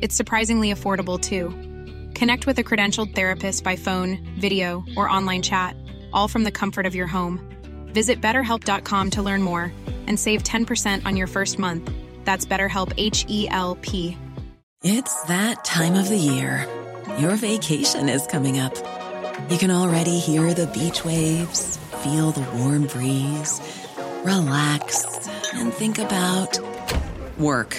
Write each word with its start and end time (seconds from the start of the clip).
It's 0.00 0.14
surprisingly 0.14 0.72
affordable 0.72 1.20
too. 1.20 1.50
Connect 2.14 2.46
with 2.46 2.58
a 2.58 2.64
credentialed 2.64 3.14
therapist 3.14 3.64
by 3.64 3.76
phone, 3.76 4.18
video, 4.38 4.84
or 4.96 5.08
online 5.08 5.42
chat, 5.42 5.76
all 6.12 6.28
from 6.28 6.44
the 6.44 6.50
comfort 6.50 6.86
of 6.86 6.94
your 6.94 7.06
home. 7.06 7.40
Visit 7.92 8.20
betterhelp.com 8.20 9.10
to 9.10 9.22
learn 9.22 9.42
more 9.42 9.72
and 10.06 10.18
save 10.18 10.42
10% 10.42 11.04
on 11.04 11.16
your 11.16 11.26
first 11.26 11.58
month. 11.58 11.90
That's 12.24 12.44
BetterHelp 12.44 12.92
H 12.96 13.24
E 13.28 13.48
L 13.50 13.76
P. 13.82 14.16
It's 14.82 15.22
that 15.24 15.64
time 15.64 15.94
of 15.94 16.08
the 16.08 16.16
year. 16.18 16.68
Your 17.18 17.36
vacation 17.36 18.08
is 18.08 18.26
coming 18.26 18.58
up. 18.58 18.74
You 19.50 19.58
can 19.58 19.70
already 19.70 20.18
hear 20.18 20.52
the 20.52 20.66
beach 20.66 21.04
waves, 21.04 21.78
feel 22.02 22.32
the 22.32 22.46
warm 22.56 22.86
breeze, 22.86 23.60
relax, 24.24 25.28
and 25.54 25.72
think 25.72 25.98
about 25.98 26.58
work. 27.38 27.78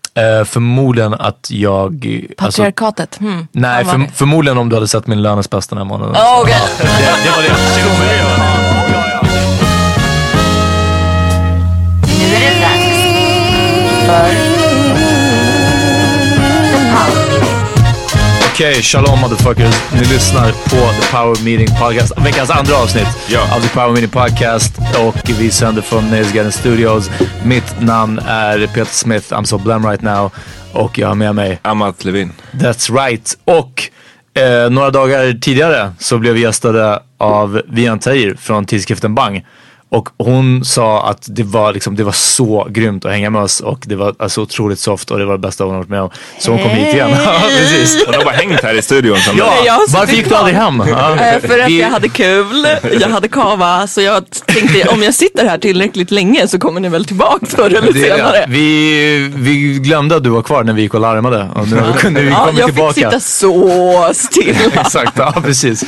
Eh, 0.15 0.45
förmodligen 0.45 1.13
att 1.13 1.47
jag... 1.51 2.05
Alltså, 2.37 2.61
Patriarkatet? 2.61 3.17
hmm. 3.19 3.47
nej, 3.51 3.85
för, 3.85 4.07
förmodligen 4.13 4.57
om 4.57 4.69
du 4.69 4.75
hade 4.75 4.87
sett 4.87 5.07
min 5.07 5.21
lönespass 5.21 5.67
den 5.67 5.77
här 5.77 5.85
månaden. 5.85 6.13
det? 6.13 6.19
Okej. 6.41 6.61
Det, 6.77 6.85
det 7.23 7.29
var 7.29 7.41
det. 7.41 7.55
Nu 12.19 12.25
är 12.35 12.39
det 12.39 12.59
dags 12.61 13.01
för 14.05 14.50
Okej, 18.61 18.81
shalom 18.81 19.19
motherfuckers. 19.19 19.91
Ni 19.93 19.99
lyssnar 19.99 20.51
på 20.51 21.01
The 21.01 21.11
Power 21.11 21.43
Meeting 21.43 21.67
Podcast. 21.79 22.13
Veckans 22.25 22.49
andra 22.49 22.75
avsnitt 22.75 23.07
Ja. 23.29 23.55
av 23.55 23.59
The 23.61 23.69
Power 23.69 23.91
Meeting 23.91 24.09
Podcast. 24.09 24.77
Och 25.07 25.29
vi 25.39 25.51
sänder 25.51 25.81
från 25.81 26.09
Nöjesgarden 26.09 26.51
Studios. 26.51 27.09
Mitt 27.45 27.81
namn 27.81 28.19
är 28.27 28.67
Peter 28.67 28.85
Smith. 28.85 29.33
I'm 29.33 29.43
so 29.43 29.57
blam 29.57 29.85
right 29.85 30.01
now. 30.01 30.31
Och 30.73 30.99
jag 30.99 31.07
har 31.07 31.15
med 31.15 31.35
mig 31.35 31.59
Amat 31.61 32.05
Levin. 32.05 32.31
That's 32.51 33.05
right. 33.05 33.37
Och 33.45 33.89
eh, 34.41 34.69
några 34.69 34.89
dagar 34.89 35.39
tidigare 35.41 35.93
så 35.99 36.17
blev 36.17 36.33
vi 36.33 36.41
gästade 36.41 36.99
av 37.17 37.61
Vian 37.67 37.99
Tahir 37.99 38.35
från 38.39 38.65
tidskriften 38.65 39.15
Bang. 39.15 39.45
Och 39.91 40.09
hon 40.17 40.65
sa 40.65 41.09
att 41.09 41.25
det 41.29 41.43
var, 41.43 41.73
liksom, 41.73 41.95
det 41.95 42.03
var 42.03 42.11
så 42.11 42.67
grymt 42.69 43.05
att 43.05 43.11
hänga 43.11 43.29
med 43.29 43.41
oss 43.41 43.59
och 43.59 43.83
det 43.87 43.95
var 43.95 44.15
alltså, 44.19 44.41
otroligt 44.41 44.79
soft 44.79 45.11
och 45.11 45.19
det 45.19 45.25
var 45.25 45.33
det 45.33 45.39
bästa 45.39 45.63
hon 45.63 45.71
har 45.73 45.77
varit 45.79 45.89
med 45.89 46.01
om. 46.01 46.09
Så 46.39 46.51
hon 46.51 46.59
kom 46.61 46.69
hit 46.69 46.93
igen. 46.93 47.09
Ja, 47.25 47.41
precis. 47.57 48.05
Hon 48.05 48.15
har 48.15 48.23
bara 48.23 48.35
hängt 48.35 48.61
här 48.63 48.73
i 48.77 48.81
studion. 48.81 49.17
Sen 49.17 49.35
Ja, 49.37 49.53
Jag 49.65 49.79
varför 49.87 50.13
gick 50.15 50.29
du 50.29 50.35
aldrig 50.35 50.55
hem? 50.55 50.83
Ja. 50.89 51.17
För 51.47 51.59
att 51.59 51.71
jag 51.71 51.89
hade 51.89 52.09
kul, 52.09 52.67
jag 53.01 53.09
hade 53.09 53.27
kava, 53.27 53.87
så 53.87 54.01
jag 54.01 54.23
tänkte 54.45 54.89
om 54.89 55.03
jag 55.03 55.13
sitter 55.13 55.45
här 55.47 55.57
tillräckligt 55.57 56.11
länge 56.11 56.47
så 56.47 56.59
kommer 56.59 56.79
ni 56.79 56.89
väl 56.89 57.05
tillbaka 57.05 57.45
förr 57.45 57.69
eller 57.69 57.93
det, 57.93 57.99
senare. 58.01 58.45
vi, 58.47 59.31
vi 59.35 59.79
glömde 59.79 60.15
att 60.15 60.23
du 60.23 60.29
var 60.29 60.41
kvar 60.41 60.63
när 60.63 60.73
vi 60.73 60.81
gick 60.81 60.93
och 60.93 60.99
larmade 61.01 61.47
och 61.55 61.67
nu 61.67 61.75
har 61.75 61.93
vi, 62.03 62.09
nu 62.09 62.29
Ja, 62.29 62.45
kommer 62.45 62.59
jag 62.59 62.67
tillbaka. 62.69 62.93
fick 62.93 63.03
sitta 63.05 63.19
så 63.19 64.09
stilla. 64.13 64.59
Exakt, 64.81 65.13
ja 65.17 65.33
precis. 65.43 65.83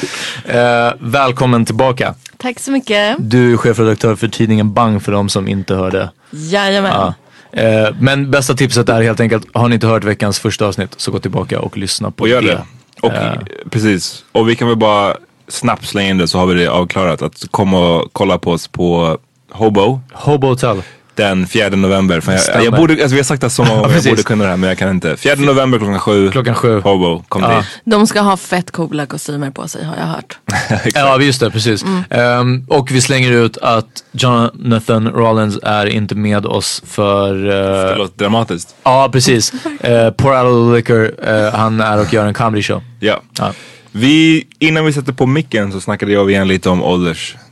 Eh, 0.46 0.92
välkommen 1.00 1.66
tillbaka. 1.66 2.14
Tack 2.38 2.60
så 2.60 2.72
mycket. 2.72 3.16
Du 3.20 3.54
är 3.54 3.58
chefredaktör 3.58 3.93
för 4.02 4.28
tidningen 4.28 4.74
Bang 4.74 5.04
för 5.04 5.12
de 5.12 5.30
som 5.30 5.48
inte 5.48 5.76
hörde. 5.76 6.10
Jajamän. 6.32 6.92
Ja. 6.94 7.14
Eh, 7.62 7.96
men 8.00 8.32
bästa 8.32 8.54
tipset 8.54 8.90
är 8.90 9.02
helt 9.02 9.20
enkelt, 9.20 9.48
har 9.54 9.68
ni 9.70 9.74
inte 9.76 9.88
hört 9.88 10.04
veckans 10.04 10.40
första 10.40 10.66
avsnitt 10.66 10.94
så 10.98 11.12
gå 11.12 11.20
tillbaka 11.20 11.60
och 11.60 11.78
lyssna 11.78 12.12
på 12.12 12.22
Och 12.22 12.28
gör 12.30 12.42
det. 12.42 12.48
det. 12.48 12.64
Och, 13.02 13.14
Eh, 13.14 13.34
Precis. 13.70 14.24
Och 14.32 14.50
vi 14.50 14.56
kan 14.56 14.68
väl 14.68 14.78
bara 14.78 15.16
snabbt 15.48 15.86
slänga 15.88 16.10
in 16.10 16.18
det 16.18 16.28
så 16.28 16.38
har 16.40 16.46
vi 16.46 16.54
det 16.54 16.68
avklarat. 16.68 17.22
Att 17.22 17.44
komma 17.52 17.80
och 17.80 18.10
kolla 18.14 18.38
på 18.38 18.52
oss 18.52 18.68
på 18.68 19.18
Hobo 19.52 20.02
Hobo 20.14 20.48
Hotel. 20.48 20.82
Den 21.16 21.48
4 21.48 21.70
november. 21.70 22.20
För 22.20 22.32
jag, 22.32 22.66
jag 22.66 22.74
borde, 22.74 22.94
alltså 22.94 23.08
vi 23.10 23.18
har 23.18 23.24
sagt 23.24 23.42
det 23.42 23.50
så 23.50 23.64
många 23.64 23.82
gånger, 23.82 23.96
jag 23.96 24.04
borde 24.04 24.24
kunna 24.24 24.44
det 24.44 24.50
här 24.50 24.58
men 24.58 24.70
jag 24.70 24.78
kan 24.78 24.90
inte. 24.90 25.18
4 25.18 25.36
november 25.36 25.78
klockan 25.78 26.00
sju. 26.00 26.32
Klockan 26.32 26.56
sju. 26.56 26.80
Hobo, 26.82 27.24
kom 27.30 27.42
Ja. 27.42 27.58
dit. 27.58 27.66
De 27.86 28.08
ska 28.08 28.22
ha 28.22 28.38
fett 28.38 28.72
coola 28.72 29.06
kostymer 29.06 29.50
på 29.52 29.68
sig 29.68 29.84
har 29.86 29.96
jag 29.96 30.06
hört. 30.06 30.38
Ja, 30.96 31.22
just 31.22 31.40
det, 31.40 31.52
precis. 31.52 31.86
Ehm, 32.10 32.66
och 32.68 32.92
vi 32.92 33.02
slänger 33.02 33.32
ut 33.32 33.58
att 33.58 34.04
Jonathan 34.12 35.08
Rollins 35.08 35.60
är 35.64 35.86
inte 35.86 36.16
med 36.16 36.46
oss 36.46 36.82
för... 36.86 37.34
Det 37.36 37.92
Uh, 37.92 37.98
låter 37.98 38.18
dramatiskt. 38.18 38.76
ja, 38.84 39.10
precis. 39.12 39.54
Uh, 39.88 40.06
Out 40.06 40.22
of 40.22 40.72
the 40.72 40.76
Liquor, 40.76 41.12
eh, 41.30 41.54
han 41.54 41.82
är 41.82 42.00
och 42.02 42.14
gör 42.14 42.26
en 42.26 42.34
comedy 42.34 42.64
show. 42.64 42.82
Ja. 43.00 43.22
Ja. 43.40 43.52
Vi, 43.92 44.48
innan 44.60 44.86
vi 44.86 44.94
sätter 44.94 45.14
på 45.14 45.26
micken 45.26 45.72
så 45.72 45.82
snackade 45.82 46.12
jag 46.12 46.32
igen 46.32 46.48
lite 46.48 46.70
om 46.70 46.84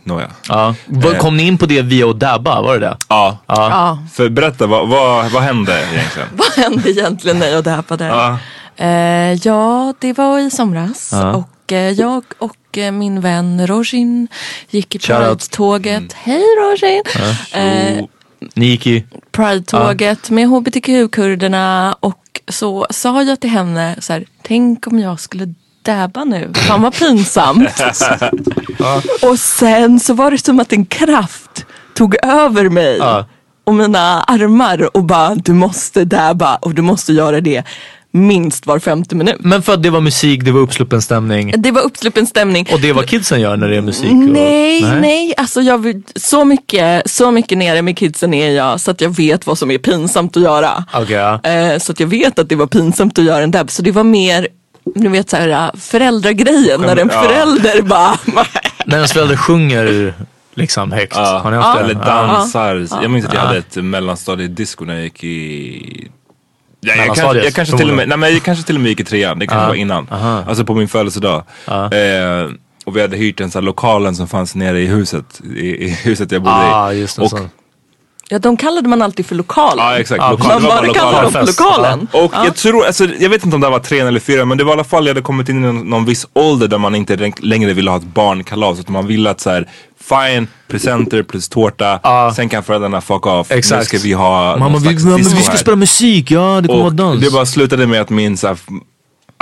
åldersnoja. 0.06 0.28
Ja. 0.48 0.76
Vad- 0.86 1.18
Kom 1.18 1.38
ni 1.38 1.44
in 1.48 1.58
på 1.58 1.66
det 1.66 1.82
via 1.82 2.14
Dabba, 2.14 2.62
var 2.62 2.74
det 2.74 2.80
det? 2.80 2.98
Ja. 3.10 3.38
Ja, 3.48 4.00
För 4.14 4.30
berätta, 4.30 4.68
vad, 4.68 4.88
vad, 4.90 5.32
vad 5.32 5.44
hände 5.44 5.84
egentligen? 5.94 6.28
vad 6.36 6.52
hände 6.66 6.90
egentligen 6.92 7.40
när 7.40 7.48
jag 7.48 7.64
dappade? 7.64 8.06
Ja. 8.06 8.38
Eh, 8.76 9.34
ja, 9.34 9.94
det 10.00 10.14
var 10.18 10.40
i 10.40 10.52
somras 10.52 11.10
Ja. 11.14 11.32
och 11.34 11.72
eh, 11.72 11.92
jag 11.92 12.24
och 12.40 12.78
eh, 12.78 12.92
min 12.92 13.22
vän 13.22 13.68
Rojin 13.68 14.28
gick 14.70 14.96
i. 14.96 15.00
Pride-tåget. 15.00 16.14
Hej 16.14 16.44
Rojin! 16.60 17.04
Eh, 17.54 18.06
Ni 18.54 18.66
gick 18.66 18.88
i... 18.88 19.06
Pride-tåget 19.32 20.30
med 20.30 20.48
hbtq-kurderna 20.48 21.96
och 22.00 22.18
så 22.48 22.88
sa 22.90 23.24
jag 23.24 23.40
till 23.40 23.50
henne 23.50 23.96
så 24.00 24.14
här, 24.14 24.26
tänk 24.44 24.88
om 24.88 25.00
jag 25.00 25.20
skulle 25.20 25.54
dabba 25.82 26.24
nu, 26.24 26.52
fan 26.54 26.82
vad 26.82 26.96
pinsamt. 26.96 27.70
Och 29.22 29.40
sen 29.40 30.00
så 30.00 30.14
var 30.14 30.32
det 30.32 30.38
som 30.38 30.60
att 30.60 30.74
en 30.74 30.86
kraft 30.86 31.66
tog 31.94 32.16
över 32.26 32.70
mig 32.70 32.98
Ja. 32.98 33.26
och 33.64 33.74
mina 33.74 34.22
armar 34.24 34.98
och 34.98 35.04
bara 35.04 35.36
du 35.36 35.54
måste 35.54 36.06
dabba 36.06 36.56
och 36.56 36.74
du 36.76 36.82
måste 36.82 37.14
göra 37.14 37.42
det 37.42 37.64
minst 38.14 38.66
var 38.68 38.80
femte 38.80 39.16
minut. 39.16 39.36
Men 39.40 39.62
för 39.62 39.74
att 39.74 39.84
det 39.84 39.90
var 39.90 40.02
musik, 40.02 40.46
det 40.46 40.52
var 40.52 40.60
uppsluppen 40.60 41.02
stämning. 41.02 41.54
Det 41.58 41.72
var 41.72 41.82
uppsluppen 41.82 42.28
stämning. 42.28 42.68
Och 42.74 42.82
det 42.82 42.90
är 42.90 42.94
vad 42.94 43.08
kidsen 43.08 43.42
gör 43.42 43.58
när 43.58 43.68
det 43.68 43.78
är 43.78 43.82
musik? 43.82 44.12
Och... 44.12 44.16
Nej, 44.16 44.82
nej, 44.82 45.34
alltså 45.38 45.62
jag, 45.62 46.04
så, 46.16 46.46
mycket, 46.46 47.12
så 47.12 47.32
mycket 47.32 47.58
nere 47.58 47.82
med 47.82 47.98
kidsen 47.98 48.34
är 48.34 48.50
jag 48.50 48.80
så 48.80 48.92
att 48.92 49.02
jag 49.02 49.10
vet 49.10 49.48
vad 49.48 49.58
som 49.58 49.72
är 49.72 49.78
pinsamt 49.78 50.38
att 50.38 50.44
göra. 50.44 50.86
Ja. 51.10 51.40
Eh, 51.44 51.78
så 51.80 51.92
att 51.92 52.00
jag 52.00 52.08
vet 52.08 52.40
att 52.40 52.50
det 52.50 52.56
var 52.56 52.68
pinsamt 52.68 53.20
att 53.20 53.26
göra 53.26 53.44
en 53.44 53.52
dab. 53.52 53.72
Så 53.72 53.82
det 53.82 53.92
var 53.92 54.04
mer, 54.04 54.48
du 54.96 55.10
vet 55.10 55.30
så 55.30 55.38
här, 55.38 55.50
äh, 55.50 55.80
föräldragrejen 55.80 56.82
när 56.82 56.98
en 56.98 57.10
Ja. 57.14 57.22
förälder 57.24 57.82
bara 57.82 58.18
När 58.86 58.96
ens 58.98 59.14
föräldrar 59.14 59.36
sjunger 59.36 60.14
liksom 60.54 60.92
högt. 60.92 61.16
Ja, 61.16 61.40
Har 61.44 61.52
ni 61.52 61.58
haft 61.58 61.80
det? 61.80 61.84
eller 61.86 61.94
Ja. 61.94 62.06
dansar. 62.06 62.88
Jag 63.02 63.12
minns 63.12 63.26
att 63.26 63.34
jag 63.34 63.42
hade 63.42 63.58
ett 63.58 63.76
mellanstadiedisco 63.76 64.86
när 64.86 64.94
jag 64.94 65.04
gick 65.04 65.24
i... 65.24 66.08
Ja, 66.84 66.94
jag, 66.96 67.06
kanske, 67.16 67.44
jag, 67.44 67.54
kanske 67.54 67.78
till 67.78 67.90
och 67.90 67.96
med, 67.96 68.08
nej, 68.10 68.18
men 68.18 68.34
jag 68.34 68.44
kanske 68.44 68.66
till 68.66 68.76
och 68.76 68.82
med 68.82 68.90
gick 68.90 69.00
i 69.00 69.04
trean, 69.04 69.40
det 69.40 69.48
kanske 69.48 69.68
var 69.68 69.76
innan. 69.76 70.08
Alltså 70.48 70.66
på 70.66 70.74
min 70.74 70.88
födelsedag. 70.88 71.44
Eh, 71.68 72.50
och 72.86 72.98
vi 72.98 73.02
hade 73.02 73.18
hyrt 73.18 73.40
en 73.42 73.52
sån 73.52 73.60
här 73.62 73.66
lokalen 73.66 74.16
som 74.16 74.28
fanns 74.28 74.56
nere 74.56 74.82
i 74.82 74.86
huset, 74.86 75.42
i, 75.56 75.86
i 75.86 75.90
huset 75.90 76.32
jag 76.32 76.42
bodde 76.42 76.56
Ah, 76.56 76.94
i. 76.94 77.00
just 77.00 77.16
det. 77.16 77.22
och, 77.22 77.30
så. 77.30 77.38
Ja, 78.34 78.40
de 78.40 78.58
kallade 78.58 78.90
man 78.90 79.02
alltid 79.02 79.26
för 79.26 79.36
lokalen. 79.36 79.86
Ja 79.86 80.00
exakt, 80.00 80.22
Ja, 80.24 80.32
lokal, 80.32 80.48
man 80.48 80.64
bara 80.64 80.72
kallade 80.76 80.88
lokalen. 80.88 81.24
dem 81.24 81.32
för 81.32 81.46
lokalen. 81.64 82.08
Och 82.12 82.34
jag 82.46 82.56
tror, 82.56 82.86
alltså, 82.86 83.06
jag 83.20 83.30
vet 83.30 83.44
inte 83.46 83.56
om 83.56 83.62
det 83.62 83.70
var 83.70 83.80
trean 83.80 84.08
eller 84.08 84.20
fyran 84.20 84.48
men 84.48 84.58
det 84.58 84.64
var 84.64 84.72
i 84.72 84.74
alla 84.74 84.84
fall, 84.84 85.06
jag 85.06 85.10
hade 85.10 85.22
kommit 85.22 85.50
in 85.50 85.58
i 85.58 85.60
någon, 85.60 85.90
någon 85.90 86.06
viss 86.06 86.28
ålder 86.34 86.68
där 86.68 86.78
man 86.78 86.96
inte 86.96 87.32
längre 87.40 87.74
ville 87.74 87.90
ha 87.92 87.98
ett 87.98 88.04
barnkalas 88.04 88.80
utan 88.80 88.94
man 88.94 89.08
ville 89.08 89.30
att 89.30 89.40
så 89.42 89.50
här, 89.50 89.70
fine, 90.04 90.48
presenter 90.68 91.24
plus 91.24 91.50
tårta, 91.50 92.00
Ja. 92.04 92.34
sen 92.36 92.50
kan 92.50 92.64
föräldrarna 92.64 93.02
fuck 93.02 93.26
off. 93.26 93.52
Exakt. 93.52 93.80
Nu 93.82 93.86
ska 93.86 94.08
vi 94.08 94.14
ha 94.14 94.58
Mamma, 94.58 94.78
vi, 94.78 94.88
disco 94.94 95.10
vi 95.18 95.24
ska 95.44 95.58
spela 95.58 95.76
musik, 95.78 96.32
ja 96.32 96.62
det 96.62 96.68
kommer 96.68 96.82
vara 96.82 96.90
dans. 96.90 97.22
det 97.22 97.32
bara 97.32 97.46
slutade 97.46 97.88
med 97.88 98.02
att 98.02 98.10
min 98.10 98.38
så 98.38 98.48
här, 98.48 98.58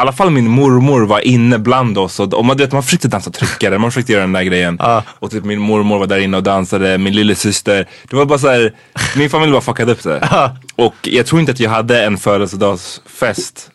alla 0.01 0.11
fall 0.11 0.29
min 0.29 0.47
mormor 0.49 1.01
var 1.05 1.19
inne 1.27 1.59
bland 1.59 1.97
oss 1.97 2.19
och, 2.19 2.33
och 2.33 2.45
man, 2.45 2.57
du 2.57 2.63
vet, 2.63 2.73
man 2.73 2.83
försökte 2.83 3.07
dansa 3.07 3.31
tryckare, 3.31 3.77
man 3.77 3.91
försökte 3.91 4.11
göra 4.11 4.21
den 4.21 4.33
där 4.33 4.43
grejen. 4.43 4.77
Ja. 4.79 5.03
Och 5.07 5.31
typ 5.31 5.43
min 5.45 5.59
mormor 5.59 5.99
var 5.99 6.07
där 6.07 6.19
inne 6.19 6.37
och 6.37 6.43
dansade, 6.43 6.97
min 6.97 7.13
lillasyster. 7.13 7.87
Det 8.09 8.15
var 8.15 8.25
bara 8.25 8.39
så 8.39 8.47
här, 8.49 8.73
min 9.17 9.29
familj 9.29 9.51
bara 9.51 9.61
fuckade 9.61 9.91
upp 9.91 10.03
det. 10.03 10.51
Och 10.75 10.95
jag 11.01 11.25
tror 11.25 11.39
inte 11.39 11.51
att 11.51 11.59
jag 11.59 11.69
hade 11.69 12.03
en 12.03 12.17
födelsedagsfest 12.17 13.69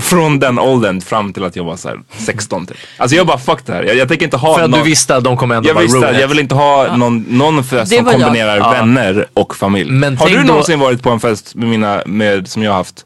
från 0.00 0.38
den 0.38 0.58
åldern 0.58 1.00
fram 1.00 1.32
till 1.32 1.44
att 1.44 1.56
jag 1.56 1.64
var 1.64 1.76
så 1.76 1.88
här 1.88 1.98
16 2.18 2.66
typ. 2.66 2.76
Alltså 2.96 3.16
jag 3.16 3.26
bara 3.26 3.38
fuck 3.38 3.66
det 3.66 3.72
här, 3.72 3.82
jag, 3.82 3.96
jag 3.96 4.08
tänker 4.08 4.24
inte 4.24 4.36
ha 4.36 4.54
För 4.56 4.64
att 4.64 4.70
någon, 4.70 4.80
du 4.80 4.84
visste 4.90 5.16
att 5.16 5.24
de 5.24 5.36
kommer 5.36 5.54
ändå 5.56 5.68
jag 5.68 5.76
bara 5.76 5.82
visste 5.82 6.16
jag 6.20 6.28
vill 6.28 6.38
inte 6.38 6.54
ha 6.54 6.96
någon, 6.96 7.24
någon 7.28 7.64
fest 7.64 7.96
som 7.96 8.06
jag. 8.06 8.14
kombinerar 8.20 8.56
Ja. 8.56 8.70
vänner 8.70 9.26
och 9.34 9.56
familj. 9.56 9.90
Men 9.90 10.16
har 10.16 10.28
du 10.28 10.36
då- 10.36 10.42
någonsin 10.42 10.78
varit 10.78 11.02
på 11.02 11.10
en 11.10 11.20
fest 11.20 11.54
med 11.54 11.68
mina, 11.68 12.02
med, 12.06 12.48
som 12.48 12.62
jag 12.62 12.70
har 12.70 12.76
haft 12.78 13.04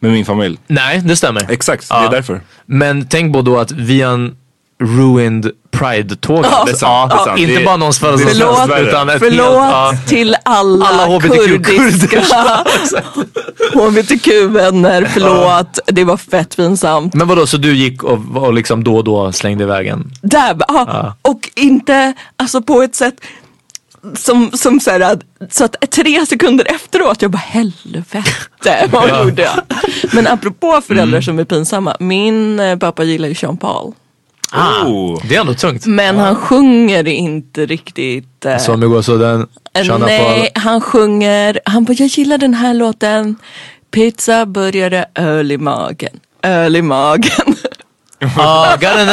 med 0.00 0.12
min 0.12 0.24
familj? 0.24 0.58
Nej, 0.66 1.00
det 1.04 1.16
stämmer. 1.16 1.46
Exakt, 1.50 1.88
det 1.88 1.94
Ja. 1.94 2.06
är 2.06 2.10
därför. 2.10 2.40
Men 2.66 3.06
tänk 3.08 3.32
på 3.34 3.42
då 3.42 3.58
att 3.58 3.70
vi 3.72 4.02
har 4.02 4.12
en 4.14 4.36
ruined 4.82 5.50
pride-tåget. 5.70 6.50
Det 6.66 6.72
är 6.72 6.76
sant, 6.76 7.10
det 7.10 7.16
är 7.16 7.24
sant. 7.24 7.38
Inte 7.40 7.58
Det 7.58 7.64
bara 7.64 7.76
någons 7.76 7.98
det 7.98 8.06
födelsedagsfest 8.06 8.70
värre. 8.70 8.88
utan 8.88 9.08
ett 9.08 9.18
Förlåt 9.18 9.38
helt... 9.46 9.72
Ja. 9.72 9.92
till 10.06 10.36
alla, 10.44 10.86
Alla 10.86 11.06
HBTQ 11.06 11.64
kurdiska 11.64 12.22
hbtq-vänner. 13.74 15.08
Förlåt, 15.14 15.78
det 15.86 16.04
var 16.04 16.16
fett 16.16 16.56
pinsamt. 16.56 17.14
Men 17.14 17.28
vadå, 17.28 17.46
så 17.46 17.56
du 17.56 17.74
gick 17.74 18.02
och, 18.04 18.18
och 18.34 18.52
liksom 18.54 18.84
då 18.84 18.96
och 18.96 19.04
då 19.04 19.32
slängde 19.32 19.64
iväg 19.64 19.86
en? 19.86 20.10
Dab, 20.22 20.62
ja. 20.68 21.14
Och 21.22 21.50
inte 21.56 22.12
alltså 22.36 22.62
på 22.62 22.82
ett 22.82 22.94
sätt 22.94 23.14
som, 24.14 24.50
som 24.52 24.80
så, 24.80 24.90
här, 24.90 25.18
så 25.50 25.64
att 25.64 25.90
tre 25.90 26.26
sekunder 26.26 26.64
efteråt 26.74 27.22
jag 27.22 27.30
bara 27.30 27.38
helvete 27.38 28.24
vad 28.90 29.24
gjorde 29.24 29.42
jag? 29.42 29.60
Men 30.12 30.26
apropå 30.26 30.80
föräldrar 30.86 31.20
som 31.20 31.38
är 31.38 31.44
pinsamma. 31.44 31.96
Min 32.00 32.60
eh, 32.60 32.76
pappa 32.78 33.04
gillar 33.04 33.28
ju 33.28 33.34
Sean 33.34 33.56
Paul. 33.56 33.92
Oh. 34.52 35.22
Det 35.28 35.36
är 35.36 35.40
ändå 35.40 35.54
tungt. 35.54 35.86
Men 35.86 36.18
han 36.18 36.36
sjunger 36.36 37.08
inte 37.08 37.66
riktigt. 37.66 38.44
eh, 38.44 38.58
Som 38.58 38.80
det 38.80 38.86
går 38.86 39.02
så 39.02 39.16
den... 39.16 39.46
Shanna 39.74 40.06
Nej, 40.06 40.50
han 40.54 40.80
sjunger, 40.80 41.60
han 41.64 41.84
bara 41.84 41.92
jag 41.98 42.08
gillar 42.08 42.38
den 42.38 42.54
här 42.54 42.74
låten. 42.74 43.36
Pizza, 43.90 44.46
burgare, 44.46 45.04
öl 45.14 45.52
i 45.52 45.58
magen. 45.58 46.20
Öl 46.42 46.76
i 46.76 46.82
magen. 46.82 47.56
Ah, 48.20 48.76
got 48.80 48.96
a 48.98 49.04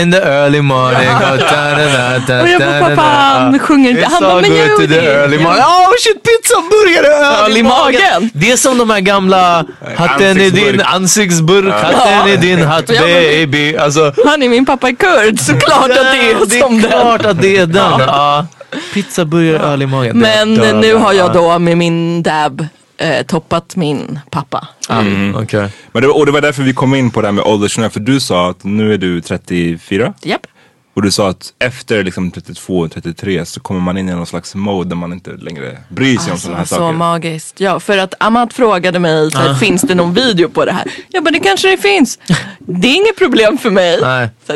in 0.00 0.10
the 0.12 0.18
early 0.22 0.60
morning. 0.60 1.08
got 1.08 1.40
da, 1.40 1.74
da, 1.74 2.18
da, 2.28 2.42
Och 2.42 2.48
jag 2.48 2.60
bara, 2.60 2.72
da, 2.72 2.80
pappa, 2.80 2.94
da, 2.96 3.02
han 3.02 3.52
da. 3.52 3.58
sjunger 3.58 3.90
inte. 3.90 4.04
Han 4.12 4.22
bara, 4.22 4.34
men 4.40 4.50
to 4.50 4.76
the 4.80 4.86
det- 4.86 5.14
early 5.14 5.36
jo. 5.36 5.42
morning. 5.42 5.62
Oh 5.62 5.92
shit, 6.00 6.22
pizza, 6.22 6.54
burgare, 6.70 7.44
öl 7.44 7.56
i 7.56 7.62
magen. 7.62 8.30
Det 8.34 8.50
är 8.52 8.56
som 8.56 8.78
de 8.78 8.90
här 8.90 9.00
gamla, 9.00 9.64
hatten 9.96 10.40
i 10.40 10.50
din 10.50 10.80
Ansiktsburk. 10.80 11.74
hatten 11.74 12.28
i 12.28 12.36
din 12.36 12.62
hatt 12.66 12.86
baby. 12.86 13.76
Alltså, 13.76 14.12
Han 14.26 14.42
är 14.42 14.48
min 14.48 14.66
pappa 14.66 14.88
är 14.88 14.92
kurd, 14.94 15.40
såklart 15.40 15.90
att 15.90 16.12
det 16.12 16.30
är 16.30 16.34
det 16.46 16.58
som 16.60 16.78
är 16.78 16.80
den. 16.82 16.90
klart 16.90 17.24
att 17.26 17.42
det 17.42 17.56
är 17.56 17.66
den. 17.66 18.46
Pizza, 18.94 19.24
burgare, 19.24 19.58
öl 19.72 19.82
i 19.82 19.86
magen. 19.86 20.18
Men 20.18 20.54
Det- 20.54 20.72
nu 20.72 20.94
har 20.94 21.12
jag 21.12 21.28
Ja. 21.28 21.32
då 21.32 21.58
med 21.58 21.76
min 21.78 22.22
dab 22.22 22.66
eh, 22.96 23.26
toppat 23.26 23.76
min 23.76 24.18
pappa. 24.30 24.68
Mm, 24.90 25.36
Okej. 25.36 25.68
Men 25.92 26.02
det, 26.02 26.08
och 26.08 26.26
det 26.26 26.32
var 26.32 26.40
därför 26.40 26.62
vi 26.62 26.72
kom 26.72 26.94
in 26.94 27.10
på 27.10 27.20
det 27.20 27.26
här 27.26 27.32
med 27.32 27.44
åldersskillnad. 27.44 27.92
För 27.92 28.00
du 28.00 28.20
sa 28.20 28.50
att 28.50 28.64
nu 28.64 28.94
är 28.94 28.98
du 28.98 29.20
34. 29.20 30.14
Japp. 30.22 30.46
Och 30.94 31.02
du 31.02 31.10
sa 31.10 31.28
att 31.28 31.52
efter 31.58 32.04
liksom 32.04 32.30
32, 32.30 32.88
33 32.88 33.46
så 33.46 33.60
kommer 33.60 33.80
man 33.80 33.98
in 33.98 34.08
i 34.08 34.12
någon 34.12 34.26
slags 34.26 34.54
mode 34.54 34.88
där 34.88 34.96
man 34.96 35.12
inte 35.12 35.30
längre 35.30 35.78
bryr 35.88 36.18
sig 36.18 36.32
om 36.32 36.38
sådana 36.38 36.56
här 36.56 36.60
Alltså, 36.62 36.74
så 36.74 36.80
saker. 36.80 36.96
magiskt. 36.98 37.60
Ja, 37.60 37.80
för 37.80 37.98
att 37.98 38.14
Amat 38.20 38.52
frågade 38.52 38.98
mig, 38.98 39.30
så 39.30 39.38
här, 39.38 39.54
finns 39.54 39.82
det 39.82 39.94
någon 39.94 40.14
video 40.14 40.48
på 40.48 40.64
det 40.64 40.72
här? 40.72 40.84
Jag 41.08 41.24
bara, 41.24 41.30
det 41.30 41.38
kanske 41.40 41.68
det 41.70 41.76
finns. 41.76 42.18
Det 42.58 42.88
är 42.88 42.94
inget 42.94 43.16
problem 43.18 43.58
för 43.58 43.70
mig. 43.70 43.98
Nej. 44.02 44.28
Så, 44.46 44.52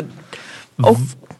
och 0.89 0.97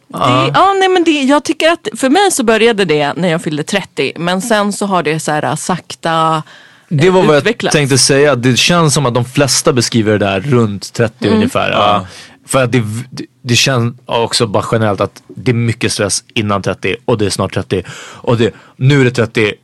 det, 0.08 0.50
ja, 0.54 0.74
nej, 0.78 0.88
men 0.88 1.04
det, 1.04 1.10
jag 1.22 1.44
tycker 1.44 1.68
att 1.72 1.88
för 1.96 2.08
mig 2.10 2.30
så 2.30 2.42
började 2.44 2.84
det 2.84 3.12
när 3.16 3.28
jag 3.28 3.42
fyllde 3.42 3.62
30. 3.62 4.12
Men 4.16 4.42
sen 4.42 4.72
så 4.72 4.86
har 4.86 5.02
det 5.02 5.20
så 5.20 5.32
här 5.32 5.56
sakta 5.56 6.42
Det 6.90 7.10
var 7.10 7.22
vad 7.22 7.34
jag 7.36 7.40
utvecklats. 7.40 7.72
tänkte 7.76 7.98
säga. 7.98 8.36
Det 8.36 8.56
känns 8.56 8.94
som 8.94 9.06
att 9.06 9.14
de 9.14 9.24
flesta 9.24 9.72
beskriver 9.72 10.12
det 10.12 10.18
där 10.18 10.40
runt 10.40 10.92
30 10.92 11.14
Mm. 11.26 11.34
ungefär. 11.36 11.70
Ja. 11.70 12.06
För 12.46 12.64
att 12.64 12.72
det, 12.72 12.82
det, 13.10 13.26
det 13.42 13.56
känns 13.56 13.94
också 14.06 14.46
bara 14.46 14.64
generellt 14.72 15.00
att 15.00 15.22
det 15.28 15.50
är 15.50 15.54
mycket 15.54 15.92
stress 15.92 16.24
innan 16.34 16.62
30 16.62 16.96
och 17.04 17.18
det 17.18 17.26
är 17.26 17.30
snart 17.30 17.54
30. 17.54 17.82
Och 17.98 18.36
det, 18.36 18.54
nu 18.76 19.00
är 19.00 19.04
det 19.04 19.10
30 19.10 19.54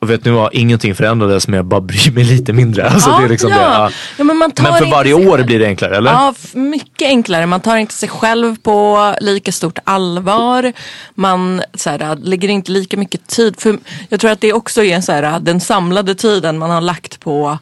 och 0.00 0.10
vet 0.10 0.24
ni 0.24 0.30
vad, 0.30 0.54
ingenting 0.54 0.94
förändrades 0.94 1.48
men 1.48 1.56
jag 1.56 1.64
bara 1.64 1.80
bryr 1.80 2.12
mig 2.12 2.24
lite 2.24 2.52
mindre. 2.52 2.90
Alltså, 2.90 3.10
Ja, 3.10 3.18
det 3.18 3.24
är 3.24 3.28
liksom 3.28 3.50
ja. 3.50 3.56
det. 3.56 3.62
Ja. 3.62 3.90
Ja, 4.18 4.24
men 4.24 4.38
Men 4.38 4.52
för 4.54 4.90
varje 4.90 5.14
år 5.14 5.36
själv. 5.36 5.46
blir 5.46 5.58
det 5.58 5.66
enklare 5.66 5.96
eller? 5.96 6.10
Ja, 6.10 6.34
mycket 6.52 7.08
enklare. 7.08 7.46
Man 7.46 7.60
tar 7.60 7.76
inte 7.76 7.94
sig 7.94 8.08
själv 8.08 8.56
på 8.62 9.14
lika 9.20 9.52
stort 9.52 9.78
allvar. 9.84 10.72
Man 11.14 11.62
så 11.74 11.90
här, 11.90 12.16
lägger 12.16 12.48
inte 12.48 12.72
lika 12.72 12.96
mycket 12.96 13.26
tid. 13.26 13.60
För 13.60 13.78
jag 14.08 14.20
tror 14.20 14.30
att 14.30 14.40
det 14.40 14.52
också 14.52 14.84
är 14.84 15.00
så 15.00 15.12
här, 15.12 15.40
den 15.40 15.60
samlade 15.60 16.14
tiden 16.14 16.58
man 16.58 16.70
har 16.70 16.80
lagt 16.80 17.20
på 17.20 17.58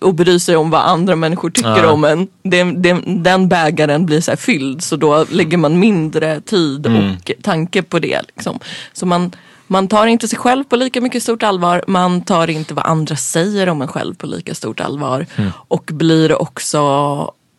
att 0.00 0.14
bry 0.14 0.40
sig 0.40 0.56
om 0.56 0.70
vad 0.70 0.80
andra 0.80 1.16
människor 1.16 1.50
tycker 1.50 1.84
om 1.86 2.04
en. 2.04 2.28
Den, 2.42 2.82
den, 2.82 3.22
den 3.22 3.48
bägaren 3.48 4.06
blir 4.06 4.20
så 4.20 4.36
fylld 4.36 4.82
så 4.82 4.96
då 4.96 5.26
lägger 5.30 5.56
man 5.56 5.78
mindre 5.78 6.40
tid 6.40 6.86
och 6.86 7.30
tanke 7.42 7.82
på 7.82 7.98
det. 7.98 8.20
Liksom. 8.36 8.58
Så 8.92 9.06
man, 9.06 9.32
man 9.70 9.88
tar 9.88 10.06
inte 10.06 10.28
sig 10.28 10.38
själv 10.38 10.64
på 10.64 10.76
lika 10.76 11.00
mycket 11.00 11.22
stort 11.22 11.42
allvar. 11.42 11.84
Man 11.86 12.20
tar 12.20 12.50
inte 12.50 12.74
vad 12.74 12.86
andra 12.86 13.16
säger 13.16 13.68
om 13.68 13.82
en 13.82 13.88
själv 13.88 14.14
på 14.14 14.26
lika 14.26 14.54
stort 14.54 14.80
allvar. 14.80 15.26
Och 15.50 15.90
blir 15.92 16.42
också 16.42 16.80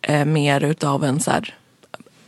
eh, 0.02 0.24
mer 0.24 0.64
utav 0.64 1.04
en 1.04 1.20
så 1.20 1.30
här, 1.30 1.54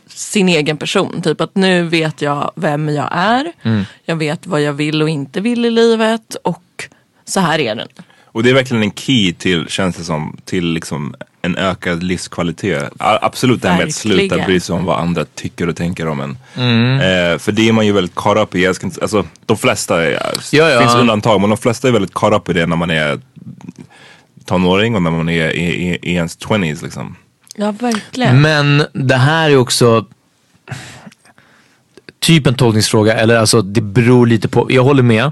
sin 0.07 0.49
egen 0.49 0.77
person. 0.77 1.21
Typ 1.21 1.41
att 1.41 1.55
nu 1.55 1.83
vet 1.83 2.21
jag 2.21 2.51
vem 2.55 2.89
jag 2.89 3.09
är. 3.11 3.51
Jag 4.05 4.15
vet 4.15 4.47
vad 4.47 4.61
jag 4.61 4.73
vill 4.73 5.01
och 5.01 5.09
inte 5.09 5.41
vill 5.41 5.65
i 5.65 5.71
livet. 5.71 6.35
Och 6.43 6.89
så 7.25 7.39
här 7.39 7.59
är 7.59 7.75
den. 7.75 7.87
Och 8.25 8.43
det 8.43 8.49
är 8.49 8.53
verkligen 8.53 8.83
en 8.83 8.91
key 8.91 9.33
till, 9.33 9.67
känns 9.67 9.95
det 9.95 10.03
som, 10.03 10.37
till 10.45 10.65
liksom 10.65 11.15
en 11.45 11.57
ökad 11.57 12.03
livskvalitet. 12.03 12.93
Absolut 12.97 13.61
det 13.61 13.69
här 13.69 13.77
med 13.77 13.87
att 13.87 13.93
sluta 13.93 14.45
bry 14.45 14.59
sig 14.59 14.75
om 14.75 14.85
vad 14.85 14.99
andra 14.99 15.25
tycker 15.35 15.69
och 15.69 15.75
tänker 15.75 16.07
om 16.07 16.21
en. 16.21 16.31
Eh, 17.01 17.37
för 17.37 17.51
det 17.51 17.69
är 17.69 17.73
man 17.73 17.85
ju 17.85 17.91
väldigt 17.91 18.15
caught 18.15 18.37
up 18.37 18.55
i. 18.55 18.63
Jag 18.63 18.75
ska 18.75 18.85
inte, 18.85 19.01
alltså, 19.01 19.25
de 19.45 19.57
flesta, 19.57 20.03
är, 20.03 20.11
Ja, 20.51 20.69
ja. 20.69 20.79
finns 20.79 20.95
undantag, 20.95 21.41
men 21.41 21.49
de 21.49 21.57
flesta 21.57 21.87
är 21.87 21.91
väldigt 21.91 22.13
caught 22.13 22.41
up 22.41 22.49
i 22.49 22.53
det 22.53 22.65
när 22.65 22.75
man 22.75 22.91
är 22.91 23.19
tonåring 24.45 24.95
och 24.95 25.01
när 25.01 25.11
man 25.11 25.29
är 25.29 25.51
i, 25.51 25.63
i, 25.63 25.99
i 26.01 26.13
ens 26.13 26.37
20s 26.37 26.83
liksom. 26.83 27.15
Ja, 27.55 27.71
verkligen. 27.71 28.41
Men 28.41 28.83
det 28.93 29.15
här 29.15 29.49
är 29.49 29.57
också 29.57 30.05
typ 32.19 32.47
en 32.47 32.55
tolkningsfråga 32.55 33.13
eller 33.13 33.37
alltså 33.37 33.61
det 33.61 33.81
beror 33.81 34.27
lite 34.27 34.47
på. 34.47 34.67
Jag 34.69 34.83
håller 34.83 35.03
med 35.03 35.31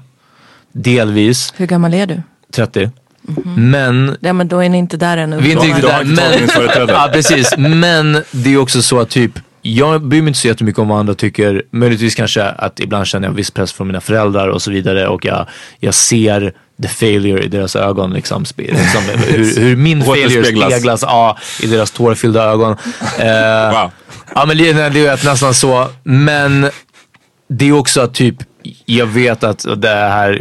delvis, 0.71 1.53
Hur 1.57 1.67
gammal 1.67 1.93
är 1.93 2.07
du? 2.07 2.21
30. 2.53 2.91
Men 3.55 4.17
Ja 4.21 4.33
men 4.33 4.47
då 4.47 4.59
är 4.63 4.69
ni 4.69 4.77
inte 4.77 4.97
där 4.97 5.17
ännu. 5.17 5.37
vi 5.41 5.51
är 5.51 5.51
inte 5.51 5.67
riktigt 5.67 5.85
där. 5.85 6.03
Men, 6.03 6.87
ja, 6.87 7.09
precis. 7.13 7.53
Men 7.57 8.23
det 8.31 8.53
är 8.53 8.57
också 8.57 8.81
så 8.81 8.99
att 8.99 9.09
typ 9.09 9.31
jag 9.65 10.01
bryr 10.01 10.21
mig 10.21 10.27
inte 10.27 10.39
så 10.39 10.47
jättemycket 10.47 10.79
om 10.79 10.87
vad 10.87 10.99
andra 10.99 11.13
tycker. 11.13 11.63
Möjligtvis 11.71 12.15
kanske 12.15 12.43
att 12.43 12.79
ibland 12.79 13.07
känner 13.07 13.27
jag 13.27 13.31
en 13.31 13.35
viss 13.35 13.51
press 13.51 13.73
från 13.73 13.87
mina 13.87 14.01
föräldrar 14.01 14.47
och 14.47 14.61
så 14.61 14.71
vidare 14.71 15.07
och 15.07 15.25
jag, 15.25 15.47
jag 15.79 15.93
ser 15.93 16.53
the 16.81 16.87
failure 16.87 17.43
i 17.43 17.47
deras 17.47 17.75
ögon. 17.75 18.13
Liksom, 18.13 18.45
liksom, 18.57 19.01
hur, 19.27 19.59
hur 19.59 19.75
min 19.75 20.03
failure 20.03 20.43
speglas 20.45 21.01
ja, 21.01 21.37
i 21.61 21.67
deras 21.67 21.91
tårfyllda 21.91 22.43
ögon. 22.43 22.71
Eh, 23.19 23.71
Wow. 23.71 23.91
Ja 24.35 24.45
men 24.45 24.57
det, 24.57 24.73
det 24.89 25.05
är 25.05 25.25
nästan 25.25 25.53
så. 25.53 25.87
Men 26.03 26.69
det 27.53 27.69
är 27.69 27.71
också 27.71 28.01
att 28.01 28.13
typ, 28.13 28.35
jag 28.85 29.05
vet 29.05 29.43
att 29.43 29.65
det 29.77 29.89
här, 29.89 30.31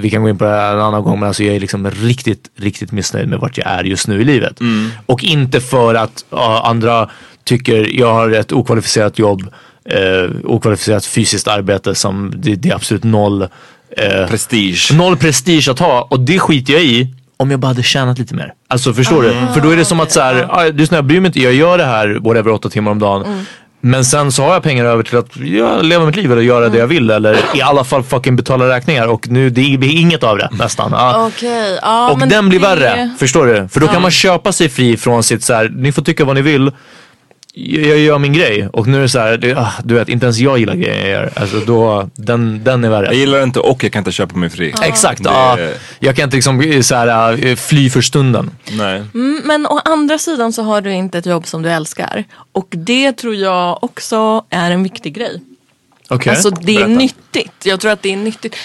vi 0.00 0.10
kan 0.10 0.22
gå 0.22 0.28
in 0.28 0.38
på 0.38 0.44
det 0.44 0.50
här 0.50 0.74
en 0.74 0.80
annan 0.80 1.02
gång, 1.02 1.20
men 1.20 1.26
alltså 1.26 1.44
jag 1.44 1.56
är 1.56 1.60
liksom 1.60 1.90
riktigt, 1.90 2.50
riktigt 2.56 2.92
missnöjd 2.92 3.28
med 3.28 3.38
vart 3.38 3.58
jag 3.58 3.66
är 3.66 3.84
just 3.84 4.08
nu 4.08 4.20
i 4.20 4.24
livet. 4.24 4.60
Och 5.06 5.24
inte 5.24 5.60
för 5.60 5.94
att 5.94 6.24
ja, 6.30 6.62
andra 6.64 7.10
tycker 7.44 7.98
jag 7.98 8.14
har 8.14 8.30
ett 8.30 8.52
okvalificerat 8.52 9.18
jobb, 9.18 9.42
eh, 9.84 10.30
okvalificerat 10.44 11.06
fysiskt 11.06 11.48
arbete 11.48 11.94
som 11.94 12.32
det, 12.36 12.54
det 12.54 12.70
är 12.70 12.74
absolut 12.74 13.04
noll 13.04 13.42
eh, 13.42 14.28
Prestige. 14.28 14.92
Noll 14.94 15.16
prestige 15.16 15.68
att 15.68 15.78
ha 15.78 16.06
och 16.10 16.20
det 16.20 16.38
skiter 16.38 16.72
jag 16.72 16.82
i 16.82 17.14
om 17.36 17.50
jag 17.50 17.60
bara 17.60 17.66
hade 17.68 17.82
tjänat 17.82 18.18
lite 18.18 18.34
mer. 18.34 18.52
Alltså 18.68 18.92
förstår 18.92 19.22
du? 19.22 19.30
För 19.54 19.60
då 19.60 19.70
är 19.70 19.76
det 19.76 19.84
som 19.84 20.00
att 20.00 20.12
så 20.12 20.20
här, 20.20 20.46
ah, 20.50 20.64
lyssna 20.64 20.96
jag 20.96 21.04
bryr 21.04 21.20
mig 21.20 21.26
inte, 21.26 21.40
jag 21.40 21.54
gör 21.54 21.78
det 21.78 21.84
här 21.84 22.18
whatever 22.20 22.50
åtta 22.50 22.68
timmar 22.68 22.90
om 22.90 22.98
dagen. 22.98 23.46
Men 23.86 24.04
sen 24.04 24.32
så 24.32 24.42
har 24.42 24.52
jag 24.52 24.62
pengar 24.62 24.84
över 24.84 25.02
till 25.02 25.18
att 25.18 25.36
ja, 25.36 25.82
leva 25.82 26.06
mitt 26.06 26.16
liv 26.16 26.32
eller 26.32 26.42
göra 26.42 26.68
det 26.68 26.78
jag 26.78 26.86
vill 26.86 27.10
eller 27.10 27.38
i 27.54 27.62
alla 27.62 27.84
fall 27.84 28.02
fucking 28.02 28.36
betala 28.36 28.68
räkningar 28.68 29.06
och 29.06 29.28
nu 29.28 29.50
det 29.50 29.76
blir 29.78 30.00
inget 30.00 30.22
av 30.22 30.38
det 30.38 30.48
nästan. 30.52 30.90
Ja. 30.92 31.26
Okej, 31.26 31.78
ja 31.82 32.10
och 32.10 32.18
den 32.28 32.48
blir 32.48 32.60
det- 32.60 32.66
värre, 32.66 33.10
förstår 33.18 33.46
du? 33.46 33.68
För 33.68 33.80
då 33.80 33.86
kan 33.88 34.02
man 34.02 34.10
köpa 34.10 34.52
sig 34.52 34.68
fri 34.68 34.96
från 34.96 35.22
sitt 35.22 35.44
så 35.44 35.54
här, 35.54 35.68
ni 35.76 35.92
får 35.92 36.02
tycka 36.02 36.24
vad 36.24 36.36
ni 36.36 36.42
vill. 36.42 36.70
Jag 37.58 37.98
gör 37.98 38.18
min 38.18 38.32
grej 38.32 38.68
och 38.72 38.86
nu 38.86 38.96
är 38.96 39.00
det 39.02 39.08
så 39.08 39.18
här, 39.18 39.36
det, 39.36 39.54
ah, 39.58 39.72
du 39.84 39.94
vet 39.94 40.08
inte 40.08 40.26
ens 40.26 40.38
jag 40.38 40.58
gillar 40.58 40.74
grejer 40.74 41.00
jag 41.00 41.08
gör. 41.10 41.30
Alltså 41.36 41.60
då, 41.60 42.10
den, 42.14 42.64
den 42.64 42.84
är 42.84 42.90
värre. 42.90 43.06
Jag 43.06 43.14
gillar 43.14 43.42
inte 43.42 43.60
och 43.60 43.84
jag 43.84 43.92
kan 43.92 44.00
inte 44.00 44.12
köpa 44.12 44.36
mig 44.36 44.50
fri. 44.50 44.74
Exakt, 44.82 45.22
Det- 45.24 45.30
ja. 45.30 45.58
Jag 45.98 46.16
kan 46.16 46.24
inte 46.24 46.36
liksom 46.36 46.82
så 46.82 46.94
här, 46.94 47.46
äh, 47.46 47.56
fly 47.56 47.90
för 47.90 48.00
stunden. 48.00 48.50
Nej. 48.72 49.02
Mm, 49.14 49.42
Men 49.44 49.66
å 49.66 49.80
andra 49.84 50.18
sidan 50.18 50.52
så 50.52 50.62
har 50.62 50.80
du 50.80 50.92
inte 50.92 51.18
ett 51.18 51.26
jobb 51.26 51.46
som 51.46 51.62
du 51.62 51.70
älskar. 51.70 52.24
Och 52.52 52.66
det 52.70 53.12
tror 53.12 53.34
jag 53.34 53.84
också 53.84 54.44
är 54.50 54.70
en 54.70 54.82
viktig 54.82 55.14
grej. 55.14 55.40
Okej. 56.08 56.30
Alltså 56.30 56.50
det 56.50 56.72
är 56.72 56.76
Berätta. 56.76 56.88
nyttigt. 56.88 57.52
Jag 57.66 57.80
tror 57.80 57.90
att 57.92 58.02
det 58.02 58.12
är 58.12 58.16
nyttigt. 58.16 58.56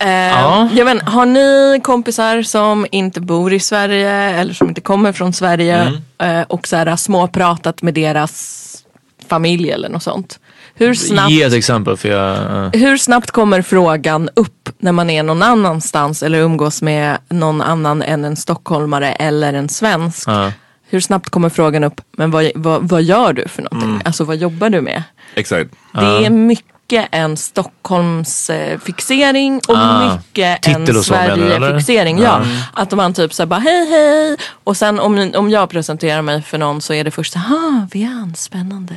Eh, 0.00 0.08
Ja. 0.10 0.68
jag 0.74 0.84
vet, 0.84 1.02
har 1.02 1.26
ni 1.26 1.80
kompisar 1.84 2.42
som 2.42 2.86
inte 2.90 3.20
bor 3.20 3.52
i 3.52 3.60
Sverige 3.60 4.10
eller 4.12 4.54
som 4.54 4.68
inte 4.68 4.80
kommer 4.80 5.12
från 5.12 5.32
Sverige 5.32 5.92
eh, 6.22 6.42
och 6.48 6.66
så 6.68 6.76
här, 6.76 6.96
småpratat 6.96 7.82
med 7.82 7.94
deras 7.94 8.66
familj 9.28 9.70
eller 9.70 9.88
något 9.88 10.02
sånt? 10.02 10.38
Hur 10.74 10.94
snabbt, 10.94 11.30
Ge 11.30 11.42
ett 11.42 11.52
exempel 11.52 11.96
för 11.96 12.08
jag... 12.08 12.36
äh, 12.74 12.80
hur 12.80 12.96
snabbt 12.96 13.30
kommer 13.30 13.62
frågan 13.62 14.28
upp 14.36 14.68
när 14.78 14.92
man 14.92 15.10
är 15.10 15.22
någon 15.22 15.42
annanstans 15.42 16.22
eller 16.22 16.38
umgås 16.38 16.82
med 16.82 17.18
någon 17.28 17.62
annan 17.62 18.02
än 18.02 18.24
en 18.24 18.36
stockholmare 18.36 19.12
eller 19.12 19.52
en 19.54 19.68
svensk? 19.68 20.28
Ja. 20.28 20.52
Hur 20.90 21.00
snabbt 21.00 21.30
kommer 21.30 21.48
frågan 21.48 21.84
upp, 21.84 22.00
men 22.16 22.30
vad, 22.30 22.50
vad, 22.54 22.88
vad 22.88 23.02
gör 23.02 23.32
du 23.32 23.48
för 23.48 23.62
någonting? 23.62 24.02
Alltså 24.04 24.24
vad 24.24 24.36
jobbar 24.36 24.70
du 24.70 24.80
med? 24.80 25.02
Exakt. 25.34 25.70
Det 25.94 26.26
är 26.26 26.30
mycket 26.30 26.64
en 26.92 27.36
Stockholms 27.36 28.50
eh, 28.50 28.78
fixering 28.78 29.60
och 29.68 29.76
Ah, 29.76 30.14
mycket 30.14 30.66
en 30.66 30.86
så? 30.86 31.02
Sverige-fixering. 31.02 32.18
Ja. 32.18 32.42
Att 32.72 32.92
man 32.92 33.14
typ 33.14 33.34
såhär 33.34 33.46
bara 33.46 33.60
hej 33.60 33.90
hej 33.90 34.36
och 34.64 34.76
sen 34.76 35.00
om, 35.00 35.32
om 35.34 35.50
jag 35.50 35.70
presenterar 35.70 36.22
mig 36.22 36.42
för 36.42 36.58
någon 36.58 36.80
så 36.80 36.94
är 36.94 37.04
det 37.04 37.10
först 37.10 37.34
ha 37.34 37.86
Vian, 37.92 38.34
spännande. 38.36 38.94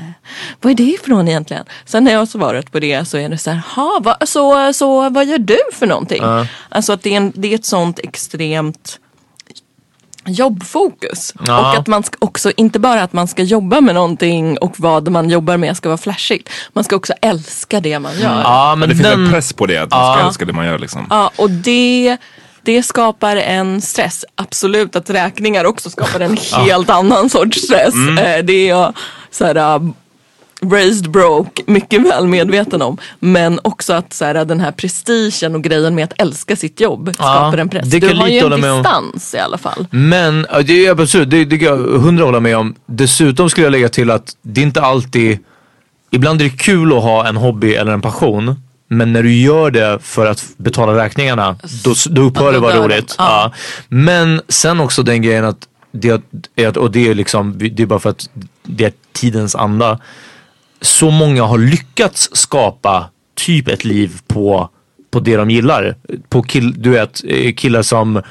Vad 0.62 0.72
är 0.72 0.76
det 0.76 0.84
ifrån 0.84 1.28
egentligen? 1.28 1.66
Sen 1.86 2.04
när 2.04 2.12
jag 2.12 2.20
har 2.20 2.26
svarat 2.26 2.72
på 2.72 2.80
det 2.80 3.06
så 3.06 3.18
är 3.18 3.30
det 3.30 3.38
så 3.38 3.52
här, 3.52 3.62
ha 3.76 4.00
va, 4.04 4.18
så, 4.26 4.74
så 4.74 5.10
vad 5.10 5.26
gör 5.26 5.38
du 5.38 5.58
för 5.74 5.88
någonting? 5.88 6.24
Alltså 6.70 6.94
att 6.94 7.04
det 7.04 7.14
är, 7.14 7.18
en, 7.18 7.32
det 7.36 7.52
är 7.52 7.56
ett 7.56 7.66
sånt 7.66 8.00
extremt 8.00 9.00
jobbfokus. 10.26 11.34
Ja. 11.48 11.60
Och 11.72 11.78
att 11.80 11.88
man 11.88 12.04
ska 12.04 12.18
också, 12.22 12.52
inte 12.58 12.80
bara 12.80 13.04
att 13.04 13.14
man 13.14 13.28
ska 13.28 13.44
jobba 13.44 13.82
med 13.82 13.96
någonting 13.96 14.58
och 14.58 14.80
vad 14.80 15.10
man 15.10 15.30
jobbar 15.30 15.58
med 15.58 15.78
ska 15.78 15.90
vara 15.90 15.98
flashigt. 15.98 16.50
Man 16.74 16.84
ska 16.84 16.96
också 16.96 17.14
älska 17.22 17.80
det 17.80 18.00
man 18.00 18.20
gör. 18.20 18.42
Ja 18.42 18.76
Men 18.78 18.90
det 18.90 18.96
finns 18.96 19.08
den... 19.08 19.26
en 19.26 19.32
press 19.32 19.54
på 19.54 19.66
det, 19.66 19.78
att 19.78 19.92
man 19.92 20.14
ska 20.16 20.22
Ja. 20.22 20.28
älska 20.28 20.46
det 20.46 20.54
man 20.54 20.66
gör 20.66 20.80
liksom. 20.80 21.08
Ja, 21.10 21.32
och 21.36 21.50
det, 21.50 22.18
det 22.62 22.84
skapar 22.84 23.36
en 23.36 23.82
stress. 23.82 24.26
Absolut 24.36 24.96
att 24.96 25.10
räkningar 25.10 25.66
också 25.66 25.90
skapar 25.90 26.20
en 26.20 26.38
helt 26.52 26.90
annan 26.90 27.30
sorts 27.30 27.62
stress. 27.62 27.94
Eh, 28.20 28.44
Det 28.44 28.70
är 28.70 28.94
så 29.32 29.46
här, 29.46 29.76
uh, 29.80 29.90
raised 30.72 31.12
broke 31.12 31.64
mycket 31.66 32.02
väl 32.02 32.28
medveten 32.28 32.82
om. 32.82 32.98
Men 33.20 33.60
också 33.64 33.94
att 33.94 34.14
så 34.14 34.26
här, 34.26 34.46
den 34.46 34.60
här 34.60 34.72
prestigen 34.72 35.56
och 35.56 35.62
grejen 35.64 35.96
med 35.96 36.04
att 36.04 36.22
älska 36.22 36.56
sitt 36.56 36.80
jobb 36.80 37.12
skapar 37.16 37.58
en 37.58 37.70
press. 37.70 37.88
det 37.88 38.00
kan 38.00 38.10
Du 38.10 38.16
har 38.16 38.28
ju 38.28 38.40
en 38.40 38.62
med 38.62 38.72
om. 38.72 38.78
distans 38.78 39.34
i 39.36 39.38
alla 39.38 39.58
fall. 39.58 39.86
Men, 39.90 40.46
ja, 40.52 40.62
det 40.62 40.86
är 40.86 40.92
absolut, 40.92 41.30
det, 41.30 41.46
det 41.46 41.58
kan 41.58 41.68
jag 41.68 42.00
hundra 42.00 42.26
hålla 42.26 42.40
med 42.40 42.58
om. 42.58 42.76
Dessutom 42.86 43.50
skulle 43.50 43.66
jag 43.66 43.72
lägga 43.72 43.90
till 43.90 44.12
att 44.12 44.36
det 44.42 44.62
är 44.62 44.66
inte 44.66 44.82
alltid, 44.82 45.40
ibland 46.12 46.42
är 46.42 46.46
det 46.46 46.58
kul 46.58 46.94
att 46.98 47.04
ha 47.04 47.28
en 47.28 47.38
hobby 47.38 47.74
eller 47.74 47.92
en 47.92 48.02
passion. 48.02 48.56
Men 48.88 49.14
när 49.14 49.24
du 49.24 49.34
gör 49.34 49.72
det 49.72 50.00
för 50.02 50.26
att 50.26 50.44
betala 50.58 51.04
räkningarna, 51.04 51.56
då, 51.84 51.94
då 52.10 52.22
upphör 52.22 52.46
Ja, 52.46 52.52
det 52.52 52.60
vara 52.60 52.76
roligt. 52.76 53.16
Ja. 53.18 53.26
Ja. 53.26 53.52
Men 53.88 54.42
sen 54.50 54.80
också 54.80 55.04
den 55.04 55.22
grejen 55.22 55.46
att, 55.46 55.68
det, 55.92 56.22
är 56.56 56.78
och 56.78 56.92
det 56.92 57.08
är 57.10 57.16
liksom, 57.16 57.58
det 57.58 57.84
är 57.84 57.86
bara 57.88 58.00
för 58.00 58.10
att 58.10 58.30
det 58.64 58.86
är 58.86 58.94
tidens 59.14 59.56
anda. 59.56 60.00
Så 60.84 61.10
många 61.12 61.44
har 61.44 61.58
lyckats 61.58 62.30
skapa 62.34 63.10
typ 63.36 63.68
ett 63.68 63.86
liv 63.86 64.12
på, 64.28 64.70
på 65.12 65.20
det 65.20 65.36
de 65.38 65.50
gillar. 65.52 65.96
På 66.30 66.44
kill, 66.44 66.82
du 66.82 66.90
vet, 66.90 67.22
eh, 67.28 67.54
killar 67.54 67.82
som 67.82 68.22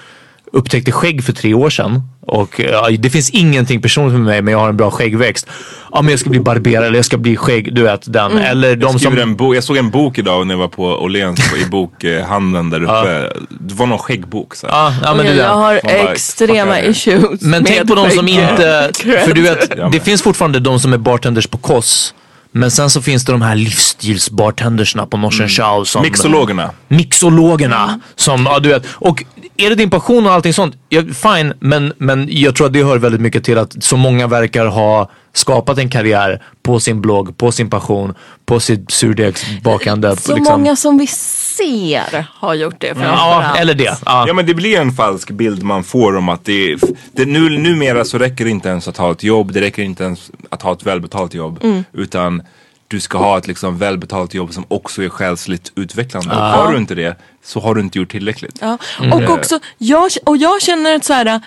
upptäckte 0.53 0.93
skägg 0.93 1.25
för 1.25 1.33
tre 1.33 1.55
år 1.55 1.71
sedan. 1.71 2.03
Och 2.27 2.61
ja, 2.61 2.89
det 2.99 3.11
finns 3.11 3.31
ingenting 3.31 3.83
personligt 3.83 4.13
med 4.15 4.23
mig 4.27 4.43
men 4.43 4.53
jag 4.53 4.59
har 4.59 4.69
en 4.69 4.77
bra 4.77 4.91
skäggväxt. 4.91 5.47
Ja 5.93 6.03
men 6.03 6.11
jag 6.11 6.21
ska 6.21 6.31
bli 6.31 6.41
barberare 6.41 6.87
eller 6.87 6.97
jag 6.99 7.05
ska 7.05 7.17
bli 7.19 7.37
skägg, 7.37 7.75
du 7.75 7.83
vet 7.83 8.13
den. 8.13 8.39
Eller 8.39 8.77
de 8.77 8.91
Jag, 8.93 9.01
som... 9.01 9.19
en 9.19 9.37
bo- 9.37 9.55
jag 9.55 9.65
såg 9.65 9.77
en 9.77 9.91
bok 9.91 10.19
idag 10.19 10.47
när 10.47 10.55
jag 10.55 10.59
var 10.59 10.69
på 10.69 10.85
Åhléns 10.85 11.41
i 11.63 11.65
bokhandeln 11.71 12.71
där 12.71 12.83
uppe. 12.83 13.33
Det 13.49 13.75
var 13.75 13.87
någon 13.87 13.99
skäggbok. 13.99 14.55
Så. 14.55 14.67
Ja, 14.67 14.95
ja, 15.03 15.15
men 15.15 15.27
det 15.27 15.35
jag 15.35 15.49
har 15.55 15.81
bara, 15.85 15.93
extrema 15.93 16.81
issues 16.81 17.41
Men 17.41 17.65
tänk 17.65 17.89
på 17.89 17.95
de 17.95 18.11
som 18.11 18.29
inte... 18.29 18.91
För 19.25 19.35
du 19.35 19.43
vet, 19.43 19.73
Ja, 19.77 19.89
det 19.93 20.01
finns 20.01 20.23
fortfarande 20.23 20.61
de 20.61 20.81
som 20.81 20.93
är 20.93 20.99
bartenders 20.99 21.47
på 21.47 21.59
Koss. 21.59 22.15
Men 22.53 22.71
sen 22.71 22.91
så 22.91 23.03
finns 23.03 23.25
det 23.25 23.33
de 23.33 23.43
här 23.43 23.55
livsstilsbartendersna 23.55 25.07
på 25.07 25.17
Norsen 25.17 25.49
Chow 25.49 25.85
som... 25.85 26.03
Mixologerna. 26.03 26.71
Mixologerna. 26.89 28.01
Som, 28.15 28.47
ja 28.47 28.59
du 28.59 28.69
vet. 28.69 28.87
Och 28.91 29.25
är 29.57 29.69
det 29.69 29.75
din 29.75 29.91
passion 29.91 30.27
och 30.27 30.33
allting 30.33 30.53
sånt, 30.53 30.77
ja, 30.89 31.03
fine. 31.03 31.53
Men, 31.61 31.93
men 31.99 32.29
jag 32.31 32.57
tror 32.57 32.67
att 32.67 32.73
det 32.73 32.85
hör 32.85 32.99
väldigt 32.99 33.21
mycket 33.21 33.45
till 33.45 33.59
att 33.59 33.85
så 33.85 33.97
många 33.97 34.27
verkar 34.27 34.67
ha 34.67 35.11
skapat 35.33 35.79
en 35.79 35.89
karriär 35.89 36.43
på 36.63 36.81
sin 36.81 37.01
blogg, 37.01 37.39
på 37.39 37.53
sin 37.53 37.71
passion, 37.71 38.15
på 38.47 38.61
sitt 38.61 38.91
surdegsbakande. 38.91 40.17
Så 40.17 40.37
liksom. 40.37 40.61
många 40.61 40.77
som 40.77 40.99
vi 40.99 41.07
ser 41.57 42.27
har 42.35 42.55
gjort 42.55 42.75
det 42.79 42.87
Ja, 42.87 42.95
framförallt. 42.95 43.59
eller 43.61 43.75
det. 43.75 43.99
Ja. 44.07 44.25
Ja 44.29 44.35
men 44.35 44.47
det 44.47 44.55
blir 44.55 44.81
en 44.81 44.93
falsk 44.93 45.31
bild 45.31 45.63
man 45.63 45.85
får 45.85 46.17
om 46.17 46.29
att 46.29 46.45
det, 46.45 46.77
det 47.13 47.25
nu, 47.25 47.59
numera 47.59 48.05
så 48.05 48.19
räcker 48.19 48.45
det 48.45 48.51
inte 48.51 48.69
ens 48.69 48.89
att 48.89 48.97
ha 48.97 49.13
ett 49.13 49.23
jobb, 49.23 49.53
det 49.53 49.61
räcker 49.61 49.83
inte 49.83 50.05
ens 50.05 50.31
att 50.51 50.63
ha 50.63 50.73
ett 50.73 50.87
välbetalt 50.87 51.35
jobb. 51.35 51.59
Mm. 51.63 51.85
Utan 51.93 52.43
du 52.89 53.01
ska 53.01 53.19
ha 53.19 53.39
ett 53.39 53.47
liksom 53.47 53.79
välbetalt 53.79 54.35
jobb 54.35 54.53
som 54.53 54.65
också 54.69 55.03
är 55.03 55.09
själsligt 55.09 55.73
utvecklande. 55.77 56.31
Och 56.35 56.41
har 56.43 56.73
du 56.73 56.79
inte 56.79 56.95
det 56.95 57.17
så 57.45 57.61
har 57.61 57.75
du 57.75 57.81
inte 57.81 57.99
gjort 57.99 58.11
tillräckligt. 58.11 58.59
Ja. 58.61 58.79
Mm. 59.01 59.13
Och, 59.13 59.31
också, 59.31 59.59
jag, 59.79 60.11
och 60.27 60.37
jag 60.37 60.63
känner 60.63 60.97
att 60.97 61.05
så 61.05 61.13
här, 61.13 61.41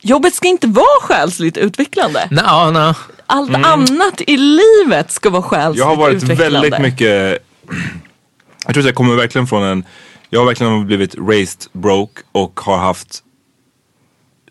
jobbet 0.00 0.34
ska 0.34 0.48
inte 0.48 0.66
vara 0.66 1.00
själsligt 1.02 1.56
utvecklande. 1.56 2.28
Nej, 2.30 2.44
ja, 2.46 2.70
nej. 2.70 2.94
Allt 3.26 3.54
annat 3.54 4.20
i 4.26 4.36
livet 4.36 5.10
ska 5.10 5.30
vara 5.30 5.42
själsligt 5.42 5.78
Jag 5.78 5.86
har 5.86 5.96
varit 5.96 6.14
utvecklande. 6.22 6.60
väldigt 6.60 6.78
mycket, 6.80 7.38
jag 8.66 8.74
tror 8.74 8.82
att 8.82 8.86
jag 8.86 8.94
kommer 8.94 9.14
verkligen 9.14 9.46
från 9.46 9.62
en, 9.62 9.84
jag 10.30 10.40
har 10.40 10.46
verkligen 10.46 10.86
blivit 10.86 11.14
raised 11.18 11.62
broke 11.72 12.22
och 12.32 12.60
har 12.60 12.78
haft 12.78 13.22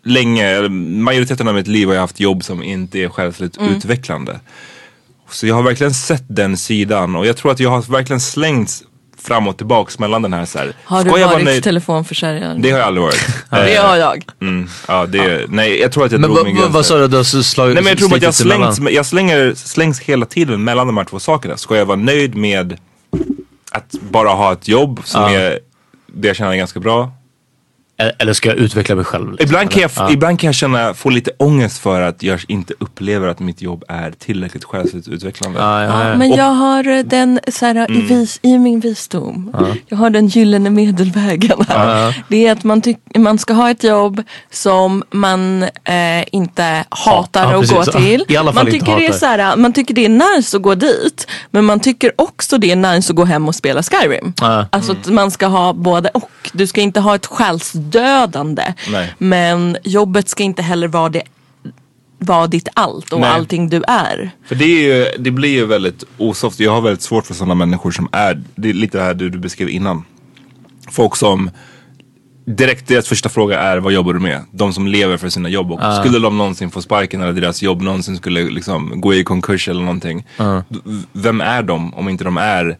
länge, 0.02 0.68
majoriteten 0.68 1.48
av 1.48 1.54
mitt 1.54 1.66
liv 1.66 1.86
har 1.88 1.94
jag 1.94 2.00
haft 2.00 2.20
jobb 2.20 2.44
som 2.44 2.62
inte 2.62 2.98
är 2.98 3.08
själsligt 3.08 3.56
Mm. 3.56 3.74
utvecklande. 3.76 4.40
Så 5.30 5.46
jag 5.46 5.54
har 5.54 5.62
verkligen 5.62 5.94
sett 5.94 6.24
den 6.28 6.56
sidan 6.56 7.16
och 7.16 7.26
jag 7.26 7.36
tror 7.36 7.52
att 7.52 7.60
jag 7.60 7.70
har 7.70 7.82
verkligen 7.92 8.20
slängts 8.20 8.82
fram 9.18 9.48
och 9.48 9.56
tillbaks 9.56 9.98
mellan 9.98 10.22
den 10.22 10.32
här 10.32 10.44
så 10.44 10.58
här. 10.58 10.72
Har 10.84 11.04
du 11.04 11.10
jag 11.10 11.28
varit 11.28 11.44
nöjd? 11.44 11.64
telefonförsäljare? 11.64 12.54
Det 12.58 12.70
har 12.70 12.78
jag 12.78 12.86
aldrig 12.86 13.02
varit. 13.02 13.26
det 13.50 13.76
har 13.76 13.96
jag. 13.96 14.24
mm, 14.40 14.68
ja, 14.88 15.06
det, 15.06 15.46
nej 15.48 15.80
jag 15.80 15.92
tror 15.92 16.04
att 16.06 16.12
jag 16.12 16.20
Men 16.20 16.30
drog 16.30 16.36
vad, 16.38 16.46
min 16.46 16.56
gräns 16.56 16.74
vad 16.74 16.86
sa 16.86 16.98
du? 16.98 17.08
Du 17.08 17.16
har 17.16 17.24
slagit 17.42 17.74
Nej 17.74 17.82
men 17.84 17.90
jag 17.90 17.98
tror 17.98 18.14
att 18.16 18.22
jag 18.22 18.34
slängs, 18.34 18.80
jag 18.90 19.06
slänger, 19.06 19.54
slängs 19.54 20.00
hela 20.00 20.26
tiden 20.26 20.64
mellan 20.64 20.86
de 20.86 20.96
här 20.96 21.04
två 21.04 21.18
sakerna. 21.18 21.56
Ska 21.56 21.76
jag 21.76 21.86
vara 21.86 21.96
nöjd 21.96 22.34
med 22.34 22.76
att 23.70 23.90
bara 24.00 24.28
ha 24.28 24.52
ett 24.52 24.68
jobb 24.68 25.00
som 25.04 25.22
Ja. 25.22 25.30
är 25.30 25.58
det 26.06 26.28
jag 26.28 26.36
tjänar 26.36 26.54
ganska 26.54 26.80
bra. 26.80 27.12
Eller 28.18 28.32
ska 28.32 28.48
jag 28.48 28.58
utveckla 28.58 28.94
mig 28.94 29.04
själv? 29.04 29.30
liksom? 29.30 29.46
Ibland 29.46 29.70
kan, 29.70 29.82
jag? 29.82 29.90
Ja. 29.96 30.10
ibland 30.10 30.40
kan 30.40 30.48
jag 30.48 30.54
känna, 30.54 30.94
få 30.94 31.10
lite 31.10 31.30
ångest 31.38 31.78
för 31.78 32.00
att 32.00 32.22
jag 32.22 32.40
inte 32.48 32.74
upplever 32.78 33.28
att 33.28 33.40
mitt 33.40 33.62
jobb 33.62 33.84
är 33.88 34.10
tillräckligt 34.10 34.64
själsligt 34.64 35.08
utvecklande. 35.08 35.58
Ja, 35.60 35.82
ja, 35.84 36.08
ja. 36.08 36.16
Men 36.16 36.30
jag 36.30 36.44
har 36.50 36.88
eh, 36.88 37.04
den 37.04 37.40
så 37.48 37.66
här, 37.66 37.70
Mm. 37.70 37.92
i, 38.00 38.00
vis, 38.00 38.38
i 38.42 38.58
min 38.58 38.80
visdom. 38.80 39.54
Jag 39.88 39.96
har 39.96 40.10
den 40.10 40.26
gyllene 40.28 40.70
medelvägen 40.70 41.58
här. 41.68 42.24
Det 42.28 42.46
är 42.46 42.52
att 42.52 42.64
man, 42.64 42.80
tyck, 42.82 42.98
man 43.18 43.38
ska 43.38 43.52
ha 43.52 43.70
ett 43.70 43.84
jobb 43.84 44.22
som 44.50 45.02
man 45.10 45.62
eh, 45.62 46.24
inte 46.32 46.84
hatar 46.88 47.52
Ja, 47.52 47.60
att 47.60 47.70
gå 47.70 47.84
till. 47.84 48.24
Man, 48.54 48.66
tycker 48.66 48.96
det 48.96 49.06
är 49.06 49.12
så 49.12 49.26
här, 49.26 49.56
man 49.56 49.72
tycker 49.72 49.94
det 49.94 50.04
är 50.04 50.36
nice 50.36 50.56
att 50.56 50.62
gå 50.62 50.74
dit. 50.74 51.26
Men 51.50 51.64
man 51.64 51.80
tycker 51.80 52.12
också 52.16 52.58
det 52.58 52.70
är 52.70 52.76
nice 52.76 53.12
att 53.12 53.16
gå 53.16 53.24
hem 53.24 53.48
och 53.48 53.54
spela 53.54 53.82
Skyrim. 53.82 54.32
Ja. 54.40 54.66
Alltså 54.72 54.92
att 54.92 55.06
man 55.06 55.30
ska 55.30 55.46
ha 55.46 55.72
både 55.72 56.08
och. 56.08 56.30
Du 56.52 56.66
ska 56.66 56.80
inte 56.80 57.00
ha 57.00 57.14
ett 57.14 57.26
själsdödande. 57.98 58.74
Nej. 58.92 59.14
Men 59.18 59.76
jobbet 59.84 60.28
ska 60.28 60.42
inte 60.42 60.62
heller 60.62 60.88
vara, 60.88 61.08
det, 61.08 61.22
vara 62.18 62.46
ditt 62.46 62.68
allt 62.74 63.12
och 63.12 63.20
Nej. 63.20 63.30
allting 63.30 63.68
du 63.68 63.82
är. 63.88 64.30
För 64.46 64.54
det, 64.54 64.64
är 64.64 64.94
ju, 64.96 65.06
det 65.18 65.30
blir 65.30 65.50
ju 65.50 65.66
väldigt 65.66 66.04
osoft. 66.18 66.60
Jag 66.60 66.72
har 66.72 66.80
väldigt 66.80 67.02
svårt 67.02 67.26
för 67.26 67.34
sådana 67.34 67.54
människor 67.54 67.90
som 67.90 68.08
är, 68.12 68.42
det 68.54 68.68
är 68.70 68.74
lite 68.74 68.98
det 68.98 69.04
här 69.04 69.14
du, 69.14 69.30
du 69.30 69.38
beskrev 69.38 69.68
innan. 69.68 70.04
Folk 70.90 71.16
som 71.16 71.50
direkt 72.44 72.88
deras 72.88 73.08
första 73.08 73.28
fråga 73.28 73.60
är 73.60 73.78
vad 73.78 73.92
jobbar 73.92 74.12
du 74.14 74.20
med? 74.20 74.40
De 74.52 74.72
som 74.72 74.86
lever 74.86 75.16
för 75.16 75.28
sina 75.28 75.48
jobb 75.48 75.72
och 75.72 75.94
skulle 76.00 76.18
de 76.18 76.38
någonsin 76.38 76.70
få 76.70 76.82
sparken 76.82 77.20
eller 77.20 77.32
deras 77.32 77.62
jobb 77.62 77.82
någonsin 77.82 78.16
skulle 78.16 78.42
liksom 78.50 79.00
gå 79.00 79.14
i 79.14 79.24
konkurs 79.24 79.68
eller 79.68 79.80
någonting. 79.82 80.26
d- 80.68 80.78
Vem 81.12 81.40
är 81.40 81.62
de 81.62 81.94
om 81.94 82.08
inte 82.08 82.24
de 82.24 82.36
är 82.36 82.78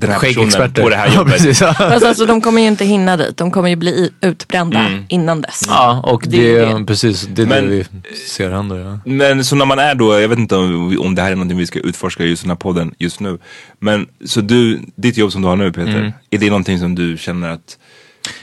den 0.00 0.10
här 0.10 0.18
personen 0.20 0.72
på 0.72 0.88
det 0.88 0.96
här 0.96 1.06
Ja, 1.06 1.14
jobbet? 1.14 1.32
precis. 1.32 1.60
Ja. 1.60 1.74
Fast 1.78 2.04
alltså 2.04 2.26
de 2.26 2.40
kommer 2.40 2.60
ju 2.62 2.68
inte 2.68 2.84
hinna 2.84 3.16
dit. 3.16 3.36
De 3.36 3.50
kommer 3.50 3.68
ju 3.68 3.76
bli 3.76 4.10
utbrända 4.20 4.86
innan 5.08 5.40
dess. 5.40 5.62
Ja, 5.68 6.00
och 6.04 6.22
det, 6.26 6.36
Det 6.36 6.58
är 6.58 6.78
det. 6.78 6.84
precis 6.86 7.28
det, 7.30 7.42
är 7.42 7.46
Men- 7.46 7.64
det 7.64 7.70
vi 7.70 7.84
ser 8.28 8.50
hända. 8.50 8.76
Ja. 8.78 8.98
Men 9.04 9.44
så 9.44 9.56
när 9.56 9.64
man 9.66 9.78
är 9.78 9.94
då, 9.94 10.20
jag 10.20 10.28
vet 10.28 10.38
inte 10.38 10.56
om, 10.56 10.98
om 11.00 11.14
det 11.14 11.22
här 11.22 11.30
är 11.30 11.34
någonting 11.34 11.58
vi 11.58 11.66
ska 11.66 11.78
utforska 11.78 12.24
i 12.24 12.28
just 12.28 12.42
den 12.42 12.50
här 12.50 12.56
podden 12.56 12.94
just 12.98 13.20
nu. 13.20 13.38
Men 13.80 14.06
så 14.24 14.40
du, 14.40 14.80
ditt 14.96 15.16
jobb 15.16 15.32
som 15.32 15.42
du 15.42 15.48
har 15.48 15.56
nu 15.56 15.72
Peter, 15.72 15.90
Mm. 15.98 16.12
är 16.30 16.38
det 16.38 16.46
någonting 16.50 16.78
som 16.78 16.94
du 16.94 17.16
känner 17.18 17.48
att 17.50 17.78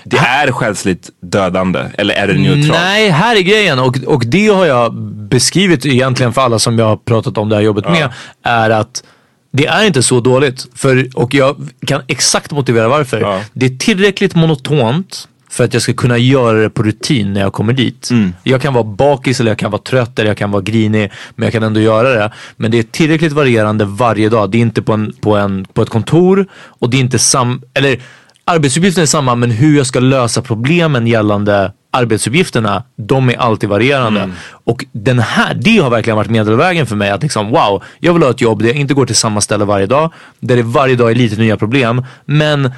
det 0.03 0.17
är 0.17 0.51
själsligt 0.51 1.09
dödande? 1.21 1.79
Eller 1.97 2.13
är 2.13 2.27
det 2.27 2.33
neutralt? 2.33 2.79
Nej, 2.81 3.09
här 3.09 3.35
är 3.35 3.41
grejen 3.41 3.79
och, 3.79 3.97
och 4.05 4.23
det 4.25 4.47
har 4.47 4.65
jag 4.65 4.93
beskrivit 5.29 5.85
egentligen 5.85 6.33
för 6.33 6.41
alla 6.41 6.59
som 6.59 6.79
jag 6.79 6.85
har 6.85 6.97
pratat 6.97 7.37
om 7.37 7.49
det 7.49 7.55
här 7.55 7.63
jobbet 7.63 7.85
med. 7.89 8.09
Är 8.43 8.69
att 8.69 9.03
det 9.53 9.65
är 9.65 9.85
inte 9.85 10.03
så 10.03 10.19
dåligt. 10.19 10.67
För, 10.75 11.09
och 11.13 11.33
jag 11.33 11.67
kan 11.87 12.01
exakt 12.07 12.51
motivera 12.51 12.87
varför. 12.87 13.21
Ja. 13.21 13.41
Det 13.53 13.65
är 13.65 13.77
tillräckligt 13.77 14.35
monotont 14.35 15.27
för 15.49 15.63
att 15.63 15.73
jag 15.73 15.83
ska 15.83 15.93
kunna 15.93 16.17
göra 16.17 16.57
det 16.61 16.69
på 16.69 16.83
rutin 16.83 17.33
när 17.33 17.41
jag 17.41 17.53
kommer 17.53 17.73
dit. 17.73 18.09
Mm. 18.11 18.33
Jag 18.43 18.61
kan 18.61 18.73
vara 18.73 18.83
bakis 18.83 19.39
eller 19.39 19.51
jag 19.51 19.57
kan 19.57 19.71
vara 19.71 19.81
trött 19.81 20.19
eller 20.19 20.29
jag 20.29 20.37
kan 20.37 20.51
vara 20.51 20.61
grinig. 20.61 21.11
Men 21.35 21.45
jag 21.45 21.53
kan 21.53 21.63
ändå 21.63 21.79
göra 21.79 22.09
det. 22.09 22.31
Men 22.55 22.71
det 22.71 22.79
är 22.79 22.83
tillräckligt 22.83 23.31
varierande 23.31 23.85
varje 23.85 24.29
dag. 24.29 24.51
Det 24.51 24.57
är 24.57 24.61
inte 24.61 24.81
på, 24.81 24.93
en, 24.93 25.13
på, 25.21 25.35
en, 25.35 25.65
på 25.73 25.81
ett 25.81 25.89
kontor 25.89 26.47
och 26.53 26.89
det 26.89 26.97
är 26.97 27.01
inte 27.01 27.19
sam... 27.19 27.61
Eller 27.73 28.01
arbetsuppgiften 28.45 29.01
är 29.01 29.05
samma 29.07 29.35
men 29.35 29.51
hur 29.51 29.77
jag 29.77 29.85
ska 29.85 29.99
lösa 29.99 30.41
problemen 30.41 31.07
gällande 31.07 31.71
arbetsuppgifterna, 31.93 32.83
de 32.95 33.29
är 33.29 33.37
alltid 33.37 33.69
varierande. 33.69 34.19
Och 34.65 34.85
den 34.91 35.19
här, 35.19 35.53
det 35.53 35.77
har 35.77 35.89
verkligen 35.89 36.17
varit 36.17 36.29
medelvägen 36.29 36.85
för 36.87 36.95
mig. 36.95 37.09
Att 37.09 37.21
liksom, 37.23 37.49
wow, 37.49 37.83
jag 37.99 38.13
vill 38.13 38.23
ha 38.23 38.29
ett 38.29 38.41
jobb 38.41 38.61
där 38.61 38.67
jag 38.69 38.75
inte 38.77 38.93
går 38.93 39.05
till 39.05 39.15
samma 39.15 39.41
ställe 39.41 39.65
varje 39.65 39.85
dag. 39.85 40.13
Där 40.39 40.55
det 40.55 40.63
varje 40.63 40.95
dag 40.95 41.11
är 41.11 41.15
lite 41.15 41.35
nya 41.35 41.57
problem. 41.57 42.05
Men 42.25 42.71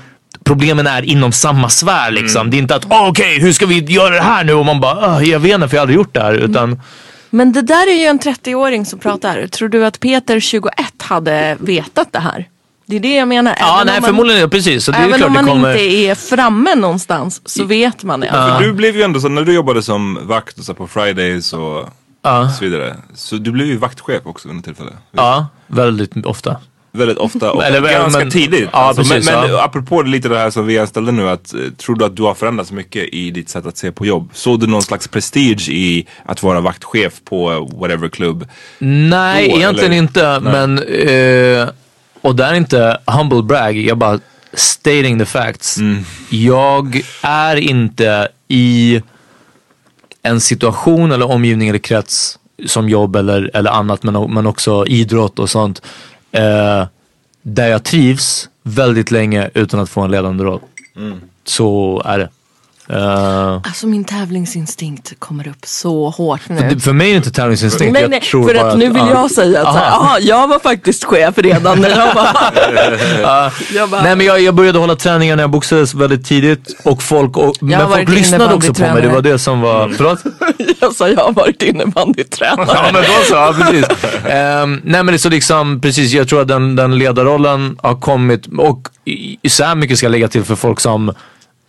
problemen 0.44 0.88
är 0.88 1.02
inom 1.02 1.32
samma 1.32 1.70
sfär 1.70 2.12
liksom. 2.12 2.50
Det 2.50 2.58
är 2.58 2.60
inte 2.60 2.76
att, 2.76 2.86
"Ah, 2.92 3.08
okej, 3.08 3.40
hur 3.40 3.54
ska 3.54 3.66
vi 3.66 3.80
göra 3.80 4.16
det 4.16 4.22
här 4.22 4.44
nu? 4.44 4.54
Och 4.54 4.66
man 4.66 4.80
bara, 4.82 4.94
"Ah, 5.16 5.22
jag 5.22 5.40
vet 5.40 5.56
inte 5.56 5.68
för 5.68 5.76
jag 5.76 5.82
har 5.82 5.84
aldrig 5.84 5.96
gjort 5.98 6.14
det 6.14 6.22
här. 6.22 6.34
Utan, 6.34 6.82
Men 7.30 7.52
det 7.52 7.62
där 7.62 7.88
är 7.88 8.00
ju 8.00 8.06
en 8.06 8.20
30-åring 8.20 8.86
som 8.86 9.00
pratar. 9.00 9.48
Tror 9.48 9.70
du 9.70 9.86
att 9.86 10.00
Peter 10.00 10.40
21 10.40 11.02
hade 11.02 11.58
vetat 11.60 12.08
det 12.12 12.20
här? 12.20 12.46
Det 12.88 12.96
är 12.96 13.00
det 13.00 13.16
jag 13.16 13.28
menar. 13.28 13.56
ja, 13.60 13.76
Även 13.76 13.86
nej 13.88 13.96
om 13.98 14.02
man- 14.02 14.08
förmodligen, 14.10 14.50
precis. 14.50 14.84
Så 14.86 14.92
det 14.92 14.98
är 14.98 15.04
Även 15.04 15.18
klart 15.18 15.28
om 15.28 15.34
man 15.34 15.46
det 15.46 15.52
kommer... 15.52 15.72
inte 15.76 15.96
är 15.96 16.16
framme 16.16 16.76
någonstans 16.76 17.42
så 17.46 17.64
vet 17.64 18.04
man 18.04 18.20
det. 18.20 18.28
För 18.30 18.60
du 18.60 18.74
blev 18.74 18.96
ju 18.96 19.02
ändå 19.02 19.20
så, 19.20 19.30
när 19.30 19.42
du 19.42 19.54
jobbade 19.54 19.82
som 19.84 20.20
vakt 20.28 20.60
och 20.60 20.66
så 20.66 20.74
på 20.74 20.88
Fridays 20.88 21.54
och 21.54 21.90
så 22.24 22.58
vidare. 22.62 22.96
Så 23.16 23.36
du 23.36 23.52
blev 23.52 23.68
ju 23.68 23.78
vaktchef 23.78 24.22
också 24.26 24.50
under 24.50 24.64
tillfälle. 24.64 24.92
Ja, 25.12 25.48
väldigt 25.68 26.26
ofta. 26.26 26.56
Väldigt 26.92 27.18
ofta 27.18 27.52
och 27.52 27.64
Eller, 27.64 27.82
ganska 27.82 28.20
men- 28.20 28.32
tidigt. 28.32 28.70
ja, 28.74 28.80
alltså, 28.80 29.04
precis, 29.04 29.30
men 29.32 29.42
men 29.42 29.50
ja. 29.52 29.64
apropå 29.64 30.02
lite 30.02 30.30
det 30.30 30.38
här 30.38 30.50
som 30.50 30.66
vi 30.66 30.88
ställde 30.88 31.12
nu, 31.12 31.30
att, 31.30 31.54
eh, 31.54 31.60
tror 31.78 31.96
du 31.96 32.06
att 32.06 32.16
du 32.16 32.24
har 32.24 32.34
förändrats 32.34 32.72
mycket 32.72 33.04
i 33.14 33.32
ditt 33.32 33.50
sätt 33.50 33.66
att 33.66 33.78
se 33.78 33.92
på 33.92 34.06
jobb? 34.06 34.30
Såg 34.34 34.60
du 34.60 34.68
någon 34.68 34.82
slags 34.82 35.08
prestige 35.08 35.70
i 35.70 36.08
att 36.26 36.44
vara 36.44 36.62
vaktchef 36.62 37.14
på 37.30 37.70
whatever 37.80 38.08
klubb? 38.10 38.48
Nej, 38.80 39.50
Då, 39.50 39.56
egentligen 39.58 39.92
eller? 39.92 40.02
inte. 40.04 40.40
Nej. 40.40 40.52
Men, 40.54 40.80
eh, 40.80 41.68
och 42.26 42.36
där 42.36 42.52
är 42.52 42.54
inte 42.54 42.98
humble 43.06 43.44
brag. 43.44 43.78
Jag 43.78 43.98
bara 43.98 44.20
stating 44.54 45.20
the 45.20 45.26
facts. 45.26 45.78
Mm. 45.78 46.04
Jag 46.30 47.02
är 47.22 47.56
inte 47.56 48.28
i 48.48 49.02
en 50.22 50.42
situation 50.42 51.12
eller 51.12 51.32
omgivning 51.32 51.70
eller 51.70 51.80
krets 51.80 52.40
som 52.66 52.90
jobb 52.90 53.16
eller, 53.16 53.52
eller 53.54 53.72
annat 53.72 54.04
men, 54.04 54.34
men 54.34 54.48
också 54.48 54.86
idrott 54.88 55.40
och 55.40 55.50
sånt. 55.50 55.82
Eh, 56.32 56.86
där 57.42 57.68
jag 57.68 57.84
trivs 57.84 58.50
väldigt 58.64 59.12
länge 59.12 59.50
utan 59.54 59.80
att 59.80 59.90
få 59.90 60.02
en 60.02 60.12
ledande 60.12 60.44
roll. 60.44 60.62
Mm. 60.96 61.22
Så 61.44 62.02
är 62.06 62.20
det. 62.20 62.30
Eh, 62.90 63.54
Alltså 63.64 63.88
min 63.88 64.04
tävlingsinstinkt 64.04 65.14
kommer 65.20 65.48
upp 65.48 65.66
så 65.66 66.10
hårt 66.10 66.42
nu. 66.50 66.70
det- 66.70 66.80
för 66.80 66.94
mig 66.94 67.08
är 67.08 67.12
det 67.12 67.18
inte 67.18 67.32
tävlingsinstinkt. 67.32 67.94
Nej, 67.94 68.08
nej, 68.10 68.22
för 68.22 68.54
bara 68.54 68.72
att 68.72 68.78
nu 68.78 68.88
vill 68.88 68.98
ja. 68.98 69.10
jag 69.12 69.32
säga 69.32 69.62
att 69.62 69.74
så 69.74 69.80
här, 69.80 69.92
Aha. 69.92 70.06
aha, 70.06 70.20
jag 70.20 70.48
var 70.48 70.60
faktiskt 70.60 71.04
chef 71.04 71.38
redan 71.38 71.82
när 71.82 71.90
jag 71.90 72.16
var... 72.16 72.28
jag 73.76 73.90
bara 73.90 74.02
Nej 74.04 74.16
men 74.16 74.26
jag, 74.26 74.42
jag 74.42 74.56
började 74.56 74.80
hålla 74.80 74.96
träningar 74.96 75.36
när 75.36 75.44
jag 75.44 75.50
boxades 75.50 75.94
väldigt 75.94 76.26
tidigt 76.26 76.76
och 76.84 77.04
folk, 77.04 77.38
och, 77.38 77.56
men 77.60 77.90
folk 77.90 78.10
lyssnade 78.10 78.54
också 78.54 78.74
på 78.74 78.82
mig. 78.82 79.02
Det 79.02 79.08
var 79.10 79.22
det 79.22 79.40
som 79.40 79.62
var, 79.62 79.90
förlåt? 79.90 80.20
jag 80.80 80.94
sa 80.96 81.10
jag 81.10 81.20
har 81.24 81.32
varit 81.32 81.62
innebandytränare. 81.62 82.68
Ja 82.74 82.84
men 82.94 83.02
då 83.02 83.10
så, 83.30 83.34
ja, 83.34 83.54
precis. 83.60 83.86
Ehm, 84.26 84.82
nej 84.84 85.04
men 85.04 85.06
det 85.08 85.14
är 85.14 85.18
så 85.18 85.30
liksom, 85.30 85.82
precis 85.82 86.14
jag 86.14 86.28
tror 86.28 86.42
att 86.42 86.48
den, 86.48 86.76
den 86.76 86.98
ledarrollen 86.98 87.78
har 87.82 87.96
kommit 87.96 88.48
och 88.58 88.88
i 89.42 89.50
så 89.50 89.64
här 89.64 89.76
mycket 89.76 89.98
ska 89.98 90.06
jag 90.06 90.12
lägga 90.12 90.28
till 90.28 90.44
för 90.44 90.56
folk 90.56 90.80
som 90.80 91.14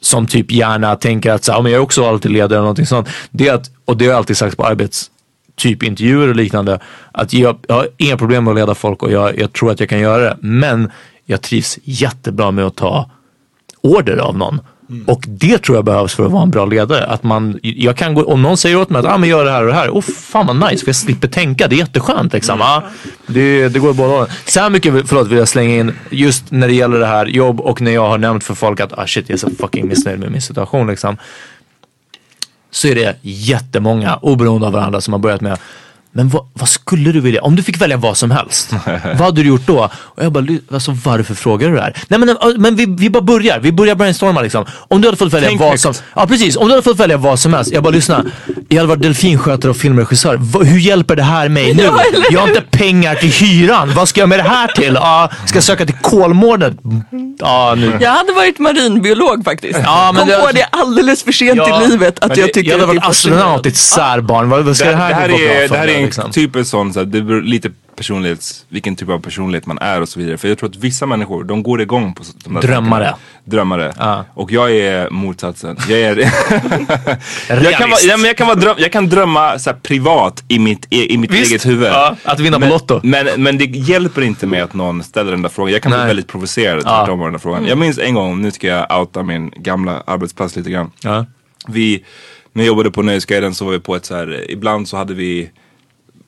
som 0.07 0.27
typ 0.27 0.53
gärna 0.53 0.97
tänker 0.97 1.31
att 1.33 1.45
så 1.45 1.53
här, 1.53 1.59
"Ja, 1.59 1.63
men 1.63 1.73
jag 1.73 1.79
är 1.79 1.83
också 1.83 2.09
alltid 2.09 2.31
ledare 2.31 2.55
eller 2.55 2.61
någonting 2.61 2.87
sånt. 2.87 3.09
Det 3.31 3.49
är 3.49 3.55
att, 3.55 3.71
och 3.85 3.97
det 3.97 4.05
har 4.05 4.11
jag 4.11 4.19
alltid 4.19 4.37
sagt 4.37 4.57
på 4.57 4.65
arbets 4.65 5.11
typ 5.57 5.83
intervjuer 5.83 6.29
och 6.29 6.37
liknande. 6.37 6.81
Att 7.13 7.33
jag, 7.33 7.59
jag 7.69 7.75
har 7.75 7.89
inga 7.97 8.17
problem 8.17 8.45
med 8.45 8.51
att 8.51 8.57
leda 8.57 8.75
folk 8.75 9.03
och 9.03 9.13
jag, 9.13 9.39
jag 9.39 9.53
tror 9.53 9.71
att 9.71 9.81
jag 9.81 9.89
kan 9.89 10.01
göra 10.01 10.23
det. 10.23 10.37
Men 10.41 10.91
jag 11.25 11.43
trivs 11.43 11.79
jättebra 11.85 12.51
med 12.51 12.65
att 12.65 12.77
ta 12.77 13.11
order 13.81 14.17
av 14.17 14.39
någon. 14.39 14.61
Mm. 14.91 15.05
Och 15.09 15.25
det 15.27 15.59
tror 15.59 15.77
jag 15.77 15.85
behövs 15.85 16.15
för 16.15 16.27
att 16.27 16.33
vara 16.33 16.43
en 16.43 16.51
bra 16.51 16.67
ledare. 16.67 17.07
Att 17.07 17.23
man, 17.23 17.59
jag 17.63 17.97
kan 17.97 18.15
gå, 18.15 18.25
om 18.25 18.43
någon 18.43 18.57
säger 18.57 18.77
åt 18.77 18.91
mig 18.91 19.01
att 19.01 19.07
ah, 19.07 19.19
men 19.19 19.29
gör 19.29 19.45
det 19.45 19.51
här 19.51 19.63
och 19.63 19.67
det 19.67 19.75
här. 19.75 19.91
Oh, 19.91 20.01
fan 20.01 20.47
vad 20.47 20.57
nice 20.57 20.85
för 20.85 20.89
jag 20.89 20.97
slipper 20.97 21.29
tänka. 21.29 21.69
Det 21.69 21.75
är 21.75 21.79
jätteskönt 21.79 22.33
liksom. 22.33 22.61
Ah, 22.63 22.83
det, 23.27 23.69
det 23.69 23.79
går 23.79 23.93
båda 23.93 24.09
hållen. 24.09 24.29
Så 24.47 24.61
här 24.61 24.71
mycket 24.71 25.09
förlåt, 25.09 25.29
vill 25.29 25.39
jag 25.39 25.49
slänga 25.49 25.77
in 25.77 25.93
just 26.11 26.51
när 26.51 26.69
det 26.69 26.75
gäller 26.75 26.99
det 26.99 27.07
här 27.07 27.27
jobb 27.27 27.61
och 27.61 27.81
när 27.81 27.91
jag 27.91 28.09
har 28.09 28.19
nämnt 28.19 28.45
för 28.45 28.55
folk 28.55 28.81
att 28.81 28.99
ah, 28.99 29.07
shit 29.07 29.29
jag 29.29 29.35
är 29.35 29.39
så 29.39 29.51
fucking 29.51 29.89
missnöjd 29.89 30.19
med 30.19 30.33
min 30.33 30.43
situation 30.43 30.87
liksom. 30.87 31.17
Så 32.71 32.89
är 32.89 32.95
det 32.95 33.17
jättemånga 33.23 34.17
oberoende 34.17 34.67
av 34.67 34.73
varandra 34.73 35.01
som 35.01 35.13
har 35.13 35.21
börjat 35.21 35.41
med 35.41 35.59
men 36.17 36.29
vad, 36.29 36.43
vad 36.55 36.69
skulle 36.69 37.13
du 37.13 37.21
vilja, 37.21 37.43
om 37.43 37.57
du 37.57 37.63
fick 37.63 37.81
välja 37.81 37.97
vad 37.97 38.17
som 38.17 38.31
helst, 38.31 38.73
vad 39.05 39.17
hade 39.21 39.43
du 39.43 39.49
gjort 39.49 39.67
då? 39.67 39.91
Och 39.95 40.25
jag 40.25 40.33
bara, 40.33 40.45
"Ly- 40.45 40.61
alltså 40.73 40.97
varför 41.05 41.35
frågar 41.35 41.69
du 41.69 41.75
det 41.75 41.81
här? 41.83 41.97
Nej 42.09 42.21
men, 42.21 42.29
äh, 42.29 42.37
men 42.59 42.77
vi, 42.77 42.87
vi 42.99 43.11
bara 43.11 43.23
börjar, 43.23 43.59
vi 43.61 43.73
börjar 43.73 43.95
brainstorma 43.95 44.41
liksom. 44.41 44.65
Om 44.89 45.01
du 45.01 45.09
hade 45.09 45.17
fått 45.19 45.33
välja 45.33 45.49
Tänk 45.49 45.61
vad 45.61 45.81
som, 45.81 45.95
ja 46.15 46.27
precis, 46.27 46.57
om 46.57 46.67
du 46.69 46.73
hade 46.73 46.83
fått 46.83 47.01
välja 47.01 47.17
vad 47.17 47.39
som 47.39 47.55
helst. 47.55 47.73
Jag 47.73 47.83
bara 47.83 47.91
lyssna, 47.91 48.25
jag 48.69 48.77
hade 48.77 48.89
varit 48.89 49.03
delfinskötare 49.03 49.71
och 49.71 49.77
filmregissör. 49.77 50.37
Va, 50.37 50.61
hur 50.61 50.79
hjälper 50.79 51.17
det 51.17 51.23
här 51.23 51.49
mig 51.49 51.75
nu? 51.75 51.89
Jag 52.31 52.41
har 52.41 52.49
inte 52.49 52.61
pengar 52.71 53.15
till 53.15 53.31
hyran, 53.33 53.93
vad 53.95 54.09
ska 54.09 54.21
jag 54.21 54.29
med 54.29 54.39
det 54.39 54.43
här 54.43 54.69
till? 54.69 54.95
Ja, 54.95 55.31
ska 55.47 55.57
jag 55.57 55.65
söka 55.65 55.87
till 55.87 55.97
Kolmården? 56.03 56.79
Ja, 57.39 57.75
nu. 57.77 57.99
Jag 58.01 58.11
hade 58.11 58.33
varit 58.33 58.59
marinbiolog 58.59 59.45
faktiskt. 59.45 59.79
Ja, 59.85 60.11
men 60.15 60.21
Kom 60.21 60.29
det- 60.29 60.41
på 60.41 60.51
det 60.53 60.65
alldeles 60.73 61.23
för 61.23 61.33
sent 61.33 61.57
Ja, 61.57 61.83
i 61.85 61.89
livet 61.89 62.19
att 62.19 62.37
jag 62.37 62.49
det- 62.49 62.53
tycker 62.53 62.71
jag 62.71 62.79
hade 62.79 62.85
att 62.85 62.95
det 62.95 63.01
varit 63.01 63.05
är 63.07 63.11
astronaut 63.11 63.67
ett 63.67 63.77
särbarn. 63.77 64.49
Vad, 64.49 64.65
vad 64.65 64.77
ska 64.77 64.85
Det, 64.85 64.91
det 64.91 64.97
det, 64.97 65.03
här, 65.03 65.15
här 65.15 65.29
gå 65.29 65.37
bra 65.37 65.47
är, 65.47 65.69
för 65.69 65.77
här 66.15 66.23
mig, 66.25 66.33
är 66.37 66.43
en 66.43 66.53
liksom? 66.53 66.65
sån, 66.65 66.93
så 66.93 66.99
här, 66.99 67.07
det 67.07 67.23
beror 67.23 67.43
lite 67.43 67.71
personlighets, 67.97 68.67
vilken 68.69 68.97
typ 68.97 69.09
av 69.09 69.19
personlighet 69.19 69.67
man 69.67 69.79
är 69.79 70.01
och 70.01 70.09
så 70.09 70.21
vidare. 70.21 70.39
För 70.39 70.49
jag 70.49 70.59
tror 70.59 70.69
att 70.69 70.77
vissa 70.77 71.07
människor, 71.07 71.45
de 71.45 71.63
går 71.63 71.81
igång 71.81 72.15
på 72.15 72.25
de 72.45 72.55
där 72.55 72.61
Drömmare. 72.63 73.05
tankarna. 73.05 73.19
drömmare. 73.45 73.93
Ja. 73.99 74.25
Och 74.35 74.53
jag 74.53 74.71
är 74.77 75.11
motsatsen. 75.11 75.77
Jag, 75.89 76.01
är 76.01 76.17
jag, 77.49 77.75
kan, 77.75 77.91
vara, 77.91 78.01
ja, 78.01 78.17
men 78.17 78.25
jag, 78.27 78.37
kan 78.37 78.47
vara 78.47 78.59
dröm, 78.59 78.77
jag 78.79 78.93
kan 78.93 79.09
drömma 79.09 79.59
så 79.59 79.71
här, 79.71 79.77
privat 79.77 80.45
i 80.49 80.59
mitt, 80.59 80.87
i, 80.91 81.15
i 81.15 81.19
mitt 81.19 81.31
Visst. 81.31 81.51
eget 81.51 81.67
huvud. 81.67 81.89
Ja, 81.89 82.17
att 82.25 82.41
vinna 82.41 82.57
på 82.57 82.61
men, 82.61 82.69
Lotto. 82.69 83.01
Men, 83.03 83.27
men 83.43 83.59
det 83.59 83.65
hjälper 83.65 84.23
inte 84.23 84.47
mig 84.47 84.61
att 84.61 84.75
någon 84.75 85.03
ställer 85.03 85.31
den 85.31 85.43
där 85.43 85.49
frågan. 85.49 85.73
Jag 85.73 85.83
kan 85.83 85.91
bli 85.91 85.99
Nej. 85.99 86.07
väldigt 86.07 86.29
provocerad 86.29 86.83
tvärtom 86.83 87.21
av 87.21 87.27
den 87.27 87.33
där 87.33 87.39
frågan. 87.41 87.67
Jag 87.67 87.79
minns 87.79 87.99
en 87.99 88.15
gång, 88.15 88.43
nu 88.43 88.51
ska 88.51 88.67
jag 88.67 89.01
outa 89.01 89.23
min 89.23 89.51
gamla 89.57 90.03
arbetsplats 90.07 90.57
lite 90.57 90.71
grann. 90.71 90.91
Ja. 91.01 91.27
Vi, 91.69 92.05
när 92.53 92.63
jag 92.63 92.67
jobbade 92.67 92.91
på 92.91 93.03
Nöjesguiden 93.03 93.55
så 93.55 93.65
var 93.65 93.73
vi 93.73 93.81
på 93.81 93.97
ett 93.97 94.05
så 94.05 94.17
här, 94.17 94.51
ibland 94.51 94.89
så 94.89 94.97
hade 94.97 95.15
vi 95.15 95.51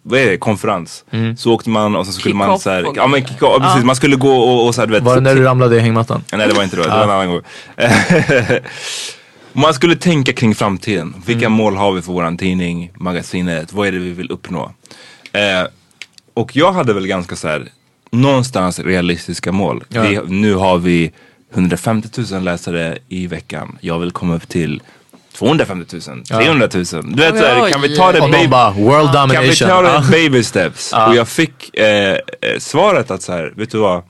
vad 0.09 0.21
är 0.21 0.27
det, 0.27 0.37
konferens. 0.37 1.05
Så 1.37 1.53
åkte 1.53 1.71
man 1.71 1.97
och 1.97 2.07
så 2.07 2.13
skulle 2.13 2.35
man 2.35 2.59
så 2.59 2.71
här, 2.71 2.87
ja 2.95 3.07
men 3.07 3.27
kick 3.27 3.43
off, 3.43 3.63
precis, 3.63 3.85
man 3.85 3.97
skulle 3.97 4.17
gå 4.17 4.31
och, 4.33 4.67
och 4.67 4.75
så 4.75 4.81
här, 4.81 4.87
du 4.87 4.93
vet. 4.95 5.03
Var 5.03 5.15
det 5.15 5.21
när 5.21 5.35
du 5.35 5.43
ramlade 5.45 5.77
i 5.77 5.81
hängmattan? 5.81 6.25
Nej 6.33 6.49
det 6.49 6.55
var 6.55 6.63
inte 6.65 6.77
då, 6.77 6.83
det 6.83 6.89
var 6.89 7.03
en 7.05 7.11
annan 7.11 7.29
gång. 7.29 7.41
Man 9.53 9.75
skulle 9.75 9.97
tänka 9.97 10.33
kring 10.33 10.55
framtiden. 10.55 11.15
Vilka 11.27 11.47
Mm. 11.47 11.53
mål 11.57 11.77
har 11.77 11.93
vi 11.93 12.03
för 12.03 12.13
våran 12.13 12.37
tidning, 12.37 12.91
magasinet, 12.95 13.73
vad 13.73 13.89
är 13.89 13.93
det 13.93 13.99
vi 13.99 14.11
vill 14.11 14.31
uppnå? 14.31 14.73
Eh, 15.33 15.69
och 16.35 16.57
jag 16.57 16.73
hade 16.73 16.93
väl 16.95 17.07
ganska 17.07 17.37
så 17.37 17.49
här, 17.49 17.69
någonstans 18.11 18.79
realistiska 18.79 19.53
mål. 19.53 19.85
Ja. 19.89 20.03
Vi, 20.03 20.21
nu 20.27 20.55
har 20.55 20.79
vi 20.79 21.13
150 21.55 22.09
000 22.33 22.43
läsare 22.45 22.99
i 23.09 23.27
veckan. 23.27 23.79
Jag 23.81 23.99
vill 23.99 24.11
komma 24.11 24.35
upp 24.37 24.49
till 24.49 24.83
250 25.39 25.97
000, 26.09 26.25
300 26.25 26.69
000. 26.75 26.85
Du 27.15 27.23
vet 27.23 27.33
Oj, 27.35 27.39
såhär, 27.39 27.71
kan 27.71 27.81
vi 27.83 27.97
ta 27.97 28.13
det 28.13 28.21
baby, 28.21 28.49
bara, 28.49 28.71
world 28.71 29.13
kan 29.13 29.43
vi 29.43 29.57
ta 29.57 29.83
det 29.83 29.89
Ja. 29.89 30.05
baby 30.11 30.43
steps? 30.43 30.93
Och 30.93 31.15
jag 31.17 31.29
fick 31.29 31.79
eh, 31.79 32.13
eh, 32.13 32.19
svaret 32.59 33.11
att 33.11 33.23
så 33.23 33.33
här, 33.33 33.53
vet 33.57 33.71
du 33.71 33.79
vad? 33.79 34.03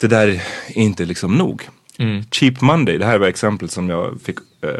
Det 0.00 0.06
där 0.06 0.28
är 0.28 0.40
inte 0.68 1.04
liksom 1.04 1.34
nog. 1.34 1.68
Mm. 1.98 2.24
Cheap 2.30 2.60
Monday, 2.60 2.98
det 2.98 3.06
här 3.06 3.18
var 3.18 3.26
exemplet 3.26 3.70
som 3.72 3.88
jag 3.90 4.18
fick 4.24 4.36
eh, 4.62 4.70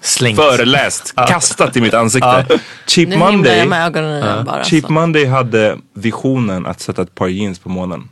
Slängt. 0.00 0.36
föreläst, 0.36 1.14
kastat 1.28 1.76
i 1.76 1.80
mitt 1.80 1.94
ansikte. 1.94 2.46
Cheap 2.86 3.08
Nu 3.08 3.14
himlar 3.14 3.32
Monday, 3.32 3.66
med 3.66 3.86
ögonen 3.86 4.44
bara. 4.44 4.64
Cheap 4.64 4.84
så. 4.86 4.92
Monday 4.92 5.24
hade 5.24 5.76
visionen 5.94 6.66
att 6.66 6.80
sätta 6.80 7.02
ett 7.02 7.14
par 7.14 7.28
jeans 7.28 7.58
på 7.58 7.68
månen. 7.68 8.08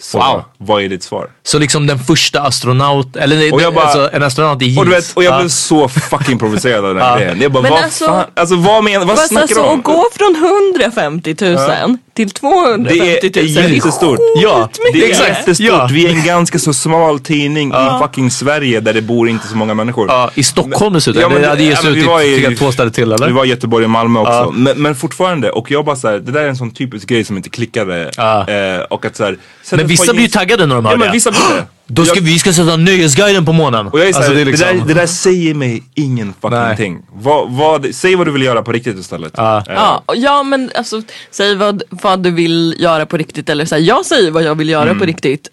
Så 0.00 0.18
Wow. 0.18 0.44
vad 0.58 0.82
är 0.82 0.88
ditt 0.88 1.02
svar? 1.02 1.28
Så 1.42 1.58
liksom 1.58 1.86
den 1.86 1.98
första 1.98 2.40
astronaut, 2.40 3.16
eller 3.16 3.52
Och 3.52 3.62
jag 3.62 3.74
bara- 3.74 3.84
alltså, 3.84 4.10
en 4.12 4.22
astronaut 4.22 4.62
i 4.62 4.66
jeans. 4.66 4.78
Och, 4.88 4.92
vet, 4.92 5.12
och 5.16 5.24
jag 5.24 5.34
Ja. 5.34 5.38
blev 5.38 5.48
så 5.48 5.88
fucking 5.88 6.38
provocerad 6.38 6.84
av 6.84 6.94
den 6.94 7.02
här 7.04 7.18
grejen. 7.18 7.40
Jag 7.40 7.52
bara, 7.52 7.62
Men 7.62 7.70
vad 7.72 7.82
alltså- 7.82 8.04
fan, 8.06 8.24
alltså 8.34 8.56
vad 8.56 8.84
menar, 8.84 9.06
vad 9.06 9.18
snackar 9.18 9.42
alltså 9.42 9.54
du 9.62 9.68
om? 9.68 9.78
att 9.78 9.84
gå 9.84 10.04
från 10.12 10.36
150 10.36 11.36
000 11.40 11.98
till 12.14 12.30
250 12.30 12.94
000 12.94 13.24
Det 13.34 13.40
är 13.40 13.68
jättestort. 13.74 14.18
Ja, 14.42 14.68
Det 14.92 15.04
är 15.04 15.08
Exakt. 15.10 15.28
jättestort. 15.28 15.66
Ja. 15.66 15.88
Vi 15.92 16.06
är 16.06 16.10
en 16.10 16.24
ganska 16.24 16.58
så 16.58 16.74
smal 16.74 17.20
tidning 17.20 17.70
i 17.72 17.98
fucking 18.02 18.30
Sverige 18.30 18.80
där 18.80 18.92
det 18.92 19.02
bor 19.02 19.28
inte 19.28 19.46
så 19.48 19.56
många 19.56 19.74
människor. 19.74 20.06
Ja, 20.08 20.30
I 20.34 20.42
Stockholm 20.42 20.94
dessutom. 20.94 21.22
Ja, 21.22 21.28
men 21.28 21.42
det 21.42 21.48
hade 21.48 21.62
ja, 21.62 21.70
getts 21.70 21.84
ut 21.84 21.96
vi 21.96 22.02
var 22.04 22.20
i 22.20 22.34
i- 22.34 22.46
typ 22.46 22.58
två 22.58 22.72
städer 22.72 22.90
till 22.90 23.12
eller? 23.12 23.26
Vi 23.26 23.32
var 23.32 23.44
i 23.44 23.48
Göteborg 23.48 23.84
och 23.84 23.90
Malmö 23.90 24.20
också. 24.20 24.32
Ja. 24.32 24.50
Men, 24.54 24.82
men 24.82 24.94
fortfarande, 24.94 25.50
och 25.50 25.70
jag 25.70 25.84
bara 25.84 25.96
såhär, 25.96 26.18
det 26.18 26.32
där 26.32 26.40
är 26.40 26.48
en 26.48 26.56
sån 26.56 26.70
typisk 26.70 27.08
grej 27.08 27.24
som 27.24 27.36
inte 27.36 27.48
klickade. 27.50 28.10
Ja. 28.16 28.48
Eh, 28.48 28.80
och 28.80 29.04
att 29.04 29.16
sätta 29.16 29.83
Men 29.84 29.88
vissa 29.88 30.12
blir 30.12 30.22
ju 30.22 30.28
taggade 30.28 30.66
när 30.66 30.74
de 30.74 30.84
hör 30.84 30.92
Ja 30.92 30.98
men 30.98 31.06
det. 31.08 31.12
vissa 31.12 31.30
blir 31.30 31.56
det. 31.56 31.66
Då 31.86 32.04
ska, 32.04 32.16
jag, 32.16 32.22
vi 32.22 32.38
ska 32.38 32.52
sätta 32.52 32.76
Nöjesguiden 32.76 33.44
på 33.46 33.52
månen. 33.52 33.86
och 33.86 33.98
jag 34.00 34.08
är 34.08 34.12
såhär, 34.12 34.24
Alltså, 34.26 34.38
det, 34.38 34.44
liksom- 34.44 34.78
där, 34.78 34.84
det 34.86 34.94
där 34.94 35.06
säger 35.06 35.54
mig 35.54 35.82
ingen 35.94 36.34
fucking 36.42 36.58
Nej. 36.58 36.76
ting. 36.76 37.02
Vad, 37.12 37.50
vad, 37.52 37.86
säg 37.94 38.14
vad 38.16 38.26
du 38.26 38.30
vill 38.30 38.42
göra 38.42 38.62
på 38.62 38.72
riktigt 38.72 38.98
istället. 38.98 39.32
Ja. 39.36 39.64
Eh, 39.68 40.14
Ja, 40.14 40.42
men 40.42 40.70
alltså 40.74 41.02
säg 41.30 41.54
vad, 41.54 41.82
vad 41.90 42.22
du 42.22 42.30
vill 42.30 42.76
göra 42.78 43.06
på 43.06 43.16
riktigt 43.16 43.48
eller 43.48 43.64
så 43.64 43.74
här, 43.74 43.82
jag 43.82 44.06
säger 44.06 44.30
vad 44.30 44.42
jag 44.42 44.54
vill 44.54 44.68
göra 44.68 44.82
Mm. 44.90 44.98
på 44.98 45.04
riktigt 45.04 45.48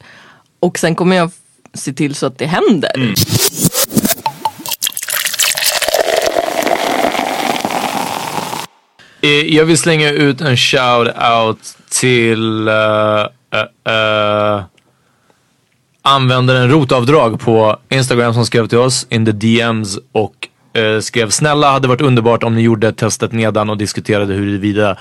och 0.59 0.79
sen 0.79 0.95
kommer 0.95 1.15
jag 1.15 1.31
se 1.73 1.93
till 1.93 2.15
så 2.15 2.25
att 2.25 2.37
det 2.37 2.45
händer. 2.45 2.91
Mm. 2.95 3.13
Eh, 9.21 9.55
Jag 9.55 9.65
vill 9.65 9.77
slänga 9.77 10.09
ut 10.09 10.41
en 10.41 10.55
shout-out 10.55 11.57
till 11.89 12.67
uh, 12.69 13.25
uh, 13.55 13.93
uh, 13.93 14.63
användaren 16.01 16.69
rotavdrag 16.69 17.39
på 17.39 17.77
Instagram 17.89 18.33
som 18.33 18.45
skrev 18.45 18.67
till 18.67 18.77
oss 18.77 19.07
in 19.09 19.25
the 19.25 19.31
DMs 19.31 19.99
och 20.11 20.47
eh, 20.73 20.99
skrev 20.99 21.29
snälla 21.29 21.71
hade 21.71 21.87
varit 21.87 22.01
underbart 22.01 22.43
om 22.43 22.55
ni 22.55 22.61
gjorde 22.61 22.93
testet 22.93 23.31
nedan 23.31 23.69
och 23.69 23.77
diskuterade 23.77 24.33
huruvida 24.33 24.97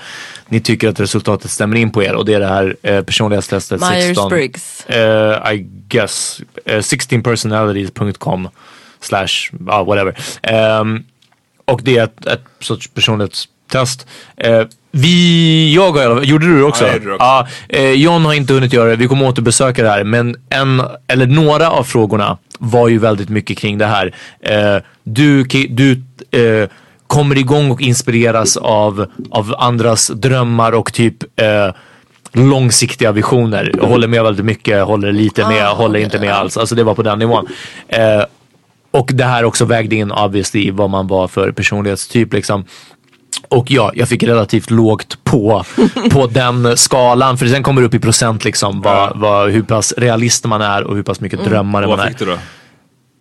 ni 0.47 0.59
tycker 0.59 0.89
att 0.89 0.99
resultatet 0.99 1.51
stämmer 1.51 1.75
in 1.75 1.91
på 1.91 2.03
er 2.03 2.15
och 2.15 2.25
det 2.25 2.33
är 2.33 2.39
det 2.39 2.47
här 2.47 2.75
uh, 2.89 3.01
personlighetstestet 3.01 3.81
16. 3.81 4.31
Myers-Briggs. 4.31 4.89
Eh, 4.89 5.53
I 5.53 5.57
guess. 5.87 6.41
Uh, 6.69 6.77
16personalities.com 6.77 8.49
slash, 8.99 9.51
ja 9.67 9.83
whatever. 9.83 10.17
Ehm, 10.41 11.03
och 11.65 11.81
det 11.83 11.97
är 11.97 12.03
ett, 12.03 12.25
ett 12.25 12.43
sorts 12.59 12.87
personlighetstest. 12.87 14.07
Eh, 14.37 14.63
vi, 14.91 15.73
jag 15.75 15.91
har, 15.91 16.21
gjorde 16.21 16.45
du 16.45 16.57
det 16.57 16.63
också? 16.63 16.85
Ja, 16.85 16.91
jag 16.91 17.01
det 17.01 17.13
också. 17.13 17.25
Ja, 17.25 17.47
eh, 17.69 17.91
John 17.91 18.25
har 18.25 18.33
inte 18.33 18.53
hunnit 18.53 18.73
göra 18.73 18.89
det, 18.89 18.95
vi 18.95 19.07
kommer 19.07 19.27
återbesöka 19.27 19.83
det 19.83 19.89
här. 19.89 20.03
Men 20.03 20.35
en, 20.49 20.81
eller 21.07 21.27
några 21.27 21.69
av 21.69 21.83
frågorna 21.83 22.37
var 22.59 22.87
ju 22.87 22.97
väldigt 22.97 23.29
mycket 23.29 23.57
kring 23.57 23.77
det 23.77 23.85
här. 23.85 24.15
Eh, 24.39 24.83
du 25.03 25.43
du 25.69 25.91
eh, 26.31 26.69
kommer 27.07 27.37
igång 27.37 27.71
och 27.71 27.81
inspireras 27.81 28.57
av, 28.57 29.05
av 29.31 29.55
andras 29.57 30.07
drömmar 30.07 30.71
och 30.71 30.93
typ 30.93 31.23
eh, 31.35 31.75
långsiktiga 32.33 33.11
visioner. 33.11 33.71
Jag 33.77 33.87
håller 33.87 34.07
med 34.07 34.23
väldigt 34.23 34.45
mycket, 34.45 34.85
håller 34.85 35.11
lite 35.11 35.47
med, 35.47 35.67
håller 35.67 35.99
inte 35.99 36.19
med 36.19 36.33
alls. 36.33 36.57
Alltså 36.57 36.75
det 36.75 36.83
var 36.83 36.93
på 36.95 37.03
den 37.03 37.19
nivån. 37.19 37.47
Eh, 37.87 38.23
och 38.91 39.09
det 39.13 39.23
här 39.23 39.43
också 39.43 39.65
vägde 39.65 39.95
in 39.95 40.11
obviously 40.11 40.71
vad 40.71 40.89
man 40.89 41.07
var 41.07 41.27
för 41.27 41.51
personlighetstyp 41.51 42.33
liksom. 42.33 42.65
Och 43.47 43.71
ja, 43.71 43.91
jag 43.95 44.09
fick 44.09 44.23
relativt 44.23 44.69
lågt 44.69 45.23
på, 45.23 45.63
på 46.11 46.27
den 46.31 46.77
skalan. 46.77 47.37
För 47.37 47.45
sen 47.45 47.63
kommer 47.63 47.81
det 47.81 47.87
upp 47.87 47.93
i 47.93 47.99
procent 47.99 48.45
liksom 48.45 48.81
vad, 48.81 49.19
vad, 49.19 49.49
hur 49.51 49.63
pass 49.63 49.93
realist 49.97 50.45
man 50.45 50.61
är 50.61 50.83
och 50.83 50.95
hur 50.95 51.03
pass 51.03 51.19
mycket 51.19 51.43
drömmare 51.43 51.85
och 51.85 51.89
man 51.89 51.97
vad 51.97 52.05
är. 52.05 52.09
fick 52.09 52.19
du 52.19 52.25
då? 52.25 52.37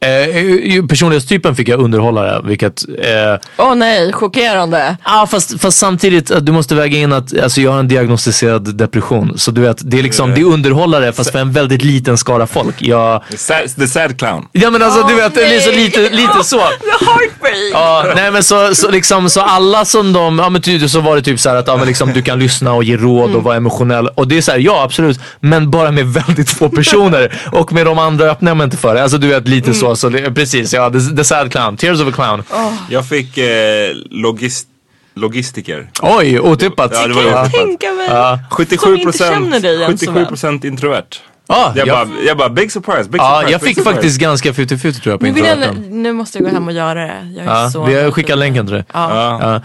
Eh, 0.03 0.85
personlighetstypen 0.87 1.57
fick 1.57 1.69
jag 1.69 1.81
underhållare, 1.81 2.41
vilket 2.45 2.85
eh, 2.89 3.41
Åh 3.57 3.75
nej, 3.75 4.13
chockerande. 4.13 4.97
Ja 5.05 5.27
fast, 5.31 5.61
fast 5.61 5.79
samtidigt, 5.79 6.31
att 6.31 6.47
du 6.47 6.53
måste 6.53 6.75
väga 6.75 6.99
in 6.99 7.13
att 7.13 7.41
alltså, 7.41 7.61
jag 7.61 7.71
har 7.71 7.79
en 7.79 7.89
diagnostiserad 7.89 8.77
depression. 8.77 9.39
Så 9.39 9.51
du 9.51 9.61
vet, 9.61 9.91
det 9.91 9.99
är 9.99 10.03
liksom, 10.03 10.35
det 10.35 10.41
är 10.41 10.45
underhållare 10.45 11.13
fast 11.13 11.31
för 11.31 11.39
en 11.39 11.53
väldigt 11.53 11.85
liten 11.85 12.19
skara 12.19 12.47
folk. 12.47 12.75
Jag, 12.79 13.23
The 13.31 13.37
sad, 13.37 13.77
the 13.77 13.87
sad 13.87 14.19
clown. 14.19 14.47
ja 14.53 14.71
men 14.71 14.83
alltså 14.83 15.07
du 15.07 15.15
vet, 15.15 15.35
nej. 15.35 15.77
lite, 15.77 16.01
lite 16.01 16.45
så. 16.45 16.57
The 16.81 17.05
heartbreak. 17.05 17.73
Ja, 17.73 18.05
nej 18.17 18.31
men 18.31 18.43
så, 18.43 18.75
så 18.75 18.91
liksom, 18.91 19.31
så 19.31 19.41
alla 19.41 19.85
som 19.85 20.13
de, 20.13 20.39
ja 20.39 20.49
men 20.49 20.63
ty, 20.63 20.89
så 20.89 21.01
var 21.01 21.17
det 21.17 21.23
typ 21.23 21.41
så 21.41 21.49
här 21.49 21.57
att 21.57 21.67
ja, 21.67 21.77
men 21.77 21.87
liksom, 21.87 22.13
du 22.13 22.23
kan 22.23 22.39
lyssna 22.39 22.73
och 22.73 22.85
ge 22.85 22.97
råd 22.97 23.35
och 23.35 23.43
vara 23.43 23.57
emotionell. 23.57 24.09
Och 24.09 24.29
det 24.29 24.37
är 24.37 24.43
så 24.43 24.51
här, 24.51 24.59
ja 24.59 24.83
absolut, 24.83 25.21
men 25.41 25.71
bara 25.71 25.91
med 25.91 26.07
väldigt 26.07 26.51
få 26.51 26.69
personer. 26.69 27.41
och 27.53 27.73
med 27.73 27.87
de 27.87 27.99
andra 27.99 28.25
öppnar 28.31 28.51
jag 28.51 28.57
mig 28.57 28.65
inte 28.65 28.77
för. 28.77 28.97
Alltså 28.97 29.19
du 29.19 29.29
vet 29.29 29.49
lite 29.49 29.75
så, 29.75 29.90
så 29.97 30.09
det, 30.09 30.35
precis 30.35 30.73
ja, 30.75 30.91
the, 30.91 31.01
the 31.17 31.25
sad 31.25 31.53
clown, 31.53 31.77
tears 31.77 32.01
of 32.01 32.09
a 32.09 32.13
clown. 32.15 32.43
Jag 32.91 33.09
fick 33.09 33.39
eh, 33.39 33.49
logist, 34.11 34.67
logistiker. 35.15 35.91
Oj, 36.03 36.41
otippat. 36.41 36.91
Ja, 36.95 37.07
det 37.07 37.15
var 37.15 37.23
Jag 37.23 37.43
otippat. 37.43 37.53
tänka 37.53 37.93
mig. 37.93 38.39
77 38.51 38.97
dig 38.97 39.03
ens 39.03 39.19
så 39.19 39.27
77 39.87 40.13
väl. 40.13 40.27
procent 40.27 40.65
introvert. 40.65 41.05
Ja, 41.49 41.73
Jag, 41.77 41.89
jag- 41.89 42.09
bara, 42.09 42.17
jag 42.27 42.37
bara, 42.39 42.49
big 42.49 42.73
surprise, 42.73 43.11
big 43.11 43.21
Ja, 43.21 43.35
surprise. 43.37 43.53
jag 43.53 43.61
big 43.61 43.69
fick 43.69 43.77
surprise. 43.79 43.95
faktiskt 43.95 44.19
ganska 44.21 44.53
50-50 44.53 45.01
tror 45.01 45.13
jag 45.13 45.21
på 45.21 45.27
Nu, 45.27 45.33
vill 45.33 45.45
jag, 45.45 45.59
nu 45.91 46.13
måste 46.13 46.39
jag 46.39 46.45
gå 46.45 46.51
hem 46.51 46.67
och 46.69 46.73
göra 46.75 46.95
det. 46.95 47.33
Jag 47.37 47.47
är 47.47 47.51
Ja, 47.63 47.71
så 47.71 47.85
vi 47.85 48.03
har 48.03 48.11
skickat 48.11 48.39
länken 48.39 48.67
till 48.67 48.75
dig. 48.75 48.85
Ja. 48.93 49.39
Ja. 49.41 49.61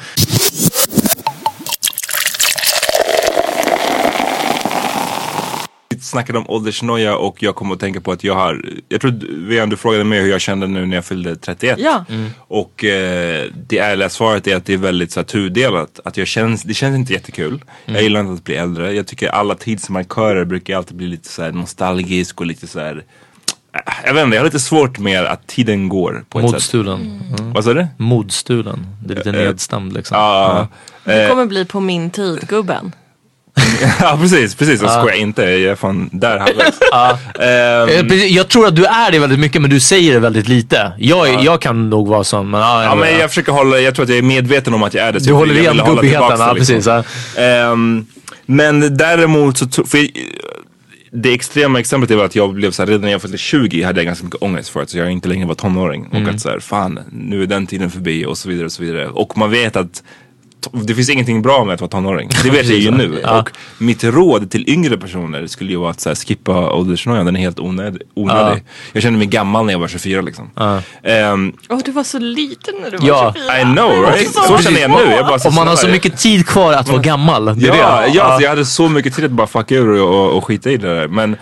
Snackade 6.15 6.39
om 6.39 6.49
åldersnoja 6.49 7.15
och 7.17 7.43
jag 7.43 7.56
kom 7.56 7.71
att 7.71 7.80
tänka 7.80 8.01
på 8.01 8.12
att 8.12 8.23
jag 8.23 8.34
har, 8.36 8.65
jag 8.89 9.01
tror 9.01 9.12
Vian 9.47 9.69
du 9.69 9.78
frågade 9.78 10.04
mig 10.04 10.21
hur 10.21 10.30
jag 10.32 10.41
kände 10.41 10.67
nu 10.67 10.86
när 10.86 10.95
jag 10.95 11.06
fyllde 11.06 11.36
31. 11.36 11.80
Ja. 11.80 12.06
Och 12.38 12.84
eh, 12.86 13.45
det 13.67 13.78
ärliga 13.80 14.10
svaret 14.10 14.47
är 14.47 14.56
att 14.56 14.65
det 14.65 14.73
är 14.73 14.78
väldigt 14.78 15.12
så 15.12 15.19
här, 15.19 15.25
tudelat. 15.25 15.99
Att 16.06 16.17
jag 16.17 16.28
känns, 16.28 16.63
det 16.63 16.73
känns 16.73 16.95
inte 16.97 17.13
jättekul. 17.13 17.63
Jag 17.86 18.04
gillar 18.04 18.19
inte 18.19 18.34
att 18.34 18.43
bli 18.43 18.56
äldre. 18.56 18.93
Jag 18.93 19.08
tycker 19.08 19.30
alla 19.30 19.56
tidsmarkörer 19.56 20.45
brukar 20.45 20.78
alltid 20.78 20.97
bli 20.97 21.08
lite 21.08 21.30
så 21.30 21.41
här 21.43 21.51
nostalgisk 21.51 22.39
och 22.41 22.45
lite 22.47 22.67
så 22.67 22.80
här. 22.80 23.04
äh, 23.73 23.82
Jag 24.06 24.13
vet 24.13 24.23
inte, 24.23 24.36
jag 24.36 24.41
har 24.41 24.45
lite 24.45 24.60
svårt 24.60 24.99
med 24.99 25.25
att 25.25 25.47
tiden 25.47 25.89
går 25.89 26.25
på 26.30 26.39
ett 26.39 26.45
sätt. 26.45 26.51
Modstulen. 26.54 27.21
Mm. 27.39 27.54
Vad 27.54 27.63
sa 27.63 27.73
du? 27.73 27.88
Modstulen. 27.97 28.88
Det 29.06 29.13
är 29.13 29.17
lite 29.17 29.30
Eh, 29.30 29.36
nedstämd 29.36 29.93
liksom. 29.93 30.17
Ja, 30.17 30.67
Det 31.04 31.23
eh, 31.23 31.30
kommer 31.30 31.45
bli 31.45 31.65
på 31.65 31.80
min 31.80 32.10
tid, 32.10 32.47
gubben. 32.47 32.91
ja 34.02 34.18
precis, 34.22 34.56
precis. 34.56 34.82
Jag 34.82 34.91
skojar 34.91 35.15
inte. 35.15 35.41
Jag 35.44 35.62
är 35.72 35.76
fan 35.76 36.10
där 36.12 36.38
halvvägs. 36.39 36.80
Eh, 37.39 38.00
Ehm, 38.00 38.08
precis, 38.08 38.32
Jag 38.32 38.48
tror 38.48 38.68
att 38.68 38.76
du 38.76 38.86
är 38.86 39.12
det 39.12 39.20
väldigt 39.20 39.39
mycket 39.39 39.62
men 39.62 39.70
du 39.72 39.80
säger 39.80 40.13
det 40.13 40.20
väldigt 40.20 40.48
lite. 40.48 40.91
Jag, 40.98 41.30
är- 41.30 41.44
jag 41.46 41.62
kan 41.62 41.89
nog 41.89 42.08
vara 42.08 42.24
sån 42.24 42.50
men 42.50 42.62
ja, 42.62 42.96
men 42.96 43.20
jag 43.20 43.30
försöker 43.30 43.52
hålla, 43.52 43.80
jag 43.80 43.96
tror 43.96 44.04
att 44.04 44.10
jag 44.10 44.18
är 44.18 44.22
medveten 44.22 44.74
om 44.74 44.84
att 44.84 44.94
jag 44.94 45.08
är 45.08 45.12
det. 45.13 45.20
så 45.20 45.26
Du 45.26 45.32
jag 45.32 45.38
håller 45.38 45.54
igen 45.54 45.76
tillbaka 45.76 46.08
ja, 46.39 46.54
precis, 46.58 46.88
Ehm, 47.38 48.06
men 48.46 48.98
däremot 48.98 49.58
så, 49.58 49.84
för, 49.84 50.08
det 51.12 51.34
extrema 51.34 51.80
exemplet 51.80 52.12
är 52.12 52.15
väl 52.15 52.26
att 52.26 52.36
jag 52.36 52.54
blev 52.54 52.72
så 52.72 52.82
här, 52.82 52.88
redan 52.88 53.02
när 53.02 53.12
jag 53.12 53.22
fyllde 53.22 53.38
20 53.38 53.82
hade 53.84 54.00
jag 54.00 54.06
ganska 54.06 54.26
mycket 54.26 54.41
ångest 54.41 54.70
för 54.70 54.82
att 54.82 54.94
jag 54.94 55.12
inte 55.12 55.28
längre 55.30 55.48
var 55.48 55.56
tonåring. 55.56 56.08
Och 56.08 56.30
att 56.30 56.41
så 56.41 56.50
här, 56.50 56.60
fan 56.60 57.00
nu 57.12 57.44
är 57.44 57.48
den 57.48 57.68
tiden 57.68 57.91
förbi 57.91 58.26
och 58.26 58.38
så 58.38 58.50
vidare 58.50 58.65
och 58.65 58.72
så 58.72 58.84
vidare. 58.84 59.08
Och 59.08 59.38
man 59.38 59.52
vet 59.52 59.76
att 59.76 60.04
det 60.73 60.95
finns 60.95 61.10
ingenting 61.10 61.41
bra 61.41 61.63
med 61.63 61.73
att 61.73 61.82
vara 61.82 61.89
tonåring. 61.89 62.30
Det 62.43 62.49
vet 62.49 62.65
jag 62.65 62.78
ju 62.80 62.91
nu. 62.97 63.21
Och 63.23 63.49
mitt 63.78 64.04
råd 64.04 64.51
till 64.51 64.69
yngre 64.69 64.97
personer 64.97 65.47
skulle 65.47 65.71
ju 65.71 65.78
vara 65.78 65.91
att 65.91 65.99
så 66.01 66.10
här, 66.10 66.15
skippa 66.15 66.71
åldersnojan. 66.73 67.25
Den 67.25 67.36
är 67.36 67.39
helt 67.39 67.60
onödig. 67.60 68.01
onödig. 68.13 68.63
Jag 68.93 69.04
kände 69.04 69.19
mig 69.19 69.28
gammal 69.28 69.65
när 69.65 69.73
jag 69.73 69.80
var 69.80 69.88
24 69.88 70.21
liksom. 70.21 70.49
Ehm, 71.04 71.54
Åh, 71.69 71.80
du 71.86 71.91
var 71.91 72.04
så 72.04 72.19
liten 72.19 72.73
när 72.82 72.91
du 72.91 72.97
var 72.97 73.08
Ja. 73.08 73.34
24. 73.36 73.60
I 73.62 73.63
know 73.63 73.91
right? 73.91 74.34
Så 74.34 74.58
känner 74.58 74.80
jag 74.80 74.91
nu. 74.91 75.12
Jag 75.12 75.25
bara, 75.28 75.39
Och 75.47 75.54
man 75.54 75.67
har 75.67 75.75
så 75.75 75.88
mycket 75.88 76.17
tid 76.19 76.47
kvar 76.47 76.73
att 76.73 76.88
vara 76.89 77.01
gammal. 77.01 77.45
Det 77.45 77.67
Ja, 77.67 77.73
det. 78.01 78.08
ja, 78.13 78.23
alltså 78.23 78.41
jag 78.43 78.49
hade 78.49 78.65
så 78.65 78.89
mycket 78.89 79.15
tid 79.15 79.25
att 79.25 79.32
bara 79.32 79.47
fucka 79.47 79.75
ur 79.75 80.01
och, 80.01 80.10
och, 80.25 80.38
och 80.38 80.45
skita 80.45 80.71
i 80.71 80.78
det 80.78 80.95
där. 80.95 81.08
Men 81.08 81.36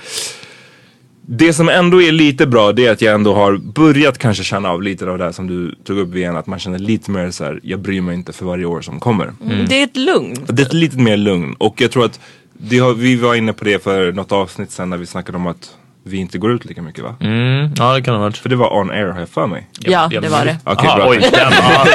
det 1.26 1.54
som 1.54 1.70
ändå 1.70 2.02
är 2.02 2.12
lite 2.12 2.48
bra 2.48 2.72
det 2.72 2.86
är 2.86 2.92
att 2.92 3.02
jag 3.02 3.14
ändå 3.16 3.34
har 3.34 3.58
börjat 3.58 4.18
kanske 4.18 4.44
känna 4.44 4.70
av 4.70 4.82
lite 4.82 5.06
av 5.10 5.18
det 5.18 5.24
här 5.24 5.32
som 5.32 5.48
du 5.48 5.76
tog 5.84 5.98
upp 5.98 6.16
igen. 6.16 6.38
Att 6.38 6.48
man 6.48 6.60
känner 6.60 6.80
lite 6.80 7.12
mer 7.12 7.32
så 7.32 7.44
här, 7.44 7.60
jag 7.64 7.80
bryr 7.80 8.02
mig 8.02 8.16
inte 8.16 8.34
för 8.34 8.46
varje 8.46 8.66
år 8.66 8.82
som 8.82 9.00
kommer. 9.00 9.34
Mm. 9.46 9.66
Det 9.70 9.80
är 9.80 9.84
ett 9.84 9.98
lugn. 9.98 10.36
Det 10.48 10.62
är 10.62 10.66
ett 10.66 10.74
lite 10.74 10.98
mer 10.98 11.18
lugn. 11.18 11.56
Och 11.58 11.82
jag 11.82 11.92
tror 11.92 12.06
att 12.06 12.20
det 12.54 12.80
har, 12.80 12.94
vi 12.94 13.16
var 13.16 13.36
inne 13.36 13.54
på 13.54 13.66
det 13.66 13.84
för 13.84 14.12
något 14.12 14.32
avsnitt 14.32 14.72
sen 14.72 14.90
när 14.90 14.98
vi 14.98 15.06
snackade 15.06 15.38
om 15.38 15.48
att 15.48 15.76
vi 16.06 16.18
inte 16.18 16.38
går 16.38 16.52
ut 16.52 16.66
lika 16.66 16.82
mycket 16.82 17.04
va? 17.04 17.16
Mm, 17.20 17.72
ja, 17.78 17.94
det 17.94 18.02
kan 18.02 18.14
det 18.14 18.20
ha 18.20 18.26
varit. 18.26 18.38
För 18.38 18.50
det 18.50 18.56
var 18.56 18.78
on 18.78 18.92
air 18.92 19.08
har 19.08 19.20
jag 19.20 19.30
för 19.30 19.48
mig. 19.48 19.70
Ja, 19.80 20.10
det 20.22 20.30
var 20.30 20.46
det. 20.46 20.58
Okej, 20.64 20.88
Aha, 20.90 20.98
bra. 20.98 21.10
oj, 21.10 21.18
den, 21.18 21.32
ja. 21.52 21.86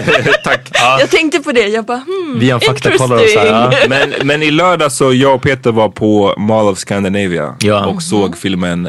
Tack. 0.44 0.70
Jag 1.00 1.10
tänkte 1.10 1.40
på 1.40 1.52
det, 1.52 1.66
jag 1.68 1.84
bara 1.84 1.98
hmm, 1.98 2.38
Vi 2.38 2.50
har 2.50 2.60
faktakollat 2.60 3.20
oss 3.20 3.36
här. 3.36 3.46
Ja. 3.46 3.64
interesting. 3.64 3.90
Men, 3.90 4.26
men 4.26 4.42
i 4.42 4.50
lördag 4.50 4.92
så 4.92 5.12
jag 5.12 5.34
och 5.34 5.42
Peter 5.42 5.72
var 5.72 5.88
på 5.88 6.34
Mall 6.38 6.68
of 6.68 6.78
Scandinavia 6.78 7.54
Ja. 7.60 7.86
och 7.86 8.02
såg 8.02 8.36
filmen 8.38 8.88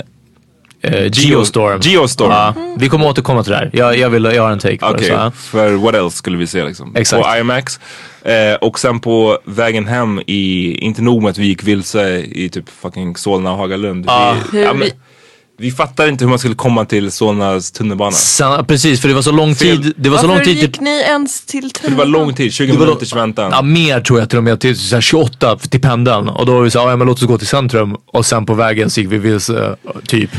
Eh, 0.81 1.07
Geostorm. 1.11 1.79
Geostorm. 1.81 2.31
Ja, 2.31 2.53
vi 2.77 2.89
kommer 2.89 3.07
återkomma 3.07 3.43
till 3.43 3.51
det 3.51 3.57
här. 3.57 3.69
Jag, 3.73 3.97
jag, 3.97 4.09
vill, 4.09 4.23
jag 4.23 4.43
har 4.43 4.51
en 4.51 4.59
take 4.59 4.77
på 4.77 4.85
Okej, 4.85 4.99
det. 4.99 5.05
Så, 5.05 5.11
ja. 5.13 5.31
för 5.31 5.73
what 5.73 5.95
else 5.95 6.17
skulle 6.17 6.37
vi 6.37 6.47
se 6.47 6.63
liksom? 6.63 6.95
Exakt. 6.95 7.23
På 7.27 7.37
IMAX. 7.37 7.79
Eh, 8.23 8.53
och 8.61 8.79
sen 8.79 8.99
på 8.99 9.39
vägen 9.45 9.87
hem 9.87 10.21
i, 10.27 10.71
inte 10.77 11.01
nog 11.01 11.21
med 11.23 11.29
att 11.29 11.37
vi 11.37 11.45
gick 11.47 11.63
vilse 11.63 12.17
i 12.19 12.49
typ 12.49 12.65
fucking 12.81 13.15
Solna 13.17 13.51
och 13.51 13.57
Hagalund. 13.57 14.05
Vi, 14.05 14.11
Hur 14.57 14.63
ja, 14.65 14.73
men, 14.73 14.81
vi- 14.81 14.93
vi 15.61 15.71
fattade 15.71 16.09
inte 16.09 16.23
hur 16.23 16.29
man 16.29 16.39
skulle 16.39 16.55
komma 16.55 16.85
till 16.85 17.11
Solnas 17.11 17.71
tunnelbana. 17.71 18.11
Sen, 18.11 18.65
precis, 18.65 19.01
för 19.01 19.07
det 19.07 19.13
var 19.13 19.21
så 19.21 19.31
lång 19.31 19.55
Fel. 19.55 19.83
tid. 19.83 19.93
Det 19.97 20.09
var 20.09 20.17
så 20.17 20.27
Varför 20.27 20.37
lång 20.37 20.45
tid 20.45 20.57
gick 20.63 20.73
till, 20.73 20.83
ni 20.83 20.99
ens 20.99 21.45
till 21.45 21.71
För 21.81 21.89
det 21.89 21.95
var 21.95 22.05
lång 22.05 22.33
tid, 22.33 22.53
20 22.53 22.71
Det 22.71 22.77
var 22.77 22.85
minuters 22.85 23.15
väntan. 23.15 23.51
Ja, 23.51 23.61
mer 23.61 24.01
tror 24.01 24.19
jag 24.19 24.29
till 24.29 24.37
och 24.37 24.43
med. 24.43 24.59
Till 24.59 24.77
så 24.77 24.95
här 24.95 25.01
28 25.01 25.57
till 25.57 25.81
pendeln. 25.81 26.29
Och 26.29 26.45
då 26.45 26.53
var 26.53 26.61
vi 26.61 26.71
såhär, 26.71 26.89
ja 26.89 26.95
men 26.95 27.07
låt 27.07 27.17
oss 27.17 27.23
gå 27.27 27.37
till 27.37 27.47
centrum. 27.47 27.97
Och 28.05 28.25
sen 28.25 28.45
på 28.45 28.53
vägen 28.53 28.89
så 28.89 29.01
gick 29.01 29.11
vi 29.11 29.17
vilse, 29.17 29.75
typ. 30.07 30.29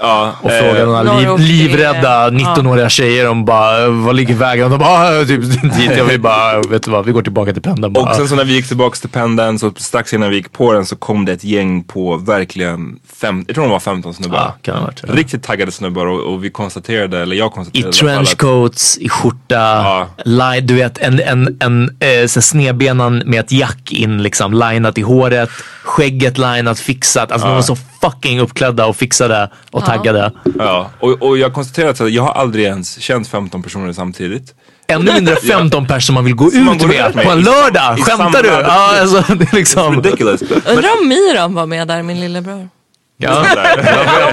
Ja, 0.00 0.32
Och 0.42 0.50
eh, 0.50 0.58
frågade 0.62 0.86
några 0.86 1.02
Några 1.02 1.36
liv, 1.36 1.68
livrädda 1.68 2.30
ner. 2.30 2.44
19-åriga 2.44 2.88
tjejer 2.88 3.28
om 3.28 3.44
bara, 3.44 3.88
vad 3.88 4.14
ligger 4.16 4.34
vägen? 4.34 4.64
Och 4.64 4.70
de 4.70 4.78
bara, 4.78 5.20
ah, 5.20 5.24
typ 5.24 5.40
dit. 5.78 5.90
Jag 5.96 6.04
vill 6.04 6.20
bara, 6.20 6.60
vet 6.62 6.82
du 6.82 6.90
vad, 6.90 7.06
vi 7.06 7.12
går 7.12 7.22
tillbaka 7.22 7.52
till 7.52 7.62
pendeln 7.62 7.92
bara. 7.92 8.10
Och 8.10 8.16
sen 8.16 8.28
så 8.28 8.34
när 8.34 8.44
vi 8.44 8.52
gick 8.52 8.68
tillbaks 8.68 9.00
till 9.00 9.08
pendeln 9.10 9.58
så 9.58 9.72
strax 9.76 10.14
innan 10.14 10.30
vi 10.30 10.36
gick 10.36 10.52
på 10.52 10.72
den 10.72 10.86
så 10.86 10.96
kom 10.96 11.24
det 11.24 11.32
ett 11.32 11.44
gäng 11.44 11.84
på 11.84 12.16
verkligen, 12.16 12.98
fem, 13.20 13.44
jag 13.46 13.54
tror 13.54 13.64
de 13.64 13.70
var 13.70 13.80
15 13.80 14.14
snubbar. 14.14 14.38
Ja, 14.38 14.54
kan 14.62 14.76
ha 14.76 14.84
varit. 14.84 15.02
Ja. 15.08 15.14
Riktigt 15.14 15.42
taggade 15.42 15.72
snubbar 15.72 16.06
och, 16.06 16.32
och 16.32 16.44
vi 16.44 16.50
konstaterade, 16.50 17.22
eller 17.22 17.36
jag 17.36 17.48
I 17.50 17.54
konstaterade 17.54 17.88
att- 17.88 17.94
trenchcoats, 17.96 18.98
i 18.98 19.08
skjorta, 19.08 19.54
Ja. 19.54 20.06
line, 20.24 20.66
du 20.66 20.74
vet 20.74 20.98
en, 20.98 21.20
en, 21.20 21.56
en 21.60 21.82
eh, 21.84 22.26
så 22.26 22.38
här 22.38 22.40
snedbenan 22.40 23.22
med 23.26 23.40
ett 23.40 23.52
jack 23.52 23.92
in 23.92 24.22
liksom, 24.22 24.52
linat 24.52 24.98
i 24.98 25.02
håret, 25.02 25.50
skägget 25.82 26.38
linat, 26.38 26.78
fixat. 26.78 27.32
Alltså 27.32 27.48
de 27.48 27.54
var 27.54 27.62
så 27.62 27.76
fucking 28.00 28.40
uppklädda 28.40 28.86
och 28.86 28.96
fixade 28.96 29.50
och 29.70 29.84
taggade. 29.84 30.32
Ja, 30.58 30.90
och, 31.00 31.22
och 31.22 31.38
jag 31.38 31.52
konstaterade 31.54 32.04
att 32.04 32.12
jag 32.12 32.22
har 32.22 32.32
aldrig 32.32 32.64
ens 32.64 33.00
känt 33.00 33.28
15 33.28 33.62
personer 33.62 33.92
samtidigt. 33.92 34.54
Ännu 34.86 35.12
mindre 35.12 35.36
15 35.48 35.86
personer 35.86 36.00
som 36.00 36.14
man 36.14 36.24
vill 36.24 36.34
gå 36.34 36.44
man 36.44 36.74
ut 36.74 36.80
går 36.80 36.88
med 36.88 37.14
med 37.16 37.24
på 37.24 37.30
en 37.30 37.40
lördag. 37.40 37.98
i 37.98 38.02
Skämtar 38.02 38.42
du? 38.42 38.48
Ja, 38.48 39.00
alltså, 39.00 39.34
det 39.34 39.52
är 39.52 39.56
liksom... 39.56 40.02
Ridiculous. 40.02 40.42
Undrar 40.42 41.00
om 41.00 41.08
Miran 41.08 41.54
var 41.54 41.66
med 41.66 41.88
där, 41.88 42.02
min 42.02 42.20
lillebror. 42.20 42.68
Ja. 43.16 43.46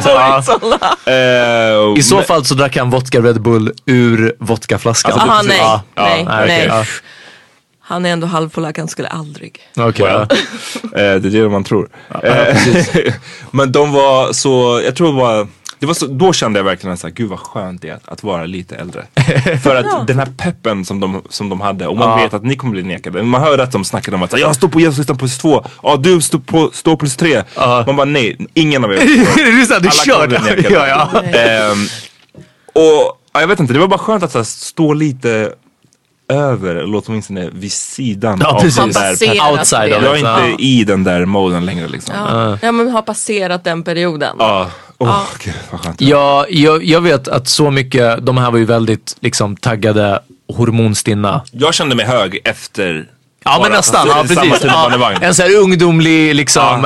Ja. 1.05 1.11
Eh, 1.11 1.97
I 1.99 2.03
så 2.03 2.21
fall 2.21 2.45
så 2.45 2.55
drack 2.55 2.77
han 2.77 2.89
vodka 2.89 3.21
Red 3.21 3.41
Bull 3.41 3.71
ur 3.85 4.35
vodkaflaskan. 4.39 5.11
Alltså, 5.11 5.27
Aha, 5.27 5.41
precis. 5.41 5.57
nej, 5.61 5.79
Ja, 5.95 6.03
nej, 6.03 6.25
ja, 6.67 6.75
nej. 6.75 6.85
Ja. 7.89 7.93
Han 7.93 8.05
är 8.05 8.09
ändå 8.09 8.27
halvpolack, 8.27 8.77
han 8.77 8.87
skulle 8.87 9.07
aldrig. 9.07 9.59
Okej, 9.77 10.05
ja. 10.05 10.27
Eh, 10.83 11.15
det 11.15 11.27
är 11.27 11.41
det 11.43 11.49
man 11.49 11.63
tror. 11.63 11.89
Eh, 12.23 12.57
Men 13.51 13.71
de 13.71 13.91
var 13.91 14.33
så, 14.33 14.81
jag 14.85 14.95
tror 14.95 15.07
det 15.07 15.13
var, 15.13 15.47
det 15.79 15.85
var 15.85 15.93
så, 15.93 16.07
då 16.07 16.33
kände 16.33 16.59
jag 16.59 16.63
verkligen 16.63 16.97
så 16.97 17.07
här, 17.07 17.13
gud 17.13 17.29
vad 17.29 17.39
skönt 17.39 17.81
det 17.81 17.89
är 17.89 17.93
att, 17.93 18.09
att 18.09 18.23
vara 18.23 18.45
lite 18.45 18.75
äldre. 18.75 19.05
För 19.63 19.75
att 19.75 20.07
den 20.07 20.19
här 20.19 20.27
peppen 20.37 20.85
som 20.85 20.99
de, 20.99 21.21
som 21.29 21.49
de 21.49 21.61
hade, 21.61 21.87
och 21.87 21.97
man 21.97 22.19
vet 22.19 22.33
att 22.33 22.43
ni 22.43 22.55
kommer 22.55 22.71
bli 22.71 22.83
nekade. 22.83 23.23
Man 23.23 23.41
hörde 23.41 23.63
att 23.63 23.71
de 23.71 23.85
snackade 23.85 24.17
om 24.17 24.23
att 24.23 24.39
jag 24.39 24.55
står 24.55 24.67
på 24.67 24.79
genomsnittan 24.79 25.17
plus 25.17 25.37
två, 25.37 25.65
ja 25.83 25.97
du 25.97 26.21
står 26.21 26.39
på 26.39 26.69
står 26.73 26.95
plus 26.95 27.15
tre. 27.15 27.43
Man 27.85 27.95
bara 27.95 28.05
nej, 28.05 28.47
ingen 28.53 28.83
av 28.83 28.93
er 28.93 28.95
det 28.97 29.03
är 29.03 29.65
såhär, 29.65 29.79
du 29.79 29.89
Alla 29.89 30.27
kommer 30.27 30.27
bli 30.27 30.37
kör. 30.37 30.55
nekade. 30.55 30.87
Ja, 30.87 31.09
ja. 31.13 31.21
Ehm, 31.39 31.85
och 32.73 33.17
ja, 33.33 33.41
jag 33.41 33.47
vet 33.47 33.59
inte, 33.59 33.73
det 33.73 33.79
var 33.79 33.87
bara 33.87 33.99
skönt 33.99 34.23
att 34.23 34.31
så 34.31 34.37
här, 34.37 34.45
stå 34.45 34.93
lite 34.93 35.53
över, 36.29 36.75
eller 36.75 37.01
åtminstone 37.07 37.49
vid 37.53 37.71
sidan 37.71 38.39
Ja, 38.43 38.47
av 38.55 38.61
precis. 38.61 38.75
den 38.75 38.91
där. 38.91 39.51
Outside 39.51 39.89
Jag 39.89 40.03
är 40.19 40.23
Ja. 40.23 40.47
inte 40.47 40.63
i 40.63 40.83
den 40.83 41.03
där 41.03 41.25
moden 41.25 41.65
längre 41.65 41.87
liksom. 41.87 42.15
Ja, 42.15 42.57
ja 42.61 42.71
men 42.71 42.89
har 42.91 43.01
passerat 43.01 43.63
den 43.63 43.83
perioden. 43.83 44.35
Ja. 44.39 44.69
Gud 45.43 45.53
vad 45.71 45.81
skönt. 45.81 46.01
Ja, 46.01 46.45
jag, 46.49 46.83
jag 46.83 47.01
vet 47.01 47.27
att 47.27 47.47
så 47.47 47.71
mycket, 47.71 48.25
de 48.25 48.37
här 48.37 48.51
var 48.51 48.57
ju 48.59 48.65
väldigt 48.65 49.17
liksom 49.19 49.55
taggade, 49.55 50.19
hormonstinna. 50.53 51.41
Jag 51.51 51.73
kände 51.73 51.95
mig 51.95 52.05
hög 52.05 52.39
efter 52.43 53.07
Ja 53.43 53.59
men 53.61 53.71
nästan, 53.71 54.07
ja, 54.07 54.21
precis. 54.27 54.63
Ja, 54.63 55.11
en 55.21 55.35
sån 55.35 55.45
här 55.45 55.55
ungdomlig 55.55 56.35
liksom. 56.35 56.85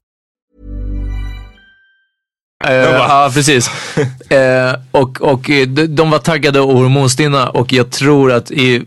Eh, 2.63 2.73
ja, 2.73 3.31
precis. 3.33 3.69
Eh, 4.29 4.75
och 4.91 5.21
och 5.21 5.49
eh, 5.49 5.67
de, 5.67 5.87
de 5.87 6.11
var 6.11 6.19
taggade 6.19 6.59
och 6.59 6.73
hormonstinna 6.73 7.49
och 7.49 7.73
jag 7.73 7.91
tror 7.91 8.31
att 8.31 8.51
i 8.51 8.83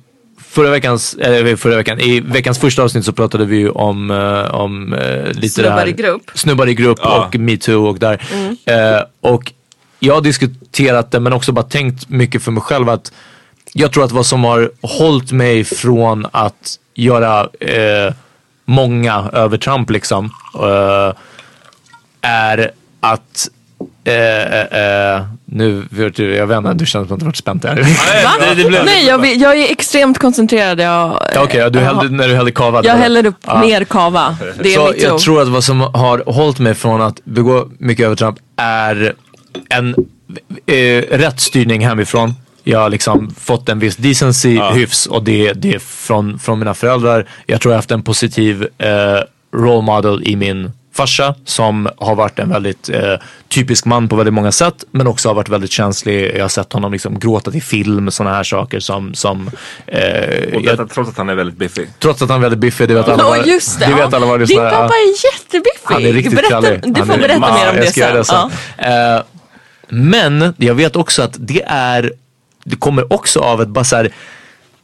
förra 0.48 0.70
veckans, 0.70 1.14
eller 1.14 1.56
förra 1.56 1.76
veckan, 1.76 2.00
i 2.00 2.20
veckans 2.20 2.58
första 2.58 2.82
avsnitt 2.82 3.04
så 3.04 3.12
pratade 3.12 3.44
vi 3.44 3.56
ju 3.56 3.70
om, 3.70 4.10
om 4.50 4.96
lite 5.32 5.48
Snubbar 5.48 5.70
det 5.70 5.80
här, 5.80 5.86
i 5.86 5.92
grupp. 5.92 6.22
Snubbar 6.34 6.68
i 6.68 6.74
grupp 6.74 6.98
Ja. 7.02 7.24
och 7.26 7.34
metoo 7.34 7.86
och 7.86 7.98
där. 7.98 8.22
Mm. 8.32 8.56
Eh, 8.64 9.02
och 9.20 9.52
jag 9.98 10.14
har 10.14 10.20
diskuterat 10.20 11.10
det 11.10 11.20
men 11.20 11.32
också 11.32 11.52
bara 11.52 11.64
tänkt 11.64 12.08
mycket 12.08 12.42
för 12.42 12.52
mig 12.52 12.62
själv 12.62 12.88
att 12.88 13.12
jag 13.72 13.92
tror 13.92 14.04
att 14.04 14.12
vad 14.12 14.26
som 14.26 14.44
har 14.44 14.70
hållit 14.82 15.32
mig 15.32 15.64
från 15.64 16.26
att 16.32 16.78
göra 16.94 17.48
många 18.64 19.30
övertramp 19.32 19.90
liksom 19.90 20.30
är 22.20 22.70
att 23.00 23.48
eh, 24.04 24.14
eh, 24.14 25.14
eh, 25.16 25.22
nu, 25.44 25.82
vet 25.90 26.16
du, 26.16 26.34
jag 26.36 26.46
vet 26.46 26.58
inte, 26.58 26.72
du 26.74 26.86
känns 26.86 27.08
som 27.08 27.14
att 27.14 27.20
du 27.20 27.26
varit 27.26 27.36
spänt 27.36 27.64
här. 27.64 27.76
Va? 28.24 28.30
det, 28.40 28.54
det 28.62 28.68
blev, 28.68 28.84
Nej, 28.84 29.06
jag, 29.06 29.26
jag 29.36 29.56
är 29.56 29.70
extremt 29.72 30.18
koncentrerad. 30.18 30.80
Jag, 30.80 31.18
Ja, 31.34 31.42
Okej, 31.42 31.60
ja, 31.60 31.70
du 31.70 31.78
hällde, 31.78 32.08
när 32.08 32.28
du 32.28 32.34
hällde 32.34 32.50
kava. 32.52 32.82
det 32.82 32.88
jag 32.88 32.96
häller 32.96 33.26
upp 33.26 33.36
Ja. 33.46 33.60
mer 33.60 33.84
kava. 33.84 34.36
Det 34.62 34.74
är 34.74 34.78
Så 34.78 34.92
mitt 34.92 35.02
jag 35.02 35.18
tror 35.18 35.42
att 35.42 35.48
vad 35.48 35.64
som 35.64 35.80
har 35.80 36.22
hållit 36.32 36.58
mig 36.58 36.74
från 36.74 37.02
att 37.02 37.24
begå 37.24 37.68
mycket 37.78 38.06
övertramp 38.06 38.38
är 38.56 39.14
en 39.70 39.94
eh, 40.66 41.02
rätt 41.18 41.40
styrning 41.40 41.86
hemifrån. 41.86 42.34
Jag 42.66 42.78
har 42.78 42.90
liksom 42.90 43.34
fått 43.40 43.68
en 43.68 43.78
viss 43.78 43.96
decency, 43.96 44.60
hyfs 44.74 45.06
och 45.06 45.24
det, 45.24 45.52
det 45.52 45.74
är 45.74 45.78
från, 45.78 46.38
från 46.38 46.58
mina 46.58 46.74
föräldrar. 46.74 47.28
Jag 47.46 47.60
tror 47.60 47.72
jag 47.72 47.74
har 47.76 47.78
haft 47.78 47.90
en 47.90 48.02
positiv 48.02 48.66
eh, 48.78 48.88
role 49.56 49.82
model 49.82 50.22
i 50.28 50.36
min 50.36 50.72
farsa 50.94 51.34
som 51.44 51.88
har 51.96 52.14
varit 52.14 52.38
en 52.38 52.48
väldigt 52.48 52.88
eh, 52.88 53.14
typisk 53.48 53.84
man 53.84 54.08
på 54.08 54.16
väldigt 54.16 54.34
många 54.34 54.52
sätt 54.52 54.84
men 54.90 55.06
också 55.06 55.28
har 55.28 55.34
varit 55.34 55.48
väldigt 55.48 55.70
känslig. 55.72 56.32
Jag 56.36 56.44
har 56.44 56.48
sett 56.48 56.72
honom 56.72 56.92
liksom 56.92 57.18
gråta 57.18 57.50
till 57.50 57.62
film, 57.62 58.10
sådana 58.10 58.36
här 58.36 58.44
saker 58.44 58.80
som, 58.80 59.14
som 59.14 59.50
eh, 59.86 60.00
Och 60.54 60.60
jag, 60.62 60.64
detta 60.64 60.86
trots 60.86 61.10
att 61.10 61.16
han 61.16 61.28
är 61.28 61.34
väldigt 61.34 61.56
biffig. 61.58 61.88
trots 61.98 62.22
att 62.22 62.28
han 62.28 62.38
är 62.38 62.42
väldigt 62.42 62.60
biffig. 62.60 62.88
Det 62.88 62.94
vet 62.94 63.08
alla 63.08 63.24
var- 63.24 63.36
just 63.36 63.78
det. 63.80 63.84
det 63.86 63.90
ja. 63.90 63.96
vet 64.04 64.14
alla 64.14 64.26
var 64.26 64.38
Din 64.38 64.46
lyssnar. 64.46 64.70
pappa 64.70 64.94
är 64.94 65.24
jättebiffig. 65.32 65.80
Han 65.84 66.04
är 66.04 66.12
riktigt 66.12 66.34
berätta, 66.34 66.48
krallig. 66.48 66.80
Du 66.94 67.04
får 67.04 67.14
är- 67.14 67.18
berätta 67.18 67.40
Ja, 67.48 67.54
mer 67.54 67.70
om 67.70 67.76
det 67.76 67.86
sen. 67.92 68.16
det 68.16 68.24
sen. 68.24 68.50
Eh, 68.78 69.22
men 69.88 70.54
jag 70.56 70.74
vet 70.74 70.96
också 70.96 71.22
att 71.22 71.36
det 71.38 71.62
är, 71.66 72.12
det 72.64 72.76
kommer 72.76 73.12
också 73.12 73.40
av 73.40 73.62
ett 73.62 73.68
bara 73.68 73.84
så 73.84 73.96
här, 73.96 74.10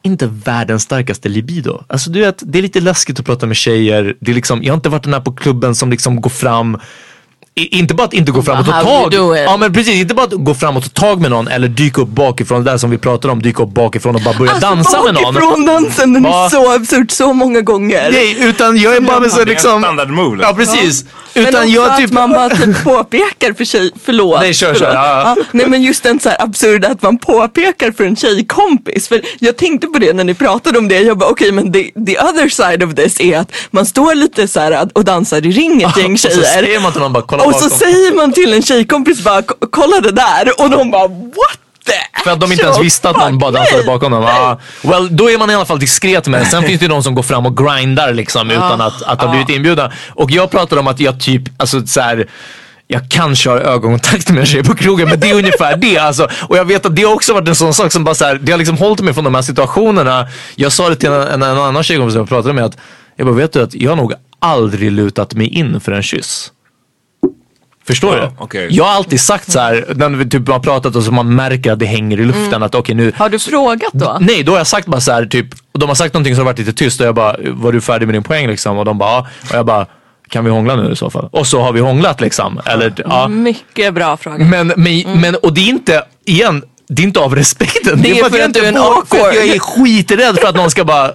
inte 0.02 0.26
världens 0.26 0.82
starkaste 0.82 1.28
libido. 1.28 1.84
Alltså 1.86 2.10
du 2.10 2.20
vet, 2.20 2.42
det 2.46 2.58
är 2.58 2.62
lite 2.62 2.80
läskigt 2.80 3.20
att 3.20 3.26
prata 3.26 3.46
med 3.46 3.56
tjejer. 3.56 4.16
Det 4.20 4.30
är 4.30 4.34
liksom, 4.34 4.62
jag 4.62 4.72
har 4.72 4.76
inte 4.76 4.88
varit 4.88 5.04
den 5.04 5.12
här 5.12 5.20
på 5.20 5.32
klubben 5.32 5.74
som 5.74 5.90
liksom 5.90 6.20
går 6.20 6.30
fram 6.30 6.78
inte 7.54 7.94
bara 7.94 8.04
att 8.04 8.14
inte 8.14 8.32
gå 8.32 8.42
fram 8.42 8.58
och 8.60 8.66
tag. 8.66 9.14
Ja 9.46 9.56
men 9.56 9.72
precis, 9.72 9.94
inte 9.94 10.14
bara 10.14 10.26
att 10.26 10.32
gå 10.32 10.54
fram 10.54 10.76
och 10.76 10.94
ta 10.94 11.00
tag 11.06 11.20
med 11.20 11.30
någon 11.30 11.48
eller 11.48 11.68
dyka 11.68 12.02
upp 12.02 12.08
bakifrån, 12.08 12.64
det 12.64 12.70
där 12.70 12.78
som 12.78 12.90
vi 12.90 12.98
pratade 12.98 13.32
om, 13.32 13.42
dyka 13.42 13.62
upp 13.62 13.74
bakifrån 13.74 14.14
och 14.14 14.20
bara 14.22 14.34
börja 14.38 14.58
dansa 14.58 15.02
med 15.02 15.14
någon. 15.14 15.34
Bakifrån 15.34 15.66
dansen, 15.66 16.12
den 16.12 16.24
Ja. 16.24 16.44
är 16.46 16.48
så 16.48 16.72
absurd 16.72 17.10
så 17.10 17.32
många 17.32 17.60
gånger. 17.60 18.10
Nej, 18.12 18.36
utan 18.40 18.76
jag 18.78 18.96
är 18.96 19.00
bara 19.00 19.20
med 19.20 19.30
så 19.30 19.36
Det 19.36 19.42
är 19.42 19.46
en 19.46 19.48
liksom... 19.48 19.82
standard 19.82 20.10
move. 20.10 20.42
Ja 20.42 20.54
precis. 20.54 21.04
Men 21.34 21.46
Utan 21.46 21.60
också 21.60 21.72
jag 21.74 21.88
att 21.90 21.96
typ... 21.98 22.12
man 22.12 22.30
bara 22.30 22.48
typ 22.48 22.84
påpekar 22.84 23.52
för 23.52 23.64
tjej, 23.64 23.90
förlåt. 24.04 24.40
Nej, 24.40 24.54
kör, 24.54 24.74
kör. 24.74 24.94
Ja, 24.94 25.34
ja. 25.36 25.42
nej 25.52 25.66
men 25.66 25.82
just 25.82 26.02
den 26.02 26.20
så 26.20 26.28
här 26.28 26.42
absurda 26.42 26.88
att 26.88 27.02
man 27.02 27.18
påpekar 27.18 27.92
för 27.92 28.04
en 28.04 28.16
tjejkompis. 28.16 29.08
För 29.08 29.20
jag 29.38 29.56
tänkte 29.56 29.86
på 29.86 29.98
det 29.98 30.12
när 30.12 30.24
ni 30.24 30.34
pratade 30.34 30.78
om 30.78 30.88
det. 30.88 31.00
Jag 31.00 31.18
bara 31.18 31.30
okej 31.30 31.52
men 31.52 31.72
the, 31.72 31.82
the 32.06 32.18
other 32.18 32.48
side 32.48 32.82
of 32.82 32.94
this 32.94 33.20
är 33.20 33.38
att 33.38 33.52
man 33.70 33.86
står 33.86 34.14
lite 34.14 34.48
så 34.48 34.60
här 34.60 34.88
och 34.92 35.04
dansar 35.04 35.46
i 35.46 35.50
ring 35.50 35.82
ett 35.82 35.96
gäng 35.96 36.12
Och 36.12 36.20
så 36.20 36.28
tjejer. 36.28 36.42
säger 36.42 36.80
man 36.80 36.92
till 36.92 37.00
någon 37.00 37.12
bara, 37.12 37.22
kolla 37.44 37.56
och 37.56 37.62
så 37.62 37.68
bakom. 37.68 37.78
säger 37.78 38.14
man 38.16 38.32
till 38.32 38.52
en 38.54 38.62
tjejkompis 38.62 39.24
bara 39.24 39.42
"Ko- 39.42 39.54
kolla 39.70 40.00
det 40.00 40.10
där 40.12 40.60
och 40.62 40.70
de 40.70 40.90
bara 40.90 41.08
what 41.08 41.58
the 41.86 42.22
För 42.24 42.30
att 42.30 42.40
de 42.40 42.52
inte 42.52 42.64
ens 42.64 42.80
visste 42.80 43.10
att 43.10 43.16
någon 43.16 43.30
fuck?" 43.32 43.40
bara 43.40 43.50
dansade 43.50 43.82
bakom 43.84 44.12
dem. 44.12 44.24
Ah, 44.24 44.58
well, 44.82 45.16
då 45.16 45.30
är 45.30 45.38
man 45.38 45.50
i 45.50 45.54
alla 45.54 45.64
fall 45.64 45.78
diskret 45.78 46.26
med 46.28 46.40
det. 46.40 46.46
Sen 46.46 46.62
finns 46.62 46.78
det 46.80 46.84
ju 46.84 46.88
de 46.88 47.02
som 47.02 47.14
går 47.14 47.22
fram 47.22 47.46
och 47.46 47.56
grindar 47.56 48.14
liksom 48.14 48.50
utan 48.50 48.80
att, 48.80 49.02
att 49.02 49.22
ha 49.22 49.30
blivit 49.30 49.48
inbjudna. 49.48 49.92
Och 50.14 50.30
jag 50.30 50.50
pratar 50.50 50.76
om 50.76 50.86
att 50.86 51.00
jag 51.00 51.20
typ, 51.20 51.42
alltså 51.56 51.86
så 51.86 52.00
här, 52.00 52.28
jag 52.88 53.02
kanske 53.10 53.50
har 53.50 53.56
ögonkontakt 53.58 54.28
med 54.30 54.38
en 54.40 54.46
tjej 54.46 54.62
på 54.64 54.74
krogen 54.74 55.08
men 55.08 55.20
det 55.20 55.30
är 55.30 55.34
ungefär 55.34 55.76
det 55.76 55.98
alltså. 55.98 56.28
Och 56.48 56.56
jag 56.56 56.64
vet 56.64 56.86
att 56.86 56.96
det 56.96 57.02
har 57.02 57.14
också 57.14 57.32
varit 57.34 57.48
en 57.48 57.54
sån 57.54 57.74
sak 57.74 57.92
som 57.92 58.04
bara 58.04 58.14
så 58.14 58.24
här, 58.24 58.34
det 58.42 58.52
har 58.52 58.58
liksom 58.58 58.76
hållit 58.78 59.00
mig 59.00 59.14
från 59.14 59.24
de 59.24 59.34
här 59.34 59.42
situationerna. 59.42 60.28
Jag 60.56 60.72
sa 60.72 60.88
det 60.88 60.96
till 60.96 61.08
en, 61.08 61.22
en, 61.22 61.42
en 61.42 61.58
annan 61.58 61.82
tjejkompis 61.82 62.12
som 62.12 62.20
jag 62.20 62.28
pratade 62.28 62.54
med 62.54 62.64
att, 62.64 62.76
jag 63.16 63.26
bara 63.26 63.36
vet 63.36 63.52
du 63.52 63.62
att 63.62 63.74
jag 63.74 63.90
har 63.90 63.96
nog 63.96 64.12
aldrig 64.38 64.92
lutat 64.92 65.34
mig 65.34 65.46
in 65.48 65.80
för 65.80 65.92
en 65.92 66.02
kyss. 66.02 66.52
Förstår 67.90 68.16
Ja, 68.16 68.22
du? 68.24 68.30
okej. 68.38 68.68
Jag 68.70 68.84
har 68.84 68.90
alltid 68.92 69.20
sagt 69.20 69.52
så 69.52 69.58
här, 69.60 69.84
när 69.96 70.08
vi 70.08 70.28
typ 70.28 70.48
har 70.48 70.58
pratat 70.60 70.96
och 70.96 71.02
så 71.02 71.12
man 71.12 71.34
märker 71.34 71.72
att 71.72 71.78
det 71.78 71.86
hänger 71.86 72.20
i 72.20 72.24
luften 72.24 72.62
att 72.62 72.74
okej 72.74 72.94
nu 72.94 73.12
Har 73.16 73.28
du 73.28 73.38
frågat 73.38 73.92
då? 73.92 74.16
Nej, 74.20 74.42
då 74.42 74.52
har 74.52 74.58
jag 74.58 74.66
sagt 74.66 74.86
bara 74.86 75.00
så 75.00 75.12
här 75.12 75.26
typ, 75.26 75.46
och 75.72 75.78
de 75.80 75.88
har 75.88 75.94
sagt 75.96 76.14
någonting 76.14 76.34
som 76.34 76.40
har 76.46 76.52
varit 76.52 76.58
lite 76.58 76.72
tyst 76.72 77.00
och 77.00 77.06
jag 77.06 77.14
bara, 77.14 77.36
var 77.50 77.72
du 77.72 77.80
färdig 77.80 78.06
med 78.06 78.14
din 78.14 78.22
poäng 78.22 78.46
liksom? 78.48 78.78
Och 78.78 78.84
de 78.84 78.98
bara, 78.98 79.10
ja. 79.10 79.26
Och 79.50 79.54
jag 79.56 79.66
bara, 79.66 79.86
kan 80.28 80.44
vi 80.44 80.50
hångla 80.50 80.76
nu 80.76 80.92
i 80.92 80.96
så 80.96 81.10
fall? 81.10 81.28
Och 81.32 81.46
så 81.46 81.60
har 81.60 81.72
vi 81.72 81.80
hånglat 81.80 82.20
liksom. 82.20 82.60
Eller, 82.66 82.92
ja. 82.96 83.28
Mycket 83.28 83.94
bra 83.94 84.16
fråga. 84.16 84.44
Men, 84.44 84.72
men, 84.76 85.20
men, 85.20 85.34
och 85.34 85.52
det 85.54 85.60
är 85.60 85.68
inte, 85.68 86.02
igen, 86.24 86.62
det 86.92 87.02
är 87.02 87.06
inte 87.06 87.20
av 87.20 87.34
respekten. 87.34 88.02
Det 88.02 88.10
är 88.10 88.20
bara 88.22 88.30
för 88.30 88.38
jag 88.38 88.46
att 88.48 88.54
du 88.54 88.60
är 88.60 88.68
en 88.68 88.74
för 88.74 88.80
awkward. 88.80 89.34
Jag 89.34 89.46
är 89.48 89.58
skiträdd 89.58 90.36
för 90.40 90.48
att 90.48 90.56
någon 90.56 90.70
ska 90.70 90.84
bara, 90.84 91.06
äh, 91.08 91.12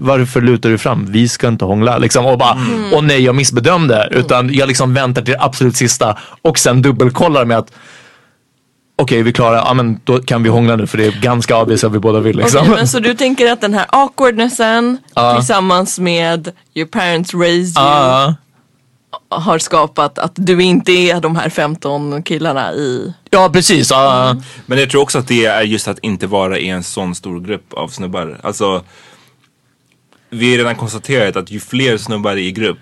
varför 0.00 0.40
lutar 0.40 0.68
du 0.70 0.78
fram? 0.78 1.06
Vi 1.12 1.28
ska 1.28 1.48
inte 1.48 1.64
hångla. 1.64 1.98
Liksom, 1.98 2.26
och 2.26 2.38
bara, 2.38 2.52
Mm. 2.52 2.92
och 2.92 3.04
nej 3.04 3.22
jag 3.24 3.34
missbedömde. 3.34 4.08
Utan 4.10 4.54
jag 4.54 4.68
liksom 4.68 4.94
väntar 4.94 5.22
till 5.22 5.32
det 5.34 5.40
absolut 5.40 5.76
sista 5.76 6.16
och 6.42 6.58
sen 6.58 6.82
dubbelkollar 6.82 7.44
med 7.44 7.58
att 7.58 7.72
Okej, 9.00 9.22
vi 9.22 9.30
är 9.30 9.34
klara. 9.34 9.56
Ja, 9.56 9.74
men 9.74 10.00
då 10.04 10.18
kan 10.22 10.42
vi 10.42 10.48
hångla 10.48 10.76
nu 10.76 10.86
för 10.86 10.98
det 10.98 11.06
är 11.06 11.10
ganska 11.22 11.56
obvious 11.56 11.84
att 11.84 11.92
vi 11.92 11.98
båda 11.98 12.20
vill. 12.20 12.36
Liksom. 12.36 12.60
Okej, 12.60 12.74
men 12.74 12.88
så 12.88 12.98
du 13.00 13.14
tänker 13.14 13.52
att 13.52 13.60
den 13.60 13.74
här 13.74 13.86
awkwardnessen 13.88 14.98
Ja. 15.14 15.36
tillsammans 15.36 15.98
med 15.98 16.50
your 16.74 16.88
parents 16.88 17.34
raised 17.34 17.76
you 17.78 18.34
har 19.28 19.58
skapat 19.58 20.18
att 20.18 20.32
du 20.34 20.62
inte 20.62 20.92
är 20.92 21.20
de 21.20 21.36
här 21.36 21.48
15 21.50 22.22
killarna 22.22 22.72
i... 22.72 23.12
ja, 23.30 23.48
precis. 23.52 23.90
Ja. 23.90 24.36
Men 24.66 24.78
jag 24.78 24.90
tror 24.90 25.02
också 25.02 25.18
att 25.18 25.28
det 25.28 25.44
är 25.46 25.62
just 25.62 25.88
att 25.88 25.98
inte 25.98 26.26
vara 26.26 26.58
i 26.58 26.68
en 26.68 26.82
sån 26.82 27.14
stor 27.14 27.40
grupp 27.40 27.72
av 27.74 27.88
snubbar. 27.88 28.38
Alltså, 28.42 28.84
vi 30.30 30.50
har 30.50 30.58
redan 30.58 30.74
konstaterat 30.76 31.36
att 31.36 31.50
ju 31.50 31.60
fler 31.60 31.98
snubbar 31.98 32.36
i 32.36 32.52
grupp, 32.52 32.78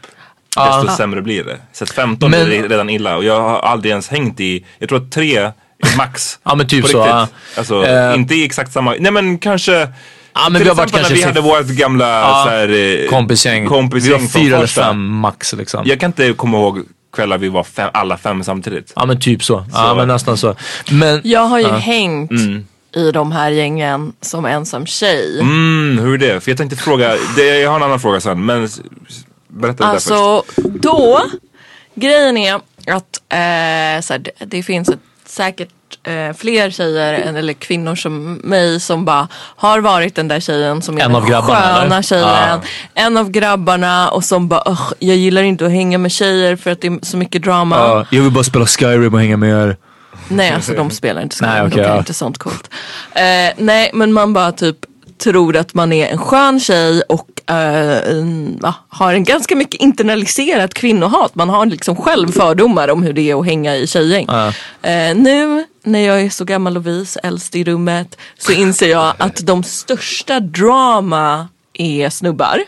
desto 0.56 0.96
sämre 0.96 1.22
blir 1.22 1.44
det. 1.44 1.58
Så 1.72 1.84
att 1.84 1.90
15 1.90 2.30
Men- 2.30 2.40
är 2.52 2.68
redan 2.68 2.90
illa 2.90 3.16
och 3.16 3.24
jag 3.24 3.40
har 3.40 3.58
aldrig 3.60 3.90
ens 3.90 4.08
hängt 4.08 4.40
i, 4.40 4.64
jag 4.78 4.88
tror 4.88 4.98
att 5.02 5.12
tre 5.12 5.36
är 5.36 5.52
max. 5.96 6.38
Ja, 6.42 6.54
men 6.54 6.68
typ 6.68 6.82
På 6.82 6.88
så, 6.88 6.98
riktigt. 6.98 7.14
ja. 7.14 7.28
Alltså, 7.58 7.84
Eh. 7.86 8.14
inte 8.14 8.34
i 8.34 8.44
exakt 8.44 8.72
samma, 8.72 8.94
nej 8.98 9.12
men 9.12 9.38
kanske 9.38 9.88
Ja, 10.36 10.48
men 10.48 10.54
till 10.54 10.62
vi 10.62 10.68
har 10.68 10.76
varit 10.76 10.92
kanske 10.92 11.12
när 11.12 11.18
vi 11.20 11.24
hade 11.26 11.40
vårt 11.40 11.66
gamla 11.66 12.20
Ja, 12.20 12.42
så 12.44 12.50
här, 12.50 12.68
eh, 13.04 13.08
kompisgäng. 13.08 13.66
kompisgäng 13.66 14.18
vi 14.20 14.26
var 14.26 14.28
fyra 14.40 14.56
eller 14.56 14.66
fem 14.66 15.06
max 15.06 15.52
liksom. 15.52 15.82
Jag 15.86 16.00
kan 16.00 16.08
inte 16.10 16.32
komma 16.32 16.58
ihåg 16.58 16.82
kvällar 17.12 17.38
vi 17.38 17.48
var 17.48 17.64
fem, 17.64 17.90
alla 17.94 18.18
fem 18.18 18.44
samtidigt. 18.44 18.92
Ja 18.96 19.06
men 19.06 19.20
typ 19.20 19.44
så. 19.44 19.64
Ja 19.72 19.88
Så. 19.88 19.94
men 19.94 20.08
nästan 20.08 20.36
så. 20.36 20.54
Men 20.90 21.20
Jag 21.24 21.40
har 21.40 21.58
ju 21.58 21.64
Ja. 21.66 21.76
hängt 21.76 22.32
i 22.96 23.10
de 23.12 23.32
här 23.32 23.50
gängen 23.50 24.12
som 24.20 24.44
ensam 24.46 24.86
tjej. 24.86 25.40
Mm, 25.40 25.98
hur 26.02 26.14
är 26.14 26.18
det? 26.34 26.40
För 26.40 26.50
jag 26.50 26.58
tänkte 26.58 26.76
fråga, 26.76 27.16
det, 27.36 27.58
jag 27.60 27.70
har 27.70 27.76
en 27.76 27.82
annan 27.82 28.00
fråga 28.00 28.20
sen 28.20 28.44
men 28.46 28.68
berätta 29.48 29.84
det 29.84 29.90
där 29.92 29.94
först. 29.98 30.10
Alltså 30.10 30.42
då, 30.68 31.22
grejen 31.94 32.36
är 32.36 32.54
att 32.54 32.62
eh, 33.28 34.02
så 34.02 34.12
här, 34.12 34.18
det, 34.18 34.30
det 34.46 34.62
finns 34.62 34.88
ett, 34.88 34.98
säkert 35.26 35.68
eh, 36.06 36.36
fler 36.36 36.70
tjejer 36.70 37.14
än- 37.14 37.36
eller 37.36 37.52
kvinnor 37.52 37.94
som 37.94 38.34
mig 38.34 38.80
som 38.80 39.04
bara 39.04 39.28
har 39.56 39.80
varit 39.80 40.14
den 40.14 40.28
där 40.28 40.40
tjejen 40.40 40.82
som 40.82 40.98
är 40.98 41.02
En 41.02 41.12
den 41.12 41.22
av 41.22 41.28
grabbarna, 41.28 41.60
sköna 41.60 41.84
eller? 41.86 42.02
tjejen. 42.02 42.60
En 42.94 43.16
av 43.16 43.30
grabbarna 43.30 44.08
och 44.10 44.24
som 44.24 44.48
bara 44.48 44.62
"Ugh, 44.66 44.92
jag 44.98 45.16
gillar 45.16 45.42
inte 45.42 45.66
att 45.66 45.72
hänga 45.72 45.98
med 45.98 46.12
tjejer 46.12 46.56
för 46.56 46.70
att 46.70 46.80
det 46.80 46.86
är 46.88 46.98
så 47.02 47.16
mycket 47.16 47.42
drama. 47.42 47.76
ja, 47.76 48.06
jag 48.10 48.22
vill 48.22 48.32
bara 48.32 48.44
spela 48.44 48.66
Skyrim 48.66 49.14
och 49.14 49.20
hänga 49.20 49.36
med 49.36 49.50
er. 49.50 49.76
Nej 50.28 50.50
alltså 50.50 50.72
de 50.72 50.90
spelar 50.90 51.22
inte 51.22 51.36
Skyrim, 51.36 51.52
Nej, 51.52 51.62
okej, 51.62 51.76
de 51.76 51.82
kan 51.84 51.92
ja. 51.92 51.98
inte 51.98 52.14
sånt 52.14 52.38
coolt. 52.38 52.70
Eh, 53.14 53.22
nej 53.56 53.90
men 53.94 54.12
man 54.12 54.32
bara 54.32 54.52
typ 54.52 54.76
tror 55.24 55.56
att 55.56 55.74
man 55.74 55.92
är 55.92 56.06
en 56.06 56.18
skön 56.18 56.60
tjej 56.60 57.02
och 57.08 57.26
en, 57.46 58.58
va, 58.62 58.74
har 58.88 59.14
en 59.14 59.24
ganska 59.24 59.56
mycket 59.56 59.80
internaliserat 59.80 60.74
kvinnohat. 60.74 61.34
Man 61.34 61.48
har 61.48 61.66
liksom 61.66 61.96
själv 61.96 62.32
fördomar 62.32 62.88
om 62.90 63.02
hur 63.02 63.12
det 63.12 63.30
är 63.30 63.40
att 63.40 63.46
hänga 63.46 63.76
i 63.76 63.86
tjejgäng. 63.86 64.26
Eh, 64.82 65.14
nu 65.16 65.64
när 65.86 66.00
jag 66.00 66.20
är 66.20 66.30
så 66.30 66.44
gammal 66.44 66.76
och 66.76 66.86
vis, 66.86 67.18
äldst 67.22 67.56
i 67.56 67.64
rummet, 67.64 68.18
så 68.38 68.52
inser 68.52 68.88
jag 68.88 69.14
att 69.18 69.46
de 69.46 69.62
största 69.62 70.40
drama 70.40 71.48
är 71.72 72.10
snubbar. 72.10 72.62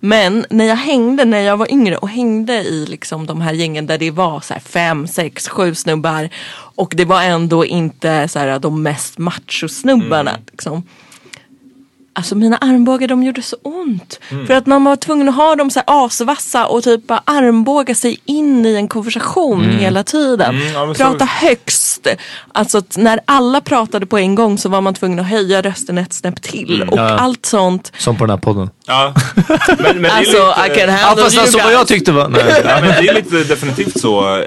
Men 0.00 0.46
när 0.50 0.64
jag 0.64 0.76
hängde, 0.76 1.24
när 1.24 1.40
jag 1.40 1.56
var 1.56 1.72
yngre 1.72 1.96
och 1.96 2.08
hängde 2.08 2.52
i 2.52 2.86
liksom 2.86 3.26
de 3.26 3.40
här 3.40 3.52
gängen 3.52 3.86
där 3.86 3.98
det 3.98 4.10
var 4.10 4.40
så 4.40 4.54
fem, 4.64 5.06
sex, 5.06 5.48
sju 5.48 5.74
snubbar 5.74 6.28
och 6.74 6.92
det 6.96 7.04
var 7.04 7.22
ändå 7.22 7.64
inte 7.64 8.28
så 8.28 8.38
här 8.38 8.58
de 8.58 8.82
mest 8.82 9.18
machosnubbarna. 9.18 10.38
Liksom. 10.50 10.82
Alltså 12.14 12.34
mina 12.34 12.56
armbågar 12.56 13.08
de 13.08 13.22
gjorde 13.22 13.42
så 13.42 13.56
ont. 13.62 14.20
Mm. 14.30 14.46
För 14.46 14.54
att 14.54 14.66
man 14.66 14.84
var 14.84 14.96
tvungen 14.96 15.28
att 15.28 15.34
ha 15.34 15.56
dem 15.56 15.70
så 15.70 15.78
här 15.86 16.04
asvassa 16.06 16.66
och 16.66 16.82
typ 16.84 17.06
bara 17.06 17.22
armbåga 17.24 17.94
sig 17.94 18.20
in 18.24 18.66
i 18.66 18.74
en 18.74 18.88
konversation 18.88 19.64
Mm. 19.64 19.78
hela 19.78 20.02
tiden. 20.04 20.54
Mm, 20.56 20.72
ja, 20.74 20.86
men 20.86 20.94
så- 20.94 21.02
Prata 21.04 21.24
högst. 21.24 22.06
Alltså 22.54 22.78
att 22.78 22.96
när 22.96 23.20
alla 23.24 23.60
pratade 23.60 24.06
på 24.06 24.18
en 24.18 24.34
gång 24.34 24.58
så 24.58 24.68
var 24.68 24.80
man 24.80 24.94
tvungen 24.94 25.18
att 25.18 25.26
höja 25.28 25.62
rösten 25.62 25.98
ett 25.98 26.12
snäpp 26.12 26.42
till. 26.42 26.82
Och 26.90 26.98
Ja. 26.98 27.08
allt 27.18 27.46
sånt. 27.46 27.92
Som 27.98 28.16
på 28.16 28.24
den 28.26 28.30
här 28.30 28.36
podden. 28.38 28.70
Ja. 28.86 29.14
Men, 29.78 30.02
men 30.02 30.10
Alltså 30.10 30.54
lite- 30.66 30.72
I 30.72 30.78
can 30.78 30.88
Ja 30.88 30.94
handle 30.96 31.24
fast 31.24 31.34
you 31.34 31.42
alltså 31.42 31.58
vad 31.58 31.66
guys. 31.66 31.78
jag 31.78 31.86
tyckte 31.86 32.12
var... 32.12 32.28
Nej. 32.28 32.62
Ja, 32.64 32.78
men 32.80 32.88
det 32.88 33.08
är 33.08 33.14
lite 33.14 33.36
definitivt 33.44 34.00
så. 34.00 34.44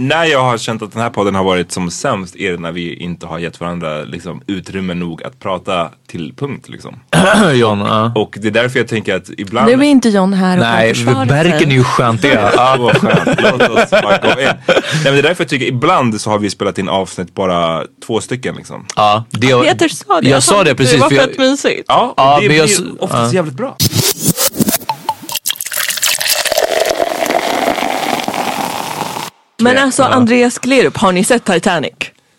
När 0.00 0.24
jag 0.24 0.42
har 0.42 0.58
känt 0.58 0.82
att 0.82 0.92
den 0.92 1.02
här 1.02 1.10
podden 1.10 1.34
har 1.34 1.44
varit 1.44 1.72
som 1.72 1.90
sämst 1.90 2.36
är 2.36 2.52
det 2.52 2.58
när 2.58 2.72
vi 2.72 2.94
inte 2.94 3.26
har 3.26 3.38
gett 3.38 3.60
varandra 3.60 4.02
liksom, 4.04 4.42
utrymme 4.46 4.94
nog 4.94 5.22
att 5.22 5.38
prata 5.40 5.90
till 6.06 6.34
punkt. 6.36 6.68
Liksom. 6.68 7.00
John, 7.54 7.78
ja. 7.80 8.12
Och 8.14 8.34
det 8.40 8.48
är 8.48 8.52
därför 8.52 8.78
jag 8.78 8.88
tänker 8.88 9.16
att 9.16 9.30
ibland... 9.38 9.66
Nu 9.66 9.72
är 9.72 9.82
inte 9.82 10.08
John 10.08 10.32
här 10.32 10.56
och 10.56 10.62
Nej, 10.64 11.26
Berken 11.28 11.70
är 11.70 11.74
ju 11.74 11.84
skönt 11.84 12.22
det. 12.22 12.28
Ja. 12.56 12.76
Så 12.94 13.06
skönt. 13.06 13.40
Låt 13.42 13.62
oss 13.70 13.90
bara 13.90 14.18
gå 14.18 14.28
in. 14.40 14.46
Nej, 14.46 14.56
men 15.04 15.12
det 15.12 15.18
är 15.18 15.22
därför 15.22 15.44
jag 15.44 15.48
tycker 15.48 15.66
ibland 15.66 16.20
så 16.20 16.30
har 16.30 16.38
vi 16.38 16.50
spelat 16.50 16.78
in 16.78 16.88
avsnitt 16.88 17.34
bara 17.34 17.84
två 18.06 18.20
stycken 18.20 18.54
liksom. 18.54 18.86
Ja, 18.96 19.24
det, 19.30 19.62
Peter 19.62 19.88
sa 19.88 20.20
det. 20.20 20.28
Jag 20.28 20.42
sa 20.42 20.64
det 20.64 20.74
precis. 20.74 20.94
Det 20.94 21.00
var 21.00 21.12
jag- 21.12 21.24
fett 21.24 21.38
mysigt. 21.38 21.84
Ja, 21.88 22.14
Ja, 22.16 22.38
det 22.40 22.48
men 22.48 22.56
jag 22.56 22.66
blir 22.66 22.74
s- 22.74 22.82
oftast 23.00 23.32
ja. 23.32 23.36
jävligt 23.36 23.54
bra. 23.56 23.76
Men 29.62 29.78
alltså 29.78 30.02
Andreas 30.02 30.58
Klerup, 30.58 30.96
har 30.96 31.12
ni 31.12 31.24
sett 31.24 31.44
Titanic? 31.44 31.92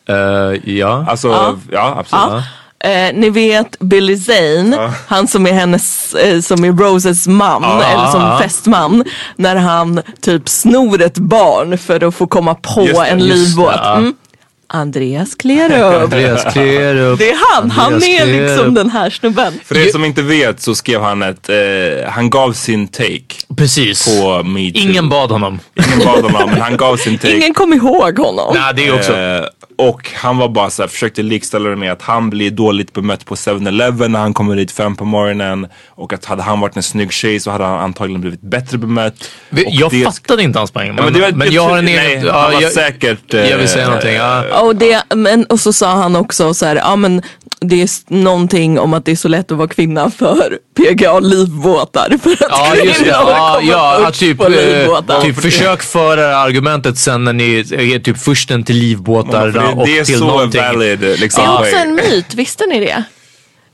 Eh, 0.10 0.76
ja. 0.76 1.06
Alltså, 1.10 1.60
ja, 1.72 1.96
absolut. 2.00 2.44
Ja. 2.82 2.90
Eh, 2.90 3.14
ni 3.14 3.30
vet 3.30 3.80
Billy 3.80 4.18
Zane, 4.18 4.94
han 5.08 5.28
som 5.28 5.48
är 5.48 5.52
hennes, 5.52 6.14
eh, 6.14 6.42
som 6.42 6.64
är 6.64 6.72
Roses 6.72 7.28
man, 7.28 7.64
eller 7.64 8.08
som 8.08 8.22
ja. 8.22 8.40
fästman. 8.42 9.04
När 9.36 9.56
han 9.56 10.02
typ 10.22 10.50
snor 10.50 11.02
ett 11.02 11.18
barn 11.18 11.78
för 11.78 12.04
att 12.04 12.16
få 12.16 12.28
komma 12.28 12.56
på 12.56 12.82
Just 12.82 13.02
det, 13.02 13.08
en 13.08 13.20
livbåt. 13.20 13.74
ja. 13.76 13.96
Mm. 13.96 14.16
Andreas 14.74 15.36
Klerup. 15.36 16.02
Andreas 16.04 16.54
Klerup. 16.54 17.20
Det 17.20 17.30
är 17.30 17.38
han, 17.56 17.72
han 17.72 17.94
Andreas 17.94 18.20
är 18.22 18.26
liksom 18.26 18.56
Klerup. 18.58 18.76
den 18.76 18.90
här 18.90 19.10
snubben. 19.10 19.54
För 19.66 19.78
er 19.78 19.92
som 19.92 20.06
inte 20.06 20.22
vet 20.22 20.62
så 20.62 20.76
skrev 20.76 21.02
han 21.02 21.22
ett, 21.24 21.50
eh, 21.50 21.56
han 22.10 22.30
gav 22.30 22.54
sin 22.54 22.88
take 22.88 23.24
Precis. 23.58 24.06
på 24.22 24.44
Me 24.44 24.72
Too. 24.72 24.82
Ingen 24.82 25.10
bad 25.10 25.32
honom. 25.32 25.60
Ingen 25.88 26.06
bad 26.08 26.24
honom, 26.32 26.50
men 26.50 26.62
han 26.62 26.78
gav 26.78 26.98
sin 26.98 27.18
take. 27.20 27.36
Ingen 27.36 27.54
kom 27.54 27.74
ihåg 27.74 28.18
honom. 28.20 28.54
Nej, 28.56 28.74
det 28.76 28.88
är 28.88 28.96
också. 28.96 29.14
Eh, 29.18 29.42
och 29.78 30.10
han 30.16 30.38
var 30.38 30.50
bara 30.50 30.70
så 30.70 30.82
här, 30.84 30.88
försökte 30.90 31.22
likställa 31.24 31.70
det 31.70 31.76
med 31.76 31.92
att 31.92 32.02
han 32.02 32.30
blir 32.30 32.52
dåligt 32.52 32.94
bemött 32.94 33.26
på 33.26 33.36
7-Eleven 33.36 34.12
när 34.12 34.20
han 34.20 34.34
kommer 34.34 34.56
dit 34.56 34.72
fem 34.72 34.96
på 34.96 35.06
morgonen. 35.06 35.68
Och 35.90 36.14
att 36.14 36.26
hade 36.26 36.42
han 36.44 36.60
varit 36.60 36.76
en 36.76 36.84
snygg 36.84 37.12
tjej 37.14 37.40
så 37.40 37.52
hade 37.52 37.64
han 37.64 37.80
antagligen 37.80 38.22
blivit 38.22 38.42
bättre 38.42 38.78
bemött. 38.78 39.32
Vi- 39.50 39.66
Jag 39.70 39.92
det- 39.92 40.04
fattade 40.04 40.44
inte 40.44 40.60
hans 40.60 40.72
poäng. 40.72 40.88
Men, 40.88 40.98
Ja, 40.98 41.04
men 41.04 41.14
det 41.14 41.20
var- 41.22 41.32
men 41.32 41.52
jag 41.52 41.64
har 41.70 41.78
en 41.78 41.86
nej, 41.86 41.98
egen... 41.98 42.18
han 42.28 42.28
Ja, 42.44 42.52
var 42.56 42.62
jag, 42.62 42.72
säkert... 42.72 43.34
eh, 43.34 43.50
jag 43.50 43.58
vill 43.58 43.68
säga 43.68 43.86
någonting. 43.88 44.14
Ja. 44.14 44.44
Och, 44.62 44.76
det, 44.76 45.04
men, 45.16 45.46
och 45.46 45.60
så 45.60 45.74
sa 45.74 45.92
han 45.92 46.16
också 46.16 46.54
så 46.54 46.66
här, 46.66 46.76
ja 46.76 46.96
men 46.96 47.22
det 47.62 47.82
är 47.82 47.90
någonting 48.14 48.80
om 48.80 48.94
att 48.94 49.06
det 49.06 49.12
är 49.12 49.16
så 49.16 49.28
lätt 49.28 49.52
att 49.52 49.58
vara 49.58 49.68
kvinna 49.68 50.12
för 50.12 50.58
PGA 50.78 51.20
livbåtar. 51.20 52.18
För 52.24 52.32
att 52.32 52.40
Ja 52.50 52.76
just 52.76 53.00
det, 53.00 53.04
kvinnor 53.04 53.18
ja, 53.18 53.60
ja 53.62 53.98
att 53.98 54.06
först 54.08 54.20
typ, 54.20 54.42
eh, 54.42 55.22
typ 55.22 55.42
försök 55.42 55.84
föra 55.84 56.38
argumentet 56.38 56.98
sen 56.98 57.24
när 57.24 57.34
ni 57.34 57.60
är 57.60 58.00
typ 58.00 58.18
försten 58.18 58.64
till 58.64 58.76
livbåtar 58.76 59.48
det, 59.52 59.60
och 59.60 59.86
det 59.86 60.00
är 60.00 60.06
till 60.06 60.18
så 60.18 60.26
någonting. 60.26 60.62
valid 60.62 61.00
Det 61.00 61.20
liksom. 61.20 61.44
är 61.44 61.60
också 61.60 61.76
en 61.76 61.96
myt, 61.96 62.34
visste 62.34 62.66
ni 62.66 62.80
det? 62.80 63.04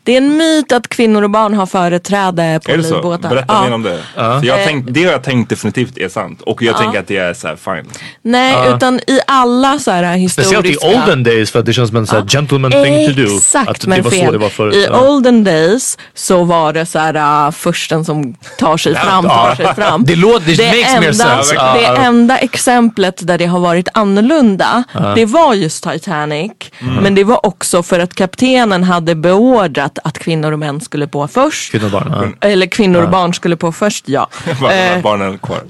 Det 0.05 0.13
är 0.13 0.17
en 0.17 0.37
myt 0.37 0.71
att 0.71 0.87
kvinnor 0.87 1.21
och 1.23 1.29
barn 1.29 1.53
har 1.53 1.65
företräde 1.65 2.59
på 2.65 2.71
Är 2.71 2.77
det 2.77 2.83
så? 2.83 2.93
livbåtar. 2.95 3.29
Berätta 3.29 3.53
Ja. 3.53 3.63
mer 3.63 3.73
om 3.73 3.83
det. 3.83 3.99
För 4.15 4.43
jag 4.45 4.59
Eh. 4.61 4.65
tänkt, 4.67 4.87
det 4.93 5.03
har 5.03 5.11
jag 5.11 5.23
tänkt 5.23 5.49
definitivt 5.49 5.97
är 5.97 6.09
sant. 6.09 6.41
Och 6.41 6.61
jag 6.61 6.77
tänker 6.77 6.99
att 6.99 7.07
det 7.07 7.17
är 7.17 7.33
så 7.33 7.47
här 7.47 7.55
fine. 7.55 7.91
Nej, 8.21 8.55
utan 8.75 8.99
i 9.07 9.19
alla 9.27 9.79
så 9.79 9.91
här 9.91 10.15
historiska... 10.15 10.61
Speciellt 10.61 10.83
i 10.83 10.95
olden 10.95 11.23
days 11.23 11.51
för 11.51 11.59
att 11.59 11.65
det 11.65 11.73
känns 11.73 11.89
som 11.89 11.97
en 11.97 12.07
här 12.07 12.25
gentleman 12.27 12.71
thing 12.71 13.07
to 13.07 13.13
do. 13.21 13.37
Exakt, 13.37 13.69
Att 13.69 13.81
det 13.81 13.87
men 13.87 14.01
var 14.03 14.11
fel. 14.11 14.25
så 14.25 14.31
det 14.31 14.37
var 14.37 14.49
förut. 14.49 14.75
I 14.75 14.87
olden 14.89 15.43
days 15.43 15.97
så 16.13 16.43
var 16.43 16.73
det 16.73 16.85
så 16.85 16.99
här 16.99 17.45
uh, 17.47 17.51
försten 17.51 18.05
som 18.05 18.33
tar 18.59 18.77
sig 18.77 18.95
fram, 18.95 19.23
tar 19.29 19.55
sig 19.55 19.73
fram. 19.75 20.03
Det 20.03 20.15
låter- 20.15 20.57
det 20.57 20.65
makes 20.67 20.93
more 20.95 21.05
enda, 21.07 21.13
sense. 21.13 21.55
Ja, 21.55 21.73
det 21.79 21.85
enda 21.85 22.37
exemplet 22.37 23.27
där 23.27 23.37
det 23.37 23.45
har 23.45 23.59
varit 23.59 23.87
annorlunda, 23.93 24.83
det 25.15 25.25
var 25.25 25.53
just 25.53 25.83
Titanic. 25.83 26.51
Mm. 26.81 26.95
Men 26.95 27.15
det 27.15 27.23
var 27.23 27.45
också 27.45 27.83
för 27.83 27.99
att 27.99 28.13
kaptenen 28.13 28.83
hade 28.83 29.15
beordrat 29.15 29.94
att 30.03 30.19
kvinnor 30.19 30.51
och 30.51 30.59
män 30.59 30.81
skulle 30.81 31.07
på 31.07 31.27
först. 31.27 31.71
Kvinnor 31.71 31.85
och 31.85 31.91
barn. 31.91 32.35
Ja. 32.41 32.47
Eller 32.47 32.65
kvinnor 32.65 33.03
och 33.03 33.09
barn 33.09 33.33
skulle 33.33 33.55
på 33.57 33.71
först, 33.71 34.09
ja. 34.09 34.27
Bara 34.61 34.71
de 34.71 34.95
Eh, 34.95 35.01
barnen 35.01 35.37
kvar. 35.37 35.59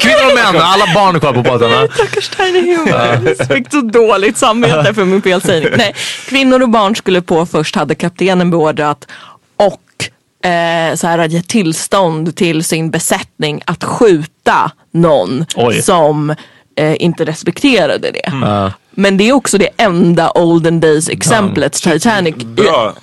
Kvinnor 0.00 0.30
och 0.30 0.54
män, 0.54 0.62
alla 0.62 0.84
barn 0.94 1.20
kvar 1.20 1.32
på 1.32 1.42
båten. 1.42 1.88
Stackars 1.94 2.28
Tiny 2.28 2.76
Human. 2.76 3.34
Jag 3.38 3.48
fick 3.48 3.70
så 3.70 3.80
dåligt 3.80 4.36
samvete 4.36 4.94
för 4.94 5.04
min 5.04 5.22
felsägning. 5.22 5.72
Nej, 5.76 5.94
kvinnor 6.28 6.62
och 6.62 6.68
barn 6.68 6.96
skulle 6.96 7.22
på 7.22 7.46
först 7.46 7.76
hade 7.76 7.94
kaptenen 7.94 8.50
beordrat 8.50 9.06
och 9.56 10.48
eh, 10.50 10.94
så 10.94 11.06
här, 11.06 11.28
ge 11.28 11.42
tillstånd 11.42 12.36
till 12.36 12.64
sin 12.64 12.90
besättning 12.90 13.62
att 13.64 13.84
skjuta 13.84 14.70
någon 14.92 15.46
Oj. 15.56 15.82
som 15.82 16.30
eh, 16.76 17.02
inte 17.02 17.24
respekterade 17.24 18.10
det. 18.10 18.32
Ja. 18.42 18.72
Men 18.90 19.16
det 19.16 19.28
är 19.28 19.32
också 19.32 19.58
det 19.58 19.68
enda 19.76 20.32
olden 20.34 20.80
days 20.80 21.08
exemplet 21.08 21.72
Titanic. 21.72 22.36
Bra. 22.36 22.94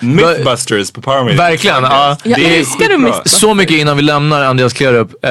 Mythbusters 0.00 0.90
på 0.90 1.00
Power 1.02 1.24
Meeting. 1.24 1.38
Verkligen. 1.38 1.82
Ja. 1.82 2.16
Jag 2.24 2.38
Det 2.38 2.58
älskar. 2.58 2.98
Mythbusters. 2.98 3.32
Så 3.32 3.54
mycket 3.54 3.76
innan 3.76 3.96
vi 3.96 4.02
lämnar 4.02 4.44
Andreas 4.44 4.72
Klerup. 4.72 5.24
Eh, 5.24 5.30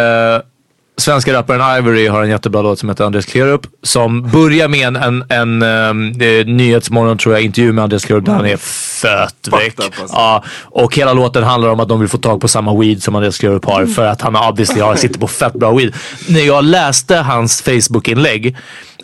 svenska 0.99 1.33
rapparen 1.33 1.77
Ivory 1.77 2.07
har 2.07 2.23
en 2.23 2.29
jättebra 2.29 2.61
låt 2.61 2.79
som 2.79 2.89
heter 2.89 3.03
Andreas 3.05 3.25
Klerup. 3.25 3.61
Som 3.83 4.29
börjar 4.29 4.67
med 4.67 4.87
en, 4.87 4.95
en, 4.95 5.61
en 5.61 5.63
um, 5.63 6.09
Nyhetsmorgon 6.57 7.17
tror 7.17 7.35
jag 7.35 7.43
intervju 7.43 7.71
med 7.73 7.83
Andreas 7.83 8.05
Klerup 8.05 8.25
där 8.25 8.33
han 8.33 8.45
är 8.45 8.57
fött 8.57 9.47
väck. 9.51 9.79
alltså. 9.79 10.05
Ja, 10.15 10.43
och 10.63 10.95
hela 10.95 11.13
låten 11.13 11.43
handlar 11.43 11.69
om 11.69 11.79
att 11.79 11.89
de 11.89 11.99
vill 11.99 12.09
få 12.09 12.17
tag 12.17 12.41
på 12.41 12.47
samma 12.47 12.79
weed 12.79 13.03
som 13.03 13.15
Andreas 13.15 13.37
Klerup 13.37 13.65
har 13.65 13.85
för 13.85 14.05
att 14.05 14.21
han 14.21 14.35
obviously 14.35 14.81
har, 14.81 14.95
sitter 14.95 15.19
på 15.19 15.27
fett 15.27 15.53
bra 15.53 15.71
weed. 15.71 15.93
När 16.27 16.41
jag 16.41 16.63
läste 16.63 17.15
hans 17.15 17.61
Facebook-inlägg 17.61 18.55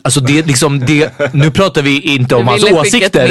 Alltså 0.06 0.20
det 0.20 0.45
liksom 0.45 0.80
det, 0.80 1.10
nu 1.34 1.51
pratar 1.51 1.82
vi 1.82 1.99
inte 1.99 2.36
om 2.36 2.47
hans 2.47 2.64
åsikter. 2.64 3.28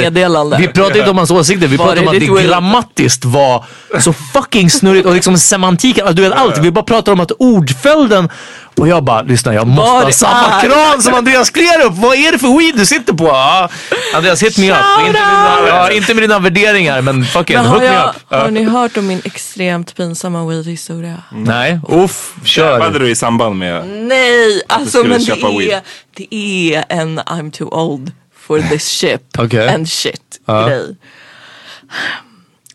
Vi 0.57 0.67
pratar 0.67 0.97
inte 0.99 1.09
om 1.09 1.17
hans 1.17 1.31
åsikter, 1.31 1.67
vi 1.67 1.77
pratar 1.77 2.01
om 2.01 2.07
att 2.07 2.19
det 2.19 2.43
grammatiskt 2.47 3.25
var 3.25 3.65
så 3.99 4.13
fucking 4.13 4.69
snurrigt 4.69 5.05
och 5.05 5.13
liksom 5.13 5.37
semantiken, 5.37 6.07
alltså 6.07 6.15
du 6.15 6.29
vet 6.29 6.33
allt. 6.39 6.57
Vi 6.57 6.71
bara 6.71 6.83
pratar 6.83 7.11
om 7.11 7.19
att 7.19 7.31
ordföljden 7.31 8.29
och 8.77 8.87
jag 8.87 9.03
bara, 9.03 9.21
lyssna 9.21 9.53
jag 9.53 9.67
måste 9.67 9.91
ha 10.05 10.11
samma 10.11 10.47
är. 10.61 10.69
kran 10.69 11.01
som 11.01 11.13
Andreas 11.13 11.49
Klerup. 11.49 11.93
Vad 11.97 12.15
är 12.17 12.31
det 12.31 12.39
för 12.39 12.57
weed 12.59 12.75
du 12.77 12.85
sitter 12.85 13.13
på? 13.13 13.25
Ja, 13.25 13.69
Andreas 14.15 14.43
hit 14.43 14.57
me 14.57 14.71
up. 14.71 14.77
Inte 14.77 15.03
med, 15.03 15.13
dina, 15.13 15.67
ja, 15.67 15.91
inte 15.91 16.13
med 16.13 16.23
dina 16.23 16.39
värderingar 16.39 17.01
men 17.01 17.25
fucking 17.25 17.55
Men 17.55 17.65
hook 17.65 17.73
har, 17.81 17.87
me 17.89 17.93
jag, 17.95 18.09
up. 18.09 18.15
har 18.29 18.51
ni 18.51 18.63
hört 18.63 18.97
om 18.97 19.07
min 19.07 19.21
extremt 19.25 19.95
pinsamma 19.95 20.45
weed-historia? 20.45 21.23
Nej, 21.31 21.79
uff, 21.89 22.33
kör. 22.45 22.79
Hade 22.79 22.99
du 22.99 23.09
i 23.09 23.15
samband 23.15 23.55
med... 23.59 23.87
Nej, 23.87 24.61
alltså 24.67 25.03
men 25.03 25.25
det 25.25 25.31
är, 25.31 25.59
weed. 25.59 25.81
det 26.15 26.35
är 26.35 26.85
en 26.89 27.19
I'm 27.19 27.51
too 27.51 27.67
old 27.67 28.11
for 28.39 28.59
this 28.61 28.87
ship 28.87 29.21
Okej. 29.37 29.69
and 29.69 29.89
shit 29.89 30.39
Ja. 30.45 30.67
grej. 30.67 30.95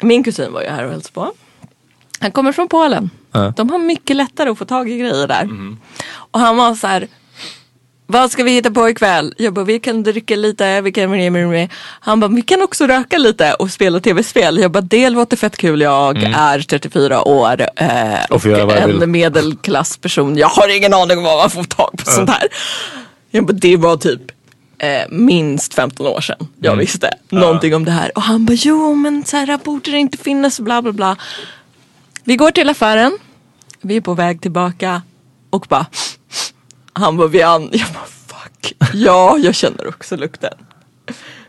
Min 0.01 0.25
kusin 0.25 0.53
var 0.53 0.63
ju 0.63 0.69
här 0.69 0.85
och 0.85 0.91
hälsade 0.91 1.13
på. 1.15 1.33
Han 2.21 2.33
kommer 2.33 2.53
från 2.53 2.69
Polen. 2.69 3.11
Ja. 3.33 3.53
De 3.57 3.71
har 3.71 3.79
mycket 3.79 4.17
lättare 4.17 4.51
att 4.51 4.59
få 4.59 4.65
tag 4.65 4.91
i 4.91 4.99
grejer 4.99 5.27
där. 5.29 5.49
Och 6.31 6.41
han 6.41 6.57
var 6.57 6.75
så 6.75 6.87
här. 6.87 7.09
Vad 8.11 8.31
ska 8.31 8.43
vi 8.43 8.51
hitta 8.51 8.71
på 8.71 8.89
ikväll? 8.89 9.35
Jag 9.39 9.55
bara, 9.55 9.65
vi 9.65 9.79
kan 9.81 10.03
dricka 10.03 10.37
lite, 10.37 10.81
vi 10.81 10.93
kan... 10.93 11.69
Han 12.01 12.21
bara, 12.21 12.29
vi 12.29 12.43
kan 12.43 12.63
också 12.63 12.87
röka 12.87 13.19
lite 13.19 13.55
och 13.55 13.71
spela 13.71 14.01
tv-spel. 14.01 14.59
Jag 14.59 14.71
bara, 14.71 14.81
det 14.81 15.11
låter 15.11 15.37
fett 15.37 15.57
kul. 15.57 15.81
Jag 15.81 16.23
är 16.23 16.61
34 16.61 17.29
år 17.29 17.61
eh, 17.77 18.25
Och 18.31 18.47
och 18.47 18.73
en 18.73 19.11
medelklassperson. 19.11 20.37
Jag 20.37 20.49
har 20.49 20.77
ingen 20.77 20.95
aning 20.95 21.19
om 21.19 21.25
vad 21.25 21.39
man 21.39 21.51
får 21.51 21.65
tag 21.65 21.91
på 21.99 22.11
sånt 22.11 22.31
här. 22.31 22.49
Jag 23.31 23.47
bara, 23.47 23.53
det 23.53 23.77
var 23.77 23.97
typ 23.97 24.23
eh, 24.79 24.89
minst 25.11 25.75
15 25.75 26.07
år 26.07 26.21
sedan 26.21 26.37
jag 26.61 26.73
Mm. 26.73 26.79
visste 26.79 27.11
någonting 27.31 27.75
om 27.75 27.85
det 27.85 27.91
här. 27.91 28.11
Och 28.15 28.23
han 28.23 28.45
bara, 28.45 28.55
jo 28.61 28.95
men 28.95 29.25
så 29.25 29.37
här 29.37 29.59
borde 29.65 29.91
det 29.91 29.99
inte 29.99 30.19
finnas 30.19 30.61
bla 30.61 30.83
bla 30.83 30.93
bla. 30.93 31.17
Vi 32.29 32.37
går 32.37 32.51
till 32.51 32.69
affären. 32.69 33.19
Vi 33.81 33.97
är 33.97 34.01
på 34.01 34.15
väg 34.15 34.41
tillbaka 34.41 35.03
och 35.51 35.67
bara 35.69 35.87
han 36.93 37.17
bara 37.17 37.29
vi 37.29 37.43
an 37.43 37.69
Jag 37.73 37.89
bara 37.95 38.05
fuck. 38.27 38.73
Ja, 38.95 39.39
jag 39.39 39.55
känner 39.55 39.89
också 39.89 40.17
lukten. 40.17 40.55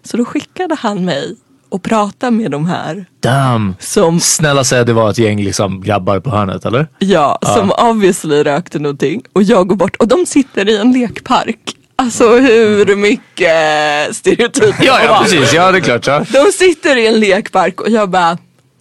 Så 0.04 0.18
då 0.18 0.26
skickade 0.26 0.76
han 0.76 1.06
mig 1.06 1.36
och 1.70 1.84
prata 1.84 2.32
med 2.32 2.52
de 2.52 2.66
här 2.66 3.06
Damn. 3.20 3.76
som, 3.80 4.20
Snälla 4.20 4.64
säg 4.64 4.80
att 4.80 4.88
det 4.88 4.94
var 4.94 5.10
ett 5.10 5.18
gäng 5.18 5.44
liksom 5.44 5.82
grabbar 5.82 6.20
på 6.20 6.30
hörnet 6.30 6.66
eller? 6.66 6.88
ja, 7.00 7.40
som 7.42 7.72
obviously 7.72 8.44
rökte 8.44 8.80
någonting. 8.80 9.22
Och 9.34 9.44
jag 9.44 9.68
går 9.68 9.76
bort 9.76 9.96
och 9.96 10.08
de 10.08 10.26
sitter 10.26 10.70
i 10.70 10.78
en 10.78 10.92
lekpark. 10.92 11.76
Alltså 11.96 12.38
hur 12.38 12.96
mycket 12.96 14.16
stereotyper 14.16 14.86
Ja, 14.86 15.04
ja 15.04 15.20
precis. 15.24 15.54
Ja 15.54 15.72
det 15.72 15.78
är 15.78 15.82
klart. 15.82 16.08
Ja. 16.08 16.26
De 16.30 16.52
sitter 16.52 16.96
i 16.96 17.08
en 17.08 17.20
lekpark 17.20 17.82
och 17.82 17.90
jag 17.90 18.10
bara 18.10 18.38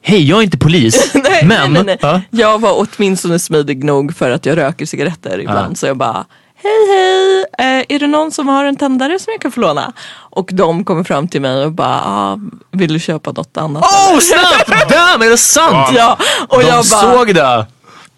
hej 0.08 0.28
jag 0.28 0.38
är 0.38 0.42
inte 0.42 0.58
polis. 0.58 1.10
nej, 1.14 1.44
men, 1.44 1.72
nej, 1.72 1.82
nej. 1.84 1.98
Ja. 2.00 2.20
Jag 2.30 2.60
var 2.60 2.86
åtminstone 2.96 3.38
smidig 3.38 3.84
nog 3.84 4.16
för 4.16 4.30
att 4.30 4.46
jag 4.46 4.56
röker 4.58 4.86
cigaretter 4.86 5.38
ibland. 5.40 5.72
Ja. 5.72 5.74
Så 5.74 5.86
jag 5.86 5.96
bara, 5.96 6.26
hej 6.62 6.86
hej, 6.88 7.44
eh, 7.58 7.84
är 7.96 7.98
det 7.98 8.06
någon 8.06 8.30
som 8.32 8.48
har 8.48 8.64
en 8.64 8.76
tändare 8.76 9.18
som 9.18 9.30
jag 9.32 9.40
kan 9.40 9.52
få 9.52 9.60
låna? 9.60 9.92
Och 10.16 10.50
de 10.52 10.84
kommer 10.84 11.04
fram 11.04 11.28
till 11.28 11.40
mig 11.40 11.64
och 11.64 11.72
bara, 11.72 12.00
ah, 12.04 12.38
vill 12.70 12.92
du 12.92 12.98
köpa 13.00 13.32
något 13.32 13.56
annat? 13.56 13.82
Oh 13.84 14.10
eller?" 14.10 14.20
snabbt! 14.20 14.90
Damn, 14.90 15.22
är 15.22 15.30
det 15.30 15.38
sant? 15.38 15.88
Ja, 15.96 16.18
och 16.48 16.60
De 16.60 16.66
jag 16.66 16.76
bara, 16.76 16.82
såg 17.16 17.34
det 17.34 17.66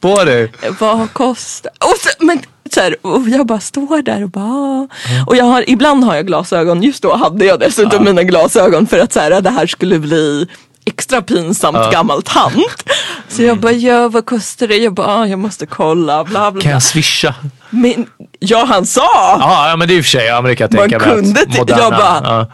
på 0.01 0.25
dig. 0.25 0.53
vad 0.81 1.13
kostar? 1.13 1.73
Och 1.81 1.97
så, 2.01 2.25
men 2.25 2.41
så 2.75 2.81
här, 2.81 2.97
och 3.03 3.29
jag 3.29 3.47
bara 3.47 3.61
står 3.61 4.03
där 4.03 4.23
och 4.23 4.31
bara 4.31 4.45
"Ah." 4.45 4.89
Och 5.27 5.37
jag 5.37 5.45
har, 5.45 5.65
ibland 5.71 6.05
har 6.05 6.15
jag 6.15 6.27
glasögon, 6.27 6.83
just 6.83 7.03
då 7.03 7.17
hade 7.17 7.45
jag 7.45 7.61
dessutom 7.61 8.05
mina 8.05 8.23
glasögon 8.23 8.87
för 8.87 8.99
att 8.99 9.13
så 9.13 9.21
här, 9.21 9.41
det 9.41 9.51
här 9.51 9.67
skulle 9.67 9.99
bli 9.99 10.47
extra 10.91 11.23
pinsamt 11.23 11.77
Ja. 11.79 11.91
gammal 11.91 12.23
tant. 12.23 12.85
Så 13.29 13.43
jag 13.43 13.61
bara, 13.61 13.73
ja 13.73 14.09
vad 14.09 14.27
kostar 14.27 14.67
det? 14.69 14.77
Jag 14.77 14.95
bara, 14.95 15.07
ah, 15.07 15.27
jag 15.27 15.39
måste 15.39 15.67
kolla, 15.67 16.25
bla 16.25 16.51
bla 16.51 16.63
Kan 16.63 16.73
jag 16.73 16.83
swisha? 16.83 17.35
Men, 17.71 18.07
ja 18.39 18.65
han 18.69 18.87
sa, 18.87 19.03
Ja, 19.41 19.69
ja 19.71 19.77
men 19.77 19.89
det 19.89 19.95
är 19.95 19.99
i 19.99 20.01
och 20.01 20.05
för 20.05 20.11
sig, 20.11 20.27
ja, 20.27 20.41
men 20.41 20.49
det 20.49 20.57
kan 20.57 20.69
jag 20.71 20.81
Man 20.81 20.89
tänka 20.91 20.99
mig. 21.07 21.09
att 21.19 21.25
kunde 21.25 21.41
inte- 21.43 21.59
moderna- 21.61 21.79
jag 21.81 21.91
bara- 21.93 22.21
ja. 22.25 22.47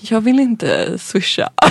jag 0.00 0.20
vill 0.20 0.40
inte 0.40 0.98
swisha. 0.98 1.48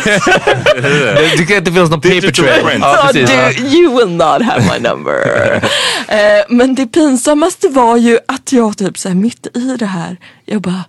Det, 0.76 1.38
det 1.38 1.46
kan 1.46 1.58
inte 1.58 1.72
finnas 1.72 1.90
någon 1.90 2.02
paper 2.02 2.32
trail. 2.32 2.80
Ja, 2.82 3.10
precis. 3.14 3.30
Du, 3.58 3.68
you 3.78 3.98
will 3.98 4.10
not 4.16 4.42
have 4.44 4.62
my 4.74 4.90
number. 4.90 5.56
eh, 6.08 6.44
men 6.50 6.76
det 6.76 6.88
pinsammaste 6.88 7.68
var 7.68 7.98
ju 7.98 8.20
att 8.28 8.52
jag 8.52 8.78
typ 8.78 8.98
så 8.98 9.08
här, 9.08 9.16
mitt 9.16 9.48
i 9.58 9.76
det 9.80 9.86
här, 9.86 10.18
jag 10.46 10.62
bara 10.62 10.84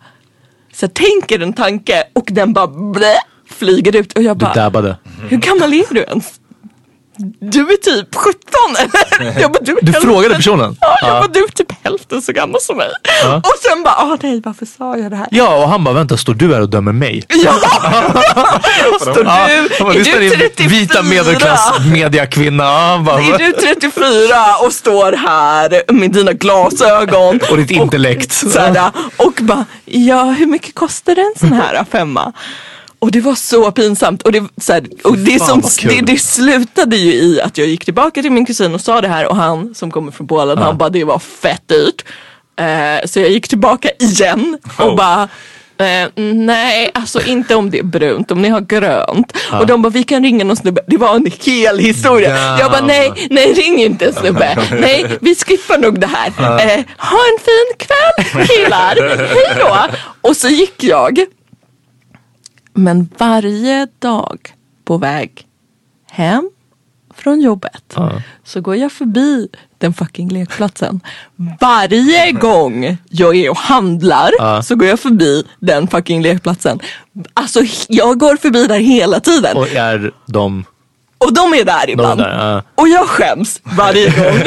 så 0.75 0.87
här, 0.87 0.93
tänker 0.93 1.41
en 1.43 1.53
tanke 1.53 2.05
och 2.13 2.29
den 2.31 2.53
bara 2.53 2.67
blä, 2.67 3.15
flyger 3.61 3.97
ut 3.97 4.13
och 4.13 4.23
jag 4.23 4.37
Du 4.39 4.45
bara, 4.45 4.55
dabbade. 4.55 4.97
hur 5.29 5.37
gammal 5.37 5.73
är 5.75 5.95
du 5.95 6.01
ens? 6.01 6.25
Du 7.41 7.61
är 7.61 7.77
typ 7.77 8.15
17 8.15 8.35
eller? 8.79 9.41
Jag 9.41 9.53
bara, 9.53 9.63
du, 9.63 9.79
Du 9.83 9.93
frågade 9.93 10.35
personen? 10.35 10.77
Ja, 10.81 10.97
jag 11.03 11.09
Ja. 11.11 11.21
bara, 11.21 11.27
du 11.29 11.45
är 11.45 11.49
typ 11.49 11.73
hälften 11.85 12.23
så 12.23 12.33
gammal 12.33 12.61
som 12.61 12.77
mig. 12.77 12.89
Ja. 13.25 13.37
Och 13.37 13.53
sen 13.71 13.83
bara, 13.83 13.95
ah 13.95 14.19
nej 14.23 14.41
varför 14.45 14.67
sa 14.67 14.97
jag 14.97 15.11
det 15.11 15.17
här? 15.17 15.27
Ja, 15.31 15.63
och 15.63 15.69
han 15.69 15.85
bara, 15.85 15.95
vänta, 15.95 16.17
står 16.17 16.35
du 16.35 16.55
här 16.55 16.61
och 16.61 16.69
dömer 16.71 16.93
mig? 16.93 17.25
Ja! 17.29 17.53
Står 19.01 19.25
Ja, 19.25 19.47
du, 19.49 19.69
han 19.79 19.87
bara, 19.87 19.95
är 19.95 19.99
du 20.05 20.21
din 20.21 20.31
34? 20.31 20.69
vita 20.69 21.03
medelklass 21.03 21.73
mediakvinna. 21.93 22.65
Ja, 22.65 23.03
bara, 23.07 23.21
Är 23.21 23.39
du 23.39 23.53
34 23.53 24.03
och 24.65 24.73
står 24.73 25.13
här 25.13 25.93
med 25.93 26.11
dina 26.13 26.33
glasögon 26.33 27.41
och 27.51 27.57
ditt 27.57 27.71
intellekt. 27.71 28.45
här, 28.57 28.91
och 29.17 29.39
bara, 29.41 29.65
ja 29.85 30.25
hur 30.25 30.47
mycket 30.47 30.75
kostar 30.75 31.17
en 31.19 31.35
sån 31.41 31.53
här 31.53 31.85
femma? 31.93 32.33
Och 33.01 33.11
det 33.11 33.21
var 33.21 33.35
så 33.35 33.71
pinsamt. 33.71 34.23
Och 34.23 34.33
det, 34.33 34.43
så 34.57 34.73
här, 34.73 34.85
och 35.05 35.19
det, 35.19 35.43
som, 35.43 35.63
det, 35.83 36.01
det 36.01 36.19
slutade 36.19 36.97
ju 36.97 37.13
i 37.13 37.41
att 37.41 37.59
jag 37.59 37.69
gick 37.69 37.85
tillbaka 37.85 38.23
till 38.23 38.33
min 38.33 38.47
kusin 38.47 38.75
och 38.75 38.81
sa 38.81 39.01
det 39.01 39.09
här 39.09 39.27
och 39.27 39.37
han 39.37 39.75
som 39.75 39.91
kommer 39.91 40.13
från 40.13 40.27
Polen, 40.27 40.59
han 40.59 40.79
bara 40.79 40.89
det 40.89 41.05
var 41.05 41.19
fett 41.19 41.69
dyrt. 41.69 42.05
Eh, 42.57 43.07
så 43.07 43.21
jag 43.21 43.31
gick 43.31 43.49
tillbaka 43.49 43.89
igen 43.99 44.59
och 44.77 44.85
Oh. 44.87 44.97
bara 44.97 45.29
Eh, 45.81 46.09
nej, 46.35 46.91
alltså 46.95 47.23
inte 47.23 47.55
om 47.55 47.71
det 47.71 47.79
är 47.79 47.83
brunt, 47.83 48.31
om 48.31 48.43
ni 48.43 48.49
har 48.49 48.61
grönt. 48.61 49.37
Och 49.53 49.67
de 49.67 49.83
bara, 49.83 49.89
vi 49.89 50.03
kan 50.03 50.23
ringa 50.23 50.45
någon 50.45 50.57
snubbe. 50.57 50.81
Det 50.87 50.97
var 50.97 51.15
en 51.17 51.31
hel 51.41 51.79
historia. 51.79 52.59
Jag 52.59 52.71
bara, 52.71 52.81
nej, 52.81 53.13
nej 53.31 53.53
ring 53.53 53.83
inte 53.83 54.07
en 54.07 54.13
snubbe. 54.13 54.59
Nej, 54.81 55.07
vi 55.21 55.35
skippar 55.35 55.79
nog 55.79 56.01
det 56.01 56.07
här. 56.07 56.29
Eh, 56.39 56.85
ha 56.97 57.19
en 57.19 57.39
fin 57.45 57.77
kväll 57.79 58.47
killar, 58.47 59.17
hej 59.35 59.57
då. 59.59 59.77
Och 60.21 60.37
så 60.37 60.49
gick 60.49 60.85
jag. 60.85 61.19
Men 62.75 63.09
varje 63.19 63.87
dag 63.99 64.39
på 64.85 64.99
väg 64.99 65.47
hem 66.11 66.51
från 67.15 67.41
jobbet 67.41 67.97
så 68.45 68.61
går 68.61 68.77
jag 68.77 68.93
förbi 68.93 69.49
den 69.79 69.93
fucking 69.93 70.29
lekplatsen. 70.29 71.01
Varje 71.61 72.33
gång 72.33 72.97
jag 73.11 73.37
är 73.37 73.51
och 73.51 73.57
handlar 73.57 74.63
så 74.63 74.77
går 74.77 74.89
jag 74.89 75.01
förbi 75.01 75.45
den 75.59 75.89
fucking 75.89 76.23
lekplatsen. 76.23 76.81
Alltså 77.35 77.61
jag 77.89 78.19
går 78.19 78.37
förbi 78.37 78.67
där 78.67 78.79
hela 78.79 79.21
tiden. 79.21 79.57
Och 79.57 79.69
är 79.69 80.13
de... 80.27 80.65
Och 81.25 81.33
de 81.35 81.55
är 81.55 81.65
där 81.65 81.91
ibland. 81.91 82.21
där, 82.21 82.53
ja. 82.55 82.63
Och 82.75 82.89
jag 82.89 83.09
skäms 83.09 83.61
varje 83.65 84.05
gång. 84.23 84.41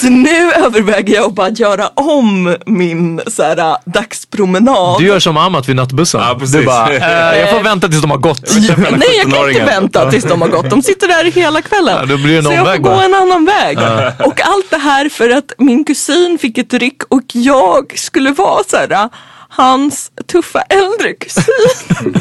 så 0.00 0.06
nu 0.08 0.52
överväger 0.52 1.14
jag 1.14 1.24
att 1.24 1.34
bara 1.34 1.48
göra 1.48 1.88
om 1.88 2.56
min 2.66 3.20
så 3.26 3.42
här, 3.42 3.58
äh, 3.58 3.76
dagspromenad. 3.84 4.98
Du 5.00 5.06
gör 5.06 5.18
som 5.18 5.36
Amat 5.36 5.68
vid 5.68 5.76
nattbussen. 5.76 6.20
Ja, 6.20 6.38
du 6.52 6.64
bara, 6.64 6.90
eh, 6.94 7.38
jag 7.40 7.50
får 7.50 7.60
vänta 7.62 7.88
tills 7.88 8.02
de 8.02 8.10
har 8.10 8.18
gått. 8.18 8.40
Nej 8.56 8.66
jag 8.68 8.76
kan 8.76 8.94
inte 8.94 9.06
17-åringen. 9.36 9.66
vänta 9.66 10.10
tills 10.10 10.24
de 10.24 10.40
har 10.42 10.48
gått. 10.48 10.70
De 10.70 10.82
sitter 10.82 11.08
där 11.08 11.24
hela 11.24 11.62
kvällen. 11.62 12.06
Ja, 12.10 12.16
blir 12.16 12.42
så 12.42 12.52
jag 12.52 12.66
får 12.66 12.76
gå 12.76 12.90
bara. 12.90 13.04
en 13.04 13.14
annan 13.14 13.44
väg. 13.44 13.78
Och 14.18 14.40
allt 14.44 14.70
det 14.70 14.76
här 14.78 15.08
för 15.08 15.30
att 15.30 15.52
min 15.58 15.84
kusin 15.84 16.38
fick 16.40 16.58
ett 16.58 16.74
ryck 16.74 17.02
och 17.08 17.22
jag 17.32 17.98
skulle 17.98 18.30
vara 18.30 18.62
så 18.70 18.76
här, 18.76 19.08
hans 19.48 20.10
tuffa 20.32 20.60
äldre 20.60 21.12
kusin. 21.12 21.44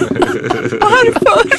Varför? 0.81 1.57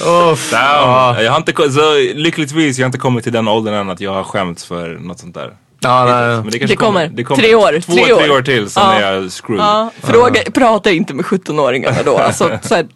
Damn. 0.00 1.24
Jag 1.24 1.30
har 1.32 1.36
inte, 1.36 1.70
så, 1.72 1.94
lyckligtvis 2.14 2.78
jag 2.78 2.84
har 2.84 2.88
inte 2.88 2.98
kommit 2.98 3.24
till 3.24 3.32
den 3.32 3.48
åldern 3.48 3.74
än 3.74 3.90
att 3.90 4.00
jag 4.00 4.12
har 4.12 4.24
skämts 4.24 4.64
för 4.64 4.88
något 5.00 5.18
sånt 5.18 5.34
där. 5.34 5.52
Ja, 5.80 6.04
nej. 6.04 6.26
Men 6.36 6.42
kanske 6.42 6.66
Det 6.66 6.76
kommer. 6.76 7.08
Det 7.08 7.24
kommer. 7.24 7.42
Tre 7.42 7.54
år. 7.54 7.80
Två, 7.80 7.92
Tre 7.92 8.04
tre 8.04 8.12
år. 8.30 8.30
år, 8.38 8.42
till 8.42 8.70
sen 8.70 8.82
Ja. 8.86 8.92
är 8.94 9.12
jag 9.14 9.32
screwed. 9.32 9.60
Ja, 9.64 9.90
fråga, 10.02 10.40
prata 10.54 10.90
inte 10.90 11.14
med 11.14 11.24
17-åringarna 11.24 11.96
då. 12.04 12.18
Alltså, 12.18 12.58
så 12.62 12.74
här, 12.74 12.86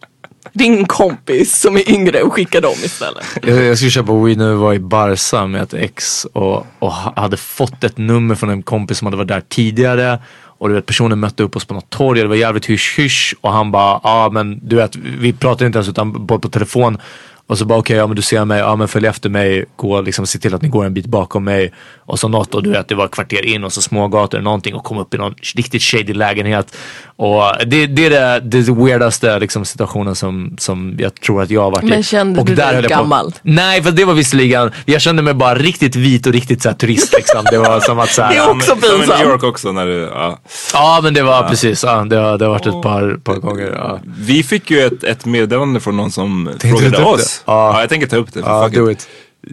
ring 0.52 0.84
kompis 0.84 1.60
som 1.60 1.76
är 1.76 1.90
yngre 1.90 2.22
och 2.22 2.32
skicka 2.32 2.60
dem 2.60 2.74
istället. 2.84 3.24
Jag, 3.42 3.64
jag 3.64 3.76
skulle 3.76 3.90
köpa 3.90 4.12
weed 4.12 4.38
när 4.38 4.48
vi 4.48 4.54
var 4.54 4.74
i 4.74 4.78
Barca 4.78 5.46
med 5.46 5.62
ett 5.62 5.74
ex 5.74 6.24
och, 6.32 6.66
och 6.78 6.92
ha- 6.92 7.12
hade 7.16 7.36
fått 7.36 7.84
ett 7.84 7.98
nummer 7.98 8.34
från 8.34 8.50
en 8.50 8.62
kompis 8.62 8.98
som 8.98 9.06
hade 9.06 9.16
varit 9.16 9.28
där 9.28 9.42
tidigare. 9.48 10.18
Och 10.60 10.68
du 10.68 10.74
vet 10.74 10.86
personen 10.86 11.20
mötte 11.20 11.42
upp 11.42 11.56
oss 11.56 11.64
på 11.64 11.74
något 11.74 11.90
torg 11.90 12.20
och 12.20 12.24
det 12.24 12.28
var 12.28 12.36
jävligt 12.36 12.66
hysch 12.66 12.98
hysch 12.98 13.34
och 13.40 13.52
han 13.52 13.70
bara, 13.70 14.00
ja 14.02 14.30
men 14.32 14.60
du 14.62 14.76
vet 14.76 14.96
vi 14.96 15.32
pratade 15.32 15.66
inte 15.66 15.78
ens 15.78 15.88
utan 15.88 16.26
bara 16.26 16.38
på 16.38 16.48
telefon. 16.48 16.98
Och 17.50 17.58
så 17.58 17.64
bara 17.64 17.78
okej, 17.78 17.96
ja 17.96 18.06
men 18.06 18.16
du 18.16 18.22
ser 18.22 18.44
mig, 18.44 18.58
ja 18.58 18.76
men 18.76 18.88
följ 18.88 19.06
efter 19.06 19.28
mig, 19.30 19.64
gå 19.76 20.00
liksom 20.00 20.26
se 20.26 20.38
till 20.38 20.54
att 20.54 20.62
ni 20.62 20.68
går 20.68 20.84
en 20.84 20.94
bit 20.94 21.06
bakom 21.06 21.44
mig. 21.44 21.72
Och 21.98 22.18
så 22.18 22.28
något 22.28 22.54
och 22.54 22.62
du 22.62 22.70
vet 22.70 22.88
det 22.88 22.94
var 22.94 23.08
kvarter 23.08 23.46
in 23.46 23.64
och 23.64 23.72
så 23.72 23.82
smågator 23.82 24.38
eller 24.38 24.44
någonting 24.44 24.74
och 24.74 24.84
kom 24.84 24.98
upp 24.98 25.14
i 25.14 25.18
någon 25.18 25.34
riktigt 25.56 25.82
shady 25.82 26.12
lägenhet. 26.14 26.76
Och 27.16 27.42
det, 27.66 27.86
det 27.86 28.06
är 28.06 28.10
det, 28.10 28.40
det 28.64 28.72
weirdaste 28.74 29.38
liksom, 29.38 29.64
situationen 29.64 30.14
som, 30.14 30.56
som 30.58 30.94
jag 30.98 31.14
tror 31.20 31.42
att 31.42 31.50
jag 31.50 31.60
har 31.62 31.70
varit 31.70 31.84
i. 31.84 31.86
Men 31.86 32.02
kände 32.02 32.40
och 32.40 32.46
du 32.46 32.54
dig 32.54 32.82
på- 32.82 32.88
gammal? 32.88 33.34
Nej, 33.42 33.82
för 33.82 33.90
det 33.90 34.04
var 34.04 34.14
visserligen, 34.14 34.70
jag 34.84 35.00
kände 35.00 35.22
mig 35.22 35.34
bara 35.34 35.54
riktigt 35.54 35.96
vit 35.96 36.26
och 36.26 36.32
riktigt 36.32 36.62
så 36.62 36.68
här, 36.68 36.76
turist 36.76 37.12
liksom. 37.16 37.44
Det 37.50 37.58
var 37.58 37.80
som 37.80 37.98
att 37.98 38.10
så 38.10 38.22
här, 38.22 38.28
Det 38.30 38.34
är 38.36 38.38
Ja, 38.38 38.50
också 38.50 38.74
men- 38.74 38.80
som 38.82 38.88
i 38.88 38.98
New 38.98 38.98
pinsamt. 39.06 39.24
York 39.24 39.42
också 39.42 39.72
när 39.72 39.86
du, 39.86 39.92
ja. 40.14 40.38
Ja 40.72 41.00
men 41.02 41.14
det 41.14 41.22
var 41.22 41.48
precis, 41.48 41.84
ja, 41.84 42.04
det, 42.04 42.16
har, 42.16 42.38
det 42.38 42.44
har 42.44 42.52
varit 42.52 42.66
ett 42.66 42.82
par, 42.82 43.16
par 43.24 43.34
gånger. 43.36 43.72
Ja. 43.76 44.00
Vi 44.18 44.42
fick 44.42 44.70
ju 44.70 44.80
ett, 44.80 45.04
ett 45.04 45.26
meddelande 45.26 45.80
från 45.80 45.96
någon 45.96 46.10
som 46.10 46.50
du 46.60 46.68
frågade 46.68 47.04
oss. 47.04 47.39
det? 47.39 47.39
Ja. 47.46 47.72
Ja. 47.74 47.80
jag 47.80 47.88
tänker 47.88 48.06
ta 48.06 48.16
upp 48.16 48.32
det. 48.32 48.42
för 48.42 48.64
fuck 48.68 48.74
do 48.74 48.90
it. 48.90 48.98
it. 49.00 49.08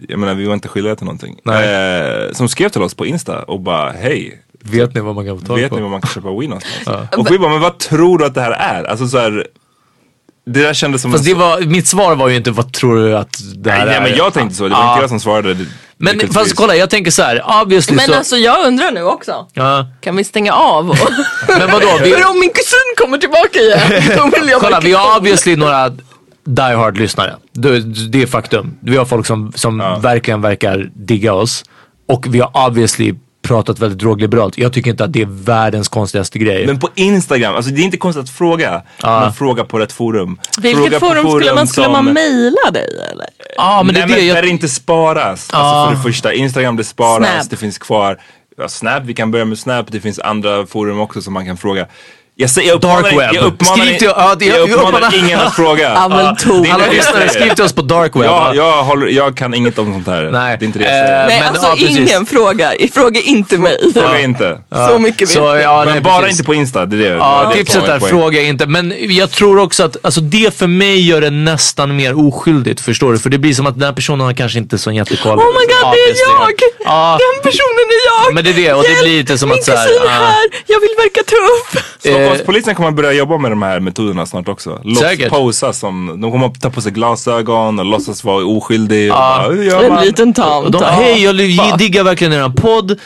Jag 0.08 0.18
menar 0.18 0.34
vi 0.34 0.46
var 0.46 0.54
inte 0.54 0.68
skyldiga 0.68 0.96
till 0.96 1.04
någonting. 1.04 1.38
Nej. 1.44 2.24
Eh, 2.26 2.32
som 2.32 2.48
skrev 2.48 2.68
till 2.68 2.82
oss 2.82 2.94
på 2.94 3.06
Insta 3.06 3.42
och 3.42 3.60
bara 3.60 3.90
hej. 3.92 4.42
Vet 4.60 4.94
ni 4.94 5.00
vad 5.00 5.14
man 5.14 5.26
kan 5.26 5.40
få 5.40 5.46
tag 5.46 5.56
Vet 5.56 5.70
på? 5.70 5.76
ni 5.76 5.82
var 5.82 5.88
man 5.88 6.00
kan 6.00 6.10
köpa 6.10 6.28
weed 6.30 6.48
någonstans? 6.48 7.08
Och 7.16 7.30
vi 7.30 7.38
bara, 7.38 7.50
men 7.50 7.60
vad 7.60 7.78
tror 7.78 8.18
du 8.18 8.24
att 8.24 8.34
det 8.34 8.40
här 8.40 8.50
är? 8.50 8.84
Alltså 8.84 9.08
så 9.08 9.18
här, 9.18 9.46
det 10.46 10.62
där 10.62 10.74
kändes 10.74 11.02
som 11.02 11.12
Fast 11.12 11.24
det 11.24 11.34
var, 11.34 11.60
mitt 11.60 11.86
svar 11.88 12.14
var 12.16 12.28
ju 12.28 12.36
inte 12.36 12.50
vad 12.50 12.72
tror 12.72 12.96
du 12.96 13.16
att 13.16 13.38
det 13.56 13.70
här 13.70 13.78
nej, 13.78 13.86
nej 13.86 13.96
är? 13.96 14.00
men 14.00 14.16
jag 14.16 14.34
tänkte 14.34 14.56
så, 14.56 14.64
det 14.64 14.74
var 14.74 14.90
inte 14.92 15.00
jag 15.02 15.08
som 15.10 15.20
svarade. 15.20 15.54
Det- 15.54 15.66
Men 15.96 16.20
fast 16.32 16.54
kolla, 16.56 16.76
jag 16.76 16.90
tänker 16.90 17.10
så 17.10 17.22
här, 17.22 17.62
obviously 17.62 17.96
Men 17.96 18.06
så... 18.06 18.14
alltså 18.14 18.36
jag 18.36 18.66
undrar 18.66 18.90
nu 18.90 19.02
också. 19.02 19.46
ja. 19.54 19.86
Kan 20.00 20.16
vi 20.16 20.24
stänga 20.24 20.52
av? 20.52 20.90
Och 20.90 20.96
Men 21.58 21.70
vadå? 21.70 21.86
Vi, 22.02 22.10
För 22.12 22.30
om 22.30 22.40
min 22.40 22.50
kusin 22.50 22.94
kommer 22.96 23.18
tillbaka 23.18 23.58
igen, 23.58 23.80
då 24.16 24.38
vill 24.40 24.48
jag 24.48 24.60
kolla, 24.60 24.80
vi 24.80 24.92
har 24.92 25.16
obviously 25.18 25.56
några 25.56 25.92
die 26.48 26.74
hard 26.76 26.98
lyssnare. 26.98 27.36
Det, 27.52 27.80
det 28.08 28.22
är 28.22 28.26
faktum. 28.26 28.76
Vi 28.80 28.96
har 28.96 29.04
folk 29.04 29.26
som, 29.26 29.52
som 29.54 29.78
verkligen 30.00 30.40
verkar 30.40 30.90
digga 30.94 31.32
oss. 31.32 31.64
Och 32.08 32.26
vi 32.34 32.40
har 32.40 32.66
obviously 32.66 33.14
pratat 33.42 33.78
väldigt 33.78 33.98
drogliberalt. 33.98 34.58
Jag 34.58 34.72
tycker 34.72 34.90
inte 34.90 35.04
att 35.04 35.12
det 35.12 35.22
är 35.22 35.26
världens 35.26 35.88
konstigaste 35.88 36.38
grej. 36.38 36.66
Men 36.66 36.78
på 36.78 36.88
Instagram, 36.94 37.54
alltså 37.54 37.70
det 37.70 37.80
är 37.80 37.84
inte 37.84 37.96
konstigt 37.96 38.24
att 38.24 38.30
fråga. 38.30 38.82
Ja. 39.02 39.20
Men 39.20 39.32
fråga 39.32 39.64
på 39.64 39.78
rätt 39.78 39.92
forum. 39.92 40.38
Vilket 40.58 40.78
fråga 40.82 41.00
på 41.00 41.06
forum 41.06 41.30
skulle 41.30 41.54
man, 41.54 41.66
skulle 41.66 41.84
som- 41.84 41.92
man 41.92 42.04
mejla 42.04 42.70
dig 42.72 42.88
eller? 43.12 43.26
Ja, 43.56 43.82
men 43.84 43.94
det 43.94 44.00
Nej 44.00 44.02
är 44.02 44.06
men 44.08 44.16
det 44.18 44.24
jag... 44.24 44.36
där 44.36 44.42
det 44.42 44.48
inte 44.48 44.68
sparas. 44.68 45.48
Ja. 45.52 45.58
Alltså 45.58 45.90
för 45.90 45.96
det 45.96 46.02
första, 46.12 46.32
Instagram 46.32 46.76
det 46.76 46.84
sparas, 46.84 47.28
Snap. 47.34 47.50
det 47.50 47.56
finns 47.56 47.78
kvar. 47.78 48.18
Ja, 48.56 48.68
Snap, 48.68 49.02
vi 49.04 49.14
kan 49.14 49.30
börja 49.30 49.44
med 49.44 49.58
Snap, 49.58 49.86
det 49.92 50.00
finns 50.00 50.18
andra 50.18 50.66
forum 50.66 51.00
också 51.00 51.22
som 51.22 51.32
man 51.34 51.46
kan 51.46 51.56
fråga. 51.56 51.86
Jag, 52.40 52.50
säger, 52.50 52.68
jag 52.68 52.76
uppmanar, 52.76 53.02
Dark 53.02 53.12
web. 53.12 53.30
jag 53.34 53.44
uppmanar, 53.44 53.84
Skriv 53.84 53.98
till- 53.98 54.12
ja, 54.16 54.34
det- 54.38 54.44
jag 54.46 54.56
jag 54.58 54.70
uppmanar 54.70 54.88
uppmanar- 54.98 55.18
ingen 55.18 55.40
att 55.40 55.54
fråga. 55.56 55.88
Ja, 55.94 56.36
Tor. 56.40 56.68
Alla 56.70 56.84
jag 56.86 56.94
lyssnare, 56.94 57.28
säger. 57.28 57.28
skriv 57.40 57.54
till 57.54 57.64
oss 57.64 57.72
på 57.72 57.82
dark 57.82 58.16
web. 58.16 58.24
Jag, 58.24 58.56
jag, 58.56 58.82
håller, 58.84 59.06
jag 59.06 59.36
kan 59.36 59.54
inget 59.54 59.78
om 59.78 59.92
sånt 59.92 60.06
här. 60.06 60.22
Nej. 60.32 60.56
Det 60.58 60.64
är 60.64 60.66
inte 60.66 60.78
det 60.78 60.84
jag 60.84 60.92
säger. 61.06 61.20
Eh, 61.22 61.26
Nej, 61.28 61.40
men, 61.40 61.48
alltså 61.48 61.84
ja, 61.84 61.88
ingen 61.88 62.26
fråga. 62.26 62.72
Fråga 62.94 63.20
inte 63.20 63.58
mig. 63.58 63.92
Fråga 63.94 64.20
inte. 64.20 64.58
Så 64.88 64.98
mycket 64.98 65.20
vet 65.22 65.28
Så, 65.28 65.38
jag. 65.38 65.62
ja, 65.62 65.82
Men 65.84 65.92
nej, 65.92 66.00
bara 66.02 66.20
precis. 66.20 66.38
inte 66.40 66.46
på 66.46 66.54
Insta. 66.54 66.86
Det 66.86 66.96
är 66.96 67.10
det. 67.10 67.16
Ja, 67.16 67.50
det 67.52 67.58
tipset 67.58 67.88
är 67.88 68.00
fråga 68.00 68.42
inte. 68.42 68.66
Men 68.66 68.94
jag 69.16 69.30
tror 69.30 69.58
också 69.58 69.82
att 69.84 69.96
alltså, 70.02 70.20
det 70.20 70.54
för 70.58 70.66
mig 70.66 71.06
gör 71.08 71.20
det 71.20 71.30
nästan 71.30 71.96
mer 71.96 72.28
oskyldigt. 72.28 72.80
Förstår 72.80 73.12
du? 73.12 73.18
För 73.18 73.30
det 73.30 73.38
blir 73.38 73.54
som 73.54 73.66
att 73.66 73.74
den 73.74 73.82
här 73.82 73.92
personen 73.92 74.26
har 74.26 74.32
kanske 74.32 74.58
inte 74.58 74.78
så 74.78 74.92
jättekoll. 74.92 75.38
Oh 75.38 75.44
my 75.44 75.66
god, 75.66 75.94
det 75.94 76.00
är 76.00 76.30
jag! 76.40 76.50
Ja. 76.84 77.18
Den 77.20 77.42
personen 77.52 77.86
är 77.98 78.26
jag! 78.26 78.34
Men 78.34 78.44
det 78.44 78.50
är 78.50 78.54
det 78.54 78.72
och 78.72 78.82
det 78.82 79.02
blir 79.02 79.16
lite 79.18 79.38
som 79.38 79.48
Min 79.48 79.58
att 79.58 79.64
så 79.64 79.72
här, 79.72 79.86
kusin 79.88 80.02
är 80.02 80.06
ah. 80.06 80.10
här, 80.10 80.44
jag 80.66 80.80
vill 80.80 80.94
verka 80.98 81.20
tuff. 81.22 81.84
Stockholmspolisen 82.28 82.74
kommer 82.74 82.90
börja 82.90 83.12
jobba 83.12 83.38
med 83.38 83.50
de 83.52 83.62
här 83.62 83.80
metoderna 83.80 84.26
snart 84.26 84.48
också. 84.48 84.80
Säkert. 85.00 85.28
posa 85.30 85.72
som, 85.72 86.20
de 86.20 86.30
kommer 86.32 86.46
att 86.46 86.60
ta 86.60 86.70
på 86.70 86.80
sig 86.80 86.92
glasögon 86.92 87.78
och 87.78 87.84
låtsas 87.84 88.24
vara 88.24 88.44
oskyldig. 88.44 89.12
Och 89.12 89.18
Ja. 89.18 89.36
bara, 89.46 89.54
"Hur 89.54 89.62
gör 89.64 89.82
En 89.84 89.92
man?" 89.94 90.04
liten 90.04 90.34
tant. 90.34 90.72
de, 90.72 90.82
hej 90.84 91.22
jag 91.24 91.78
diggar 91.78 92.04
verkligen 92.04 92.32
eran 92.32 92.52
podd. 92.54 92.90
Uh, 92.90 92.96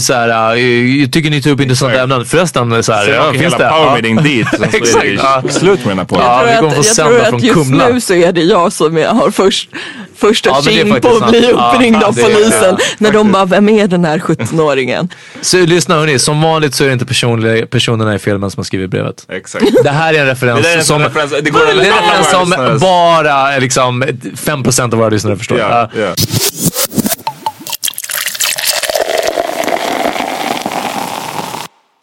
så 0.00 0.12
här, 0.14 0.56
uh, 0.56 1.00
jag 1.00 1.12
tycker 1.12 1.30
ni 1.30 1.42
tar 1.42 1.50
upp 1.50 1.60
intressanta 1.60 2.02
ämnen. 2.02 2.24
Förresten, 2.24 2.82
så 2.82 2.92
här, 2.92 3.04
Sen 3.04 3.14
ja, 3.14 3.30
finns 3.32 3.42
hela 3.44 3.58
det? 3.58 3.68
power 3.70 3.92
meeting 3.92 4.16
dit. 4.22 4.46
Så 4.56 4.64
Exakt, 4.76 5.52
slut 5.54 5.78
med 5.84 5.88
den 5.90 5.98
här 5.98 6.04
podden. 6.04 6.24
Ja, 6.26 6.42
vi 6.44 6.50
Jag 6.50 6.58
kommer 6.60 6.74
få 6.74 6.74
tror 6.74 6.80
att, 6.80 6.86
jag 6.86 6.96
sända 6.96 7.10
tror 7.12 7.24
från 7.24 7.34
att 7.36 7.42
just 7.42 7.54
Kumla. 7.54 7.88
nu 7.88 8.00
så 8.00 8.14
är 8.14 8.32
det 8.32 8.40
jag 8.42 8.72
som 8.72 8.96
är, 8.98 9.06
har 9.06 9.30
först, 9.30 9.68
första 10.16 10.50
Ja, 10.50 10.62
tjing 10.62 10.88
på 11.00 11.08
att 11.08 11.30
bli 11.30 11.42
sant. 11.42 11.54
Ja, 11.58 11.72
uppringd 11.74 12.02
av 12.02 12.12
polisen. 12.12 12.76
ja, 12.78 12.84
när 12.98 13.12
de 13.12 13.32
bara, 13.32 13.44
vem 13.44 13.68
är 13.68 13.86
den 13.86 14.04
här 14.04 14.18
17-åringen? 14.18 15.08
Så 15.40 15.56
lyssna 15.58 15.94
hörni, 15.94 16.18
som 16.18 16.42
vanligt 16.42 16.74
så 16.74 16.84
är 16.84 16.88
det 16.88 16.92
inte 16.92 17.06
personliga, 17.06 17.66
personerna 17.66 18.14
i 18.14 18.18
filmen 18.30 18.50
som 18.50 18.60
har 18.60 18.64
skrivit 18.64 18.90
brevet. 18.90 19.26
Exakt. 19.28 19.64
Det 19.84 19.90
här 19.90 20.14
är 20.14 20.20
en 20.20 20.26
referens 20.26 20.62
Det 20.62 20.72
är 20.72 20.78
en 20.78 20.84
som, 20.84 21.02
referens. 21.02 21.30
Det 21.42 21.50
går 21.50 21.60
det 21.66 21.88
är 21.88 22.18
en 22.18 22.24
som 22.24 22.78
bara 22.80 23.58
liksom 23.58 24.02
5% 24.02 24.82
av 24.82 24.90
våra 24.98 25.08
lyssnare 25.08 25.36
förstår. 25.36 25.58
Ja, 25.58 25.90
Ja. 25.94 26.00
ja. 26.00 26.14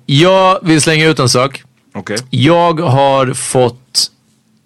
Jag 0.05 0.59
vill 0.61 0.82
slänga 0.82 1.05
ut 1.07 1.19
en 1.19 1.30
sak. 1.30 1.63
Okej. 1.93 2.17
Jag 2.30 2.80
har 2.80 3.34
fått 3.34 4.11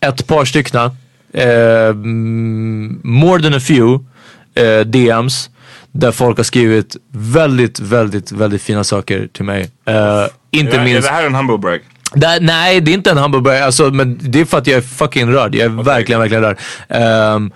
ett 0.06 0.28
par 0.28 0.46
styckna, 0.46 0.86
eh, 1.34 1.94
more 3.04 3.42
than 3.44 3.54
a 3.54 3.60
few 3.60 4.00
eh, 4.56 4.80
DMs 4.86 5.50
där 5.92 6.12
folk 6.12 6.38
har 6.38 6.44
skrivit 6.44 6.96
väldigt, 7.12 7.80
väldigt, 7.80 8.32
väldigt 8.32 8.62
fina 8.62 8.84
saker 8.84 9.28
till 9.34 9.46
mig. 9.46 9.70
Eh, 9.86 10.26
inte 10.52 10.76
Är, 10.76 10.80
är 10.80 10.84
minst... 10.84 11.08
det 11.08 11.14
här 11.14 11.26
en 11.26 11.36
humble 11.36 11.58
brag? 11.58 11.80
Det, 12.14 12.40
nej, 12.42 12.82
det 12.82 12.92
är 12.92 12.94
inte 12.94 13.12
en 13.12 13.18
hamburgare. 13.18 13.66
Alltså, 13.66 13.92
men 13.92 14.20
det 14.22 14.40
är 14.42 14.46
för 14.46 14.58
att 14.58 14.68
jag 14.68 14.78
är 14.78 14.82
fucking 14.82 15.32
rörd. 15.32 15.56
Jag 15.56 15.66
är 15.66 15.84
verkligen, 15.84 16.22
verkligen 16.22 16.44
rörd. 16.44 16.58
Um, 17.36 17.52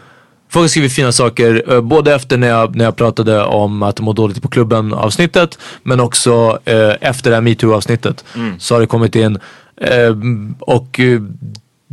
folk 0.50 0.64
har 0.64 0.68
skrivit 0.68 0.94
fina 0.94 1.12
saker, 1.12 1.64
eh, 1.74 1.82
både 1.82 2.14
efter 2.16 2.38
när 2.38 2.48
jag, 2.48 2.76
när 2.76 2.86
jag 2.86 2.96
pratade 2.96 3.44
om 3.44 3.84
att 3.84 4.00
må 4.00 4.14
dåligt 4.14 4.42
på 4.42 4.48
klubben 4.48 4.94
avsnittet, 4.94 5.60
men 5.84 6.00
också 6.00 6.60
eh, 6.66 6.92
efter 7.02 7.30
det 7.30 7.36
här 7.36 7.42
metoo 7.42 7.74
avsnittet. 7.74 8.26
Så 8.58 8.76
har 8.76 8.80
det 8.80 8.88
kommit 8.88 9.16
in. 9.16 9.40
Ehm, 9.82 10.56
och 10.60 11.00
eh, 11.00 11.22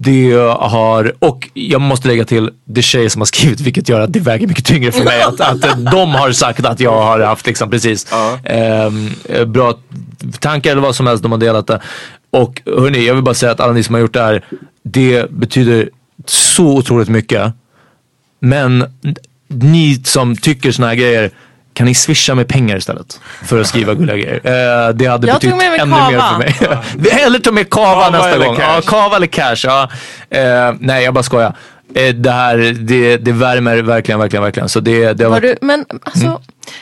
det 0.02 0.32
har, 0.58 1.12
och 1.18 1.48
jag 1.54 1.80
måste 1.80 2.08
lägga 2.08 2.24
till, 2.24 2.50
det 2.64 2.80
är 2.80 2.82
tjejer 2.82 3.08
som 3.08 3.20
har 3.20 3.26
skrivit 3.26 3.60
vilket 3.60 3.88
gör 3.88 4.00
att 4.00 4.12
det 4.12 4.20
väger 4.20 4.46
mycket 4.46 4.64
tyngre 4.64 4.92
för 4.92 5.04
mig. 5.04 5.22
Att, 5.26 5.40
att 5.40 5.62
de 5.92 6.10
har 6.10 6.32
sagt 6.32 6.64
att 6.64 6.80
jag 6.80 7.02
har 7.02 7.20
haft 7.20 7.46
liksom 7.46 7.70
precis 7.70 8.12
eh, 8.44 9.44
bra 9.46 9.74
tankar 10.38 10.70
eller 10.70 10.82
vad 10.82 10.96
som 10.96 11.06
helst, 11.06 11.22
de 11.22 11.32
har 11.32 11.38
delat 11.38 11.66
det. 11.66 11.80
Och 12.30 12.62
hörni, 12.66 13.06
jag 13.06 13.14
vill 13.14 13.24
bara 13.24 13.34
säga 13.34 13.52
att 13.52 13.60
alla 13.60 13.72
ni 13.72 13.82
som 13.82 13.94
har 13.94 14.00
gjort 14.00 14.12
det 14.12 14.22
här, 14.22 14.44
det 14.82 15.30
betyder 15.30 15.90
så 16.26 16.66
otroligt 16.76 17.08
mycket. 17.08 17.52
Men 18.40 18.84
ni 19.48 20.02
som 20.04 20.36
tycker 20.36 20.72
såna 20.72 20.88
här 20.88 20.94
grejer, 20.94 21.30
kan 21.80 21.86
ni 21.86 21.94
swisha 21.94 22.34
med 22.34 22.48
pengar 22.48 22.76
istället? 22.76 23.20
För 23.44 23.60
att 23.60 23.66
skriva 23.66 23.94
gulliga 23.94 24.16
grejer. 24.16 24.34
Eh, 24.34 24.94
det 24.94 25.06
hade 25.06 25.26
Jag 25.26 25.36
betytt 25.36 25.52
ännu 25.52 25.78
kava. 25.78 26.10
mer 26.10 26.20
för 26.20 26.38
mig. 26.38 27.10
Hellre 27.12 27.40
ta 27.40 27.52
med 27.52 27.70
kava, 27.70 27.94
Kava 28.04 28.10
nästa 28.10 28.30
eller 28.30 28.46
gång. 28.46 28.56
cash? 28.56 28.74
Ja, 28.74 28.80
kava 28.86 29.16
eller 29.16 29.26
cash. 29.26 29.56
Ja. 29.64 29.88
Eh, 30.30 30.74
nej, 30.80 31.04
jag 31.04 31.14
bara 31.14 31.22
skojar. 31.22 31.56
Eh, 31.94 32.14
det 32.14 32.30
här, 32.30 32.56
det, 32.80 33.16
det 33.16 33.32
värmer 33.32 33.76
verkligen, 33.82 34.20
verkligen, 34.20 34.42
verkligen. 34.42 34.68
Så 34.68 34.80
det, 34.80 35.12
det 35.12 35.24
har 35.24 35.30
Var 35.30 35.40
varit... 35.40 35.58
du, 35.60 35.66
men 35.66 35.84
alltså, 36.02 36.26
Mm. 36.26 36.32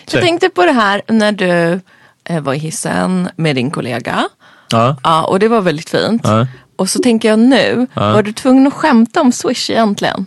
jag 0.04 0.10
Säg. 0.12 0.20
tänkte 0.22 0.48
på 0.48 0.64
det 0.66 0.72
här 0.72 1.02
när 1.08 1.32
du 1.32 1.80
eh, 2.28 2.40
var 2.40 2.54
i 2.54 2.58
hissen 2.58 3.28
med 3.36 3.56
din 3.56 3.70
kollega. 3.70 4.28
Ja. 4.70 4.96
Ja, 5.02 5.22
och 5.24 5.38
det 5.38 5.48
var 5.48 5.60
väldigt 5.60 5.90
fint. 5.90 6.22
Ja. 6.24 6.46
Och 6.76 6.88
så 6.88 6.98
tänker 6.98 7.28
jag 7.28 7.38
nu, 7.38 7.86
var 7.94 8.22
du 8.22 8.32
tvungen 8.32 8.66
att 8.66 8.74
skämta 8.74 9.20
om 9.20 9.32
Swish 9.32 9.70
egentligen? 9.70 10.26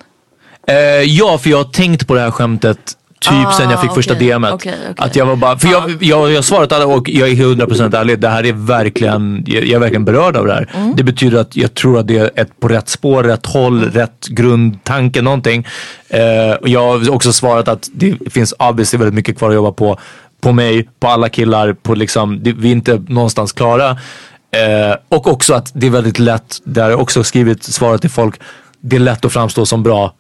Eh, 0.68 0.76
ja, 1.04 1.38
för 1.38 1.50
jag 1.50 1.58
har 1.58 1.64
tänkt 1.72 2.08
på 2.08 2.14
det 2.14 2.22
här 2.22 2.32
skämtet 2.32 2.98
typ 3.22 3.48
Ah, 3.48 3.52
sen 3.52 3.70
jag 3.70 3.82
fick 3.82 3.92
första 3.92 4.14
okej, 4.14 4.28
DMet. 4.28 4.54
okej, 4.54 4.74
okej. 4.82 4.94
Att 4.98 5.16
jag 5.16 5.26
var 5.26 5.36
bara, 5.36 5.58
för 5.58 5.68
jag, 5.68 6.04
jag, 6.04 6.32
jag 6.32 6.44
svarat 6.44 6.72
alla 6.72 6.86
och 6.86 7.10
jag 7.10 7.30
är 7.30 7.36
100% 7.36 7.98
ärlig. 7.98 8.20
Det 8.20 8.30
här 8.30 8.46
är 8.46 8.54
verkligen, 8.54 9.44
jag, 9.48 9.64
jag 9.64 9.74
är 9.76 9.80
verkligen 9.80 10.06
berörd 10.06 10.38
av 10.38 10.46
det 10.46 10.54
här. 10.54 10.70
Mm. 10.74 10.96
Det 10.96 11.04
betyder 11.04 11.40
att 11.40 11.56
jag 11.56 11.74
tror 11.74 12.00
att 12.00 12.08
det 12.08 12.18
är 12.18 12.32
ett 12.36 12.60
på 12.60 12.68
rätt 12.68 12.90
spår, 12.90 13.24
rätt 13.24 13.46
håll, 13.46 13.84
rätt 13.84 14.28
grundtanke, 14.28 15.22
någonting. 15.22 15.68
Eh, 16.10 16.22
jag 16.64 16.88
har 16.88 17.10
också 17.12 17.34
svarat 17.34 17.68
att 17.68 17.90
det 17.94 18.32
finns 18.34 18.54
obviously 18.60 19.00
väldigt 19.00 19.16
mycket 19.16 19.38
kvar 19.38 19.50
att 19.50 19.56
jobba 19.56 19.72
på. 19.72 20.00
På 20.42 20.52
mig, 20.52 20.90
på 21.00 21.08
alla 21.08 21.30
killar, 21.30 21.74
på 21.74 21.96
liksom, 21.96 22.44
det, 22.44 22.52
vi 22.54 22.68
är 22.68 22.72
inte 22.72 23.04
någonstans 23.08 23.52
klara. 23.52 23.90
Eh, 23.90 24.96
och 25.10 25.28
också 25.28 25.54
att 25.54 25.72
det 25.74 25.88
är 25.88 25.92
väldigt 25.92 26.20
lätt, 26.20 26.58
där 26.64 26.84
har 26.84 26.90
jag 26.90 27.02
också 27.02 27.24
skrivit 27.24 27.64
svaret 27.64 28.02
till 28.02 28.10
folk, 28.10 28.42
det 28.82 28.96
är 28.96 29.00
lätt 29.00 29.26
att 29.26 29.34
framstå 29.34 29.66
som 29.66 29.84
bra 29.84 30.14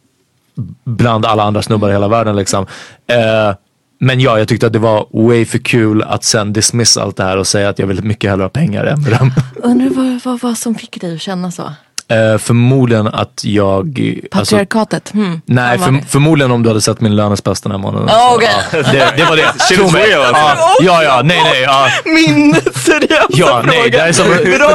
bland 0.83 1.25
alla 1.25 1.43
andra 1.43 1.61
snubbar 1.61 1.89
i 1.89 1.91
hela 1.91 2.07
världen 2.07 2.35
liksom. 2.35 2.65
Eh, 3.07 3.55
men 3.99 4.19
ja, 4.19 4.37
jag 4.37 4.47
tyckte 4.47 4.67
att 4.67 4.73
det 4.73 4.79
var 4.79 5.07
way 5.27 5.45
för 5.45 5.57
kul 5.57 6.03
att 6.03 6.23
sen 6.23 6.53
dismissa 6.53 7.03
allt 7.03 7.17
det 7.17 7.23
här 7.23 7.37
och 7.37 7.47
säga 7.47 7.69
att 7.69 7.79
jag 7.79 7.87
vill 7.87 8.03
mycket 8.03 8.29
hellre 8.29 8.43
ha 8.43 8.49
pengar 8.49 8.85
än 8.85 9.03
beröm. 9.03 9.31
Undrar 9.55 9.89
vad, 9.89 10.21
vad, 10.23 10.41
vad 10.41 10.57
som 10.57 10.75
fick 10.75 11.01
dig 11.01 11.15
att 11.15 11.21
känna 11.21 11.51
så? 11.51 11.73
Eh, 12.11 12.37
förmodligen 12.37 13.07
att 13.07 13.41
jag... 13.43 13.99
Alltså, 14.31 14.55
Patriarkatet? 14.55 15.11
hmm. 15.13 15.41
nej, 15.45 15.79
för, 15.79 15.91
det? 15.91 16.01
förmodligen 16.09 16.51
om 16.51 16.63
du 16.63 16.69
hade 16.69 16.81
sett 16.81 17.01
min 17.01 17.15
lönespest 17.15 17.63
den 17.63 17.71
här 17.71 17.79
månaden. 17.79 18.07
Ja, 18.11 18.29
Så, 18.29 18.35
okej. 18.35 18.49
ja, 18.71 18.91
det, 18.91 19.13
det 19.17 19.23
var 19.25 19.35
det. 19.35 19.53
Tro 19.75 19.89
mig. 19.91 20.13
alltså. 20.13 20.33
Ja, 20.41 20.75
ja, 20.81 21.03
ja, 21.03 21.21
nej, 21.23 21.41
nej. 21.43 21.61
Ja. 21.61 21.87
Min 22.05 22.55
seriösa 22.75 23.25
Ja, 23.29 23.45
fråga. 23.47 23.61
nej, 23.61 23.89
det 23.89 23.97
här 23.99 24.07
är 24.07 24.11
som, 24.13 24.25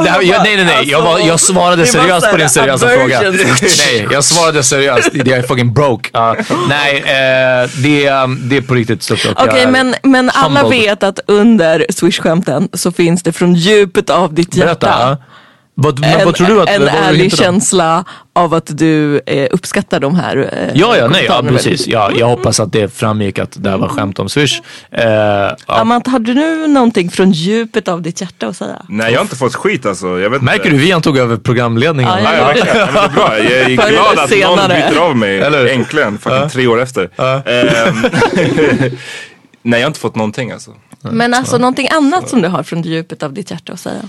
det 0.03 0.09
här, 0.09 0.21
ja, 0.21 0.41
nej, 0.43 0.55
nej, 0.55 0.65
nej. 0.65 0.89
Jag, 0.89 1.01
var, 1.01 1.19
jag 1.19 1.39
svarade 1.39 1.75
det 1.75 1.93
var 1.95 2.01
seriöst 2.03 2.25
så 2.25 2.31
på 2.31 2.37
din 2.37 2.49
seriösa 2.49 2.87
fråga. 2.87 3.21
Nej, 3.61 4.07
jag 4.11 4.23
svarade 4.23 4.63
seriöst. 4.63 5.09
Jag 5.13 5.27
är 5.27 5.41
fucking 5.41 5.73
broke. 5.73 6.09
Ja. 6.13 6.35
nej, 6.69 6.97
eh, 6.97 7.69
det, 7.83 8.05
är- 8.05 8.49
det 8.49 8.57
är 8.57 8.61
på 8.61 8.73
riktigt 8.73 9.03
stort. 9.03 9.19
Okej, 9.31 9.45
jag 9.47 9.59
är 9.59 9.67
men, 9.71 9.95
men 10.03 10.29
alla 10.33 10.67
vet 10.69 11.03
att 11.03 11.19
under 11.27 11.85
Swish-skämten 11.89 12.69
så 12.73 12.91
finns 12.91 13.23
det 13.23 13.31
från 13.31 13.53
djupet 13.55 14.09
av 14.09 14.33
ditt 14.33 14.55
hjärta 14.55 14.87
Berätta. 14.87 15.17
Ja. 15.77 15.83
Vad, 15.83 15.99
men 15.99 16.19
en, 16.19 16.25
vad 16.25 16.35
tror 16.35 16.47
du 16.47 16.61
att... 16.61 16.69
en 16.69 16.87
ärlig 16.87 17.37
känsla 17.37 18.05
av 18.33 18.53
att 18.53 18.77
du 18.77 19.21
eh, 19.25 19.47
uppskattar 19.51 19.99
de 19.99 20.15
här 20.15 20.37
eh, 20.37 20.69
Ja, 20.75 20.97
ja, 20.97 21.07
nej, 21.07 21.25
ja, 21.27 21.43
precis. 21.47 21.87
Ja, 21.87 22.11
jag 22.15 22.27
hoppas 22.27 22.59
att 22.59 22.71
det 22.71 22.93
framgick 22.93 23.39
att 23.39 23.63
det 23.63 23.69
här 23.69 23.77
var 23.77 23.87
skämt 23.87 24.19
om 24.19 24.29
Swish. 24.29 24.61
Eh, 24.91 25.03
ja. 25.05 25.55
Amanda, 25.67 26.11
har 26.11 26.19
du 26.19 26.33
nu 26.33 26.67
någonting 26.67 27.11
från 27.11 27.31
djupet 27.31 27.87
av 27.87 28.01
ditt 28.01 28.21
hjärta 28.21 28.47
att 28.47 28.57
säga? 28.57 28.85
Nej, 28.89 29.11
jag 29.11 29.19
har 29.19 29.23
inte 29.23 29.35
fått 29.35 29.55
skit 29.55 29.85
alltså. 29.85 30.19
Jag 30.19 30.29
vet 30.29 30.41
Märker 30.41 30.65
inte. 30.65 30.77
du, 30.77 30.95
vi 30.95 31.01
tog 31.01 31.17
över 31.17 31.37
programledningen. 31.37 32.23
Ja, 32.23 32.33
Ja, 32.33 32.53
ja. 32.55 32.65
Ja, 32.65 32.89
men 32.93 32.93
det 32.93 32.99
är 32.99 33.09
bra. 33.09 33.39
Jag 33.39 33.51
är 33.51 33.75
glad 33.75 34.13
eller 34.13 34.23
att 34.23 34.29
senare. 34.29 34.67
någon 34.67 34.91
byter 34.91 34.99
av 35.01 35.17
mig. 35.17 35.39
Eller? 35.39 35.65
Äntligen. 35.65 36.17
Fucking 36.17 36.49
tre 36.49 36.67
år 36.67 36.81
efter. 36.81 37.09
Ehm, 37.17 38.05
Nej, 39.61 39.79
jag 39.79 39.85
har 39.85 39.87
inte 39.87 39.99
fått 39.99 40.15
någonting 40.15 40.51
alltså. 40.51 40.71
Men 41.01 41.33
alltså 41.33 41.57
någonting 41.57 41.87
annat 41.91 42.29
som 42.29 42.41
du 42.41 42.47
har 42.47 42.63
från 42.63 42.81
djupet 42.81 43.23
av 43.23 43.33
ditt 43.33 43.51
hjärta 43.51 43.73
att 43.73 43.79
säga? 43.79 44.01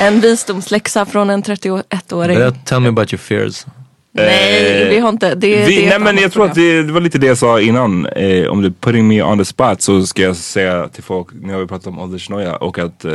En 0.00 0.20
visdomsläxa 0.20 1.06
från 1.06 1.30
en 1.30 1.42
31-åring? 1.42 2.38
Berätta, 2.38 2.58
Tell 2.64 2.80
me 2.80 2.88
about 2.88 3.12
your 3.12 3.18
fears. 3.18 3.66
Nej, 4.12 4.82
Eh, 4.82 4.88
vi 4.88 4.98
har 4.98 5.08
inte. 5.08 5.34
Det, 5.34 5.66
Vi, 5.66 5.76
det 5.82 5.88
nej 5.88 5.98
men 5.98 6.18
jag 6.18 6.32
tror 6.32 6.44
att 6.44 6.54
det, 6.54 6.82
det 6.82 6.92
var 6.92 7.00
lite 7.00 7.18
det 7.18 7.26
jag 7.26 7.38
sa 7.38 7.60
innan. 7.60 8.06
Eh, 8.06 8.46
om 8.46 8.62
du 8.62 8.72
putting 8.72 9.08
me 9.08 9.22
on 9.22 9.38
the 9.38 9.44
spot 9.44 9.82
så 9.82 10.06
ska 10.06 10.22
jag 10.22 10.36
säga 10.36 10.88
till 10.88 11.02
folk, 11.02 11.28
nu 11.42 11.52
har 11.52 11.60
vi 11.60 11.66
pratat 11.66 11.86
om 11.86 11.98
åldersnoja 11.98 12.56
och 12.56 12.78
att 12.78 13.04
eh, 13.04 13.12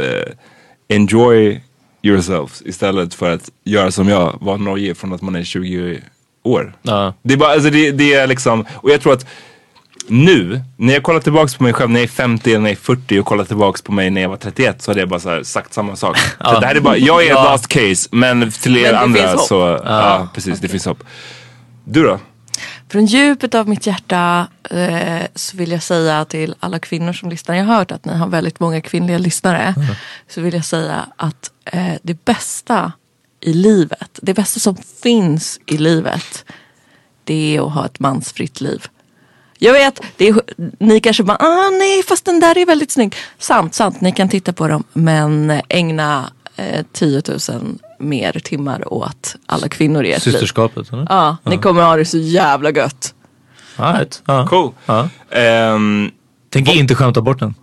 enjoy 0.87 1.61
yourselves 2.01 2.61
istället 2.65 3.13
för 3.13 3.33
att 3.33 3.49
göra 3.63 3.91
som 3.91 4.09
jag, 4.09 4.37
vara 4.41 4.57
nojig 4.57 4.97
från 4.97 5.13
att 5.13 5.21
man 5.21 5.35
är 5.35 5.43
20 5.43 6.01
år. 6.43 6.73
Ja. 6.81 7.13
Det 7.21 7.33
är 7.33 7.37
bara, 7.37 7.51
alltså 7.51 7.69
det, 7.69 7.91
det 7.91 8.13
är 8.13 8.27
liksom, 8.27 8.65
och 8.73 8.89
jag 8.89 9.01
tror 9.01 9.13
att 9.13 9.25
nu, 10.07 10.61
när 10.77 10.93
jag 10.93 11.03
kollar 11.03 11.19
tillbaks 11.19 11.55
på 11.55 11.63
mig 11.63 11.73
själv 11.73 11.89
när 11.89 11.99
jag 11.99 12.03
är 12.03 12.11
50 12.11 12.49
eller 12.49 12.59
när 12.59 12.69
jag 12.69 12.77
är 12.77 12.81
40 12.81 13.19
och 13.19 13.25
kollar 13.25 13.45
tillbaks 13.45 13.81
på 13.81 13.91
mig 13.91 14.09
när 14.09 14.21
jag 14.21 14.29
var 14.29 14.37
31 14.37 14.81
så 14.81 14.91
hade 14.91 14.99
jag 14.99 15.09
bara 15.09 15.19
så 15.19 15.29
här 15.29 15.43
sagt 15.43 15.73
samma 15.73 15.95
sak. 15.95 16.17
Så 16.45 16.59
det 16.59 16.65
här 16.67 16.75
är 16.75 16.79
bara, 16.79 16.97
jag 16.97 17.25
är 17.25 17.29
Ja. 17.29 17.43
last 17.43 17.67
case 17.67 18.09
men 18.11 18.51
till 18.51 18.77
er 18.77 18.91
Men 18.91 18.95
andra 19.01 19.37
så, 19.37 19.79
ja. 19.85 20.27
precis 20.33 20.59
det 20.59 20.67
finns 20.67 20.85
hopp. 20.85 21.03
Du 21.85 22.03
då? 22.03 22.19
Från 22.91 23.05
djupet 23.05 23.55
av 23.55 23.69
mitt 23.69 23.87
hjärta 23.87 24.47
eh, 24.69 25.21
så 25.35 25.57
vill 25.57 25.71
jag 25.71 25.83
säga 25.83 26.25
till 26.25 26.55
alla 26.59 26.79
kvinnor 26.79 27.13
som 27.13 27.29
lyssnar. 27.29 27.55
Jag 27.55 27.65
har 27.65 27.75
hört 27.75 27.91
att 27.91 28.05
ni 28.05 28.13
har 28.17 28.27
väldigt 28.27 28.59
många 28.59 28.81
kvinnliga 28.81 29.17
lyssnare. 29.17 29.75
Så 30.29 30.41
vill 30.41 30.53
jag 30.53 30.65
säga 30.65 31.05
att 31.17 31.51
eh, 31.65 31.93
det 32.03 32.25
bästa 32.25 32.91
i 33.41 33.53
livet, 33.53 34.19
det 34.21 34.33
bästa 34.33 34.59
som 34.59 34.75
finns 35.03 35.59
i 35.65 35.77
livet, 35.77 36.45
det 37.23 37.57
är 37.57 37.67
att 37.67 37.73
ha 37.73 37.85
ett 37.85 37.99
mansfritt 37.99 38.61
liv. 38.61 38.85
Jag 39.63 39.73
vet, 39.73 40.01
det 40.17 40.27
är, 40.27 40.35
ni 40.79 40.99
kanske 40.99 41.23
bara, 41.23 41.37
ah, 41.39 41.69
nej 41.69 42.03
fast 42.03 42.25
den 42.25 42.39
där 42.39 42.57
är 42.57 42.65
väldigt 42.65 42.91
snygg. 42.91 43.15
Sant, 43.37 43.75
sant, 43.75 44.01
ni 44.01 44.11
kan 44.11 44.29
titta 44.29 44.53
på 44.53 44.67
dem 44.67 44.83
men 44.93 45.61
ägna 45.69 46.31
eh, 46.55 46.85
10 46.93 47.21
000 47.27 47.39
mer 47.99 48.31
timmar 48.43 48.93
åt 48.93 49.35
alla 49.45 49.67
kvinnor 49.67 50.03
i 50.05 50.11
ert 50.13 50.25
liv. 50.25 50.31
Systerskapet 50.31 50.93
eller? 50.93 51.05
Ja, 51.09 51.37
ni 51.43 51.57
kommer 51.57 51.81
ha 51.81 51.95
det 51.95 52.05
så 52.05 52.17
jävla 52.17 52.71
gött. 52.71 53.13
All 53.75 53.93
right. 53.97 54.21
ja. 54.25 54.47
Cool. 54.47 54.71
Ja. 54.85 55.09
Ehm, 55.31 56.11
Tänker 56.49 56.73
inte 56.73 56.95
skämta 56.95 57.21
bort 57.21 57.39
den. 57.39 57.53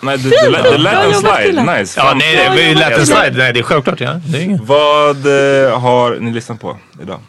nej, 0.00 0.18
det, 0.18 0.28
det, 0.30 0.50
lät- 0.50 0.62
det 0.62 0.78
lät 0.78 1.04
en 1.04 1.14
slide. 1.14 1.78
Nice. 1.78 2.00
Ja, 2.00 2.14
nej, 2.14 2.68
ju 2.68 2.74
lätt 2.74 2.98
en 2.98 3.06
slide. 3.06 3.34
Nej, 3.38 3.52
det 3.52 3.58
är 3.58 3.62
självklart. 3.62 4.00
Ja. 4.00 4.20
Det 4.26 4.38
är 4.38 4.42
inget. 4.42 4.60
Vad 4.60 5.16
eh, 5.26 5.80
har 5.80 6.16
ni 6.20 6.32
lyssnat 6.32 6.60
på 6.60 6.76
idag? 7.02 7.20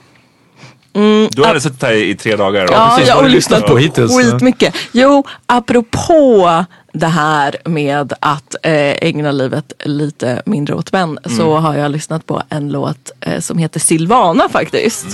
Du 1.31 1.41
har 1.41 1.47
ändå 1.47 1.59
suttit 1.59 1.81
här 1.81 1.93
i, 1.93 2.15
tre 2.15 2.35
dagar. 2.35 2.67
Ja, 2.71 2.93
precis. 2.95 3.09
jag 3.09 3.15
har 3.15 3.29
lyssnat 3.29 3.65
på 3.65 3.77
hittills? 3.77 4.17
Skitmycket. 4.17 4.75
Jo, 4.91 5.23
apropå 5.45 6.65
det 6.93 7.07
här 7.07 7.55
med 7.65 8.13
att 8.19 8.55
eh, 8.63 8.95
ägna 9.07 9.31
livet 9.31 9.73
lite 9.83 10.41
mindre 10.45 10.75
åt 10.75 10.91
män 10.91 11.19
så 11.37 11.57
har 11.57 11.75
jag 11.75 11.91
lyssnat 11.91 12.25
på 12.25 12.41
en 12.49 12.69
låt 12.69 13.11
eh, 13.21 13.39
som 13.39 13.57
heter 13.57 13.79
Silvana 13.79 14.49
faktiskt. 14.49 15.07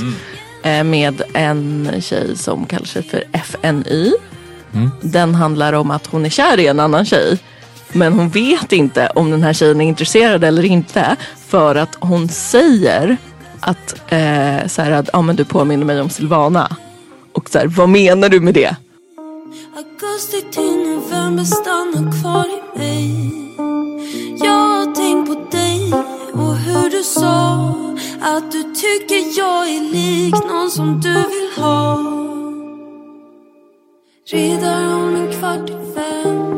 Eh, 0.63 0.83
med 0.83 1.21
en 1.33 1.89
tjej 2.01 2.37
som 2.37 2.65
kallar 2.65 2.85
sig 2.85 3.03
för 3.03 3.23
FNY. 3.31 4.13
Den 5.01 5.35
handlar 5.35 5.73
om 5.73 5.91
att 5.91 6.07
hon 6.07 6.25
är 6.25 6.29
kär 6.29 6.59
i 6.59 6.67
en 6.67 6.79
annan 6.79 7.05
tjej. 7.05 7.39
Men 7.91 8.13
hon 8.13 8.29
vet 8.29 8.71
inte 8.71 9.07
om 9.07 9.31
den 9.31 9.43
här 9.43 9.53
tjejen 9.53 9.81
är 9.81 9.85
intresserad 9.85 10.43
eller 10.43 10.65
inte. 10.65 11.15
För 11.47 11.75
att 11.75 11.97
hon 11.99 12.29
säger 12.29 13.17
att, 13.63 14.11
eh, 14.11 14.67
så 14.67 14.81
här, 14.81 14.91
att 14.91 15.09
ah, 15.13 15.21
men 15.21 15.35
du 15.35 15.45
påminner 15.45 15.85
mig 15.85 16.01
om 16.01 16.09
Silvana. 16.09 16.75
Och 17.31 17.49
så 17.49 17.57
här, 17.57 17.67
vad 17.67 17.89
menar 17.89 18.29
du 18.29 18.39
med 18.39 18.53
det? 18.53 18.75
Augusti 19.75 20.41
till 20.51 20.77
november 20.77 21.43
stannar 21.43 22.21
kvar 22.21 22.45
i 22.45 22.79
mig 22.79 23.31
Jag 24.45 24.51
har 24.51 24.95
tänkt 24.95 25.27
på 25.27 25.57
dig 25.57 25.93
och 26.33 26.55
hur 26.55 26.89
du 26.89 27.03
sa 27.03 27.73
Att 28.21 28.51
du 28.51 28.63
tycker 28.63 29.39
jag 29.39 29.69
är 29.69 29.81
lik 29.91 30.33
någon 30.33 30.71
som 30.71 31.01
du 31.01 31.13
vill 31.13 31.63
ha 31.63 31.97
Redan 34.31 34.93
om 34.93 35.15
en 35.15 35.31
kvart 35.31 35.69
i 35.69 35.73
fem 35.95 36.53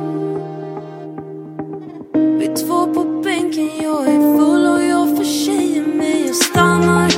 Vi 2.39 2.47
två 2.47 2.93
på 2.93 3.03
bänken, 3.23 3.69
jag 3.83 4.07
är 4.07 4.37
full 4.37 4.65
och 4.67 4.83
jag 4.83 5.17
för 5.17 5.23
tjejer 5.23 5.74
med 6.05 6.27
Jag 6.27 6.35
stannar, 6.35 7.11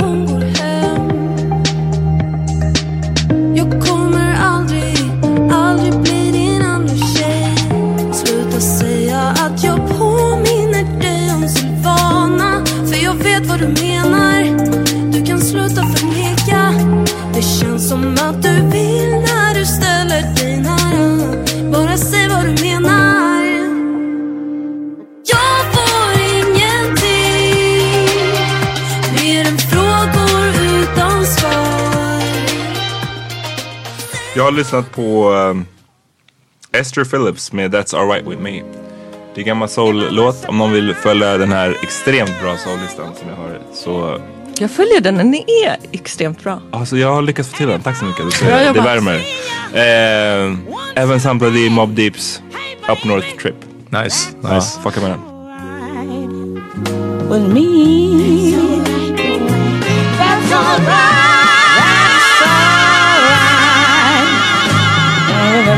hon 0.00 0.26
går 0.26 0.40
hem. 0.40 1.10
Jag 3.54 3.82
kommer 3.86 4.34
aldrig, 4.34 4.96
aldrig 5.52 6.00
bli 6.00 6.30
din 6.32 6.62
andra 6.62 6.94
tjej. 6.94 7.54
Sluta 8.12 8.60
säga 8.60 9.20
att 9.20 9.64
jag 9.64 9.76
påminner 9.98 11.00
dig 11.00 11.34
om 11.34 11.48
Silvana 11.48 12.64
För 12.86 13.04
jag 13.04 13.14
vet 13.14 13.46
vad 13.46 13.58
du 13.58 13.68
menar. 13.68 14.42
Du 15.12 15.26
kan 15.26 15.40
sluta 15.40 15.82
förneka. 15.82 16.74
Det 17.34 17.42
känns 17.42 17.88
som 17.88 18.14
att 18.14 18.42
du 18.42 18.69
Jag 34.40 34.44
har 34.44 34.52
lyssnat 34.52 34.92
på 34.92 35.30
um, 35.32 35.66
Esther 36.72 37.04
Phillips 37.04 37.52
med 37.52 37.74
That's 37.74 37.96
Alright 37.96 38.26
With 38.26 38.40
Me. 38.42 38.50
Det 38.50 38.60
är 39.34 39.38
en 39.38 39.44
gammal 39.44 39.68
soul-låt. 39.68 40.44
Om 40.48 40.58
någon 40.58 40.72
vill 40.72 40.94
följa 40.94 41.38
den 41.38 41.52
här 41.52 41.76
extremt 41.82 42.40
bra 42.42 42.56
soul-listan 42.56 43.06
som 43.20 43.28
jag 43.28 43.36
har 43.36 43.58
så... 43.74 44.20
Jag 44.58 44.70
följer 44.70 45.00
den, 45.00 45.16
den 45.16 45.34
är 45.34 45.76
extremt 45.92 46.42
bra. 46.44 46.60
Alltså 46.70 46.96
jag 46.96 47.14
har 47.14 47.22
lyckats 47.22 47.48
få 47.48 47.56
till 47.56 47.66
den. 47.68 47.80
Tack 47.80 47.96
så 47.96 48.04
mycket. 48.04 48.40
Det, 48.40 48.46
det 48.50 48.66
jobbat. 48.66 48.84
värmer. 48.86 49.20
Eh, 49.72 50.56
även 51.02 51.20
samplade 51.20 51.58
i 51.58 51.70
Mob 51.70 51.94
Deeps 51.94 52.42
Up 52.88 53.04
North 53.04 53.36
Trip. 53.42 53.54
Nice, 53.88 54.28
Ja, 54.42 54.54
nice. 54.54 54.80
fucka 54.82 55.00
med 55.00 55.10
den. 55.10 55.20
with 57.28 57.54
me. 57.54 58.52
That's 60.18 60.52
alright. 60.52 61.29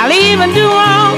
I 0.00 0.08
leave 0.08 0.40
and 0.40 0.54
do 0.54 0.66
all 0.66 1.11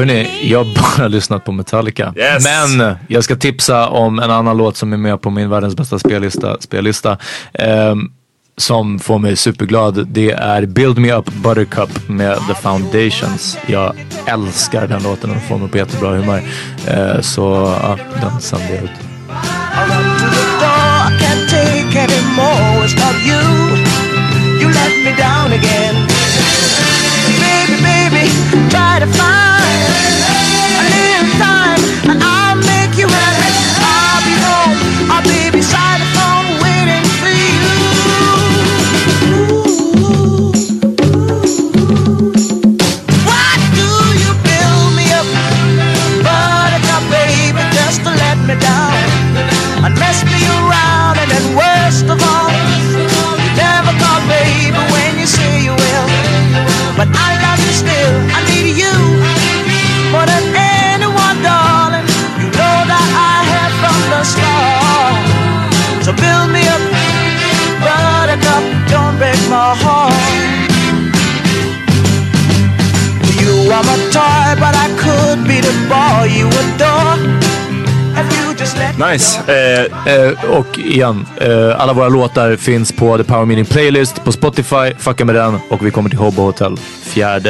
to 0.00 0.14
Hörrni, 0.14 0.48
jag 0.50 0.64
har 0.64 0.98
bara 0.98 1.08
lyssnat 1.08 1.44
på 1.44 1.52
Metallica. 1.52 2.14
Yes. 2.16 2.44
Men 2.44 2.96
jag 3.08 3.24
ska 3.24 3.36
tipsa 3.36 3.88
om 3.88 4.18
en 4.18 4.30
annan 4.30 4.56
låt 4.56 4.76
som 4.76 4.92
är 4.92 4.96
med 4.96 5.20
på 5.20 5.30
min 5.30 5.50
världens 5.50 5.76
bästa 5.76 5.98
spellista. 5.98 6.56
spellista 6.60 7.18
ehm, 7.52 8.10
som 8.56 8.98
får 8.98 9.18
mig 9.18 9.36
superglad. 9.36 10.06
Det 10.08 10.30
är 10.30 10.66
Build 10.66 10.98
Me 10.98 11.12
Up 11.12 11.26
Buttercup 11.26 12.08
med 12.08 12.36
The 12.48 12.54
Foundations. 12.54 13.58
Jag 13.66 13.94
älskar 14.26 14.86
den 14.86 15.02
låten. 15.02 15.30
Den 15.30 15.40
får 15.40 15.58
mig 15.58 15.68
på 15.68 15.78
jättebra 15.78 16.10
humör. 16.10 16.42
Eh, 16.86 17.20
så 17.20 17.74
ja, 17.82 17.98
den 18.20 18.40
sänder 18.40 18.74
jag 18.74 18.84
ut. 18.84 18.90
Nice. 79.12 79.40
Eh, 79.46 80.14
Eh, 80.14 80.50
och 80.50 80.78
igen, 80.78 81.26
eh, 81.40 81.80
alla 81.80 81.92
våra 81.92 82.08
låtar 82.08 82.56
finns 82.56 82.92
på 82.92 83.18
The 83.18 83.24
Power 83.24 83.44
Meeting 83.44 83.64
Playlist 83.64 84.24
på 84.24 84.32
Spotify. 84.32 84.92
Fucka 84.98 85.24
med 85.24 85.34
den. 85.34 85.58
Och 85.70 85.86
vi 85.86 85.90
kommer 85.90 86.10
till 86.10 86.18
Hobo 86.18 86.42
Hotel 86.42 86.76
4 87.02 87.40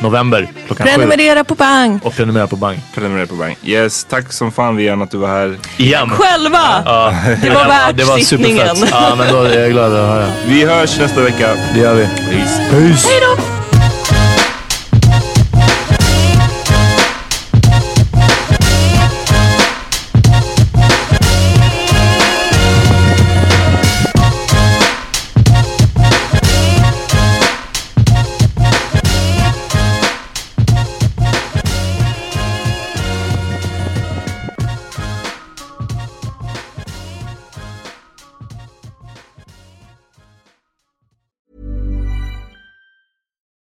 november 0.00 0.48
klockan 0.66 0.86
sju. 0.86 0.92
Prenumerera 0.92 1.44
på 1.44 1.54
Bang. 1.54 2.00
Och 2.02 2.14
prenumerera 2.16 2.46
på 2.46 2.56
Bang. 2.56 2.80
prenumerera 2.94 3.26
på 3.26 3.34
Bang. 3.34 3.56
Yes, 3.64 4.04
tack 4.04 4.32
som 4.32 4.52
fan 4.52 4.76
Vian 4.76 5.02
att 5.02 5.10
du 5.10 5.16
var 5.18 5.28
här. 5.28 5.56
Igen. 5.76 6.10
Själva! 6.10 6.82
Ja. 6.84 7.14
Det 7.42 7.50
var 7.50 7.64
värt 7.68 7.96
Det 7.96 8.04
var 8.04 8.18
superfett. 8.18 8.88
Ja, 8.90 9.14
men 9.18 9.32
då 9.32 9.42
är 9.42 9.60
jag 9.60 9.70
glad 9.70 9.92
att 9.96 10.08
höra. 10.08 10.26
Vi 10.48 10.64
hörs 10.64 10.98
nästa 10.98 11.20
vecka. 11.20 11.48
Det 11.74 11.80
gör 11.80 11.94
vi. 11.94 12.04
Peace. 12.06 12.62
Peace. 12.70 13.08
Hej 13.08 13.20
då! 13.20 13.53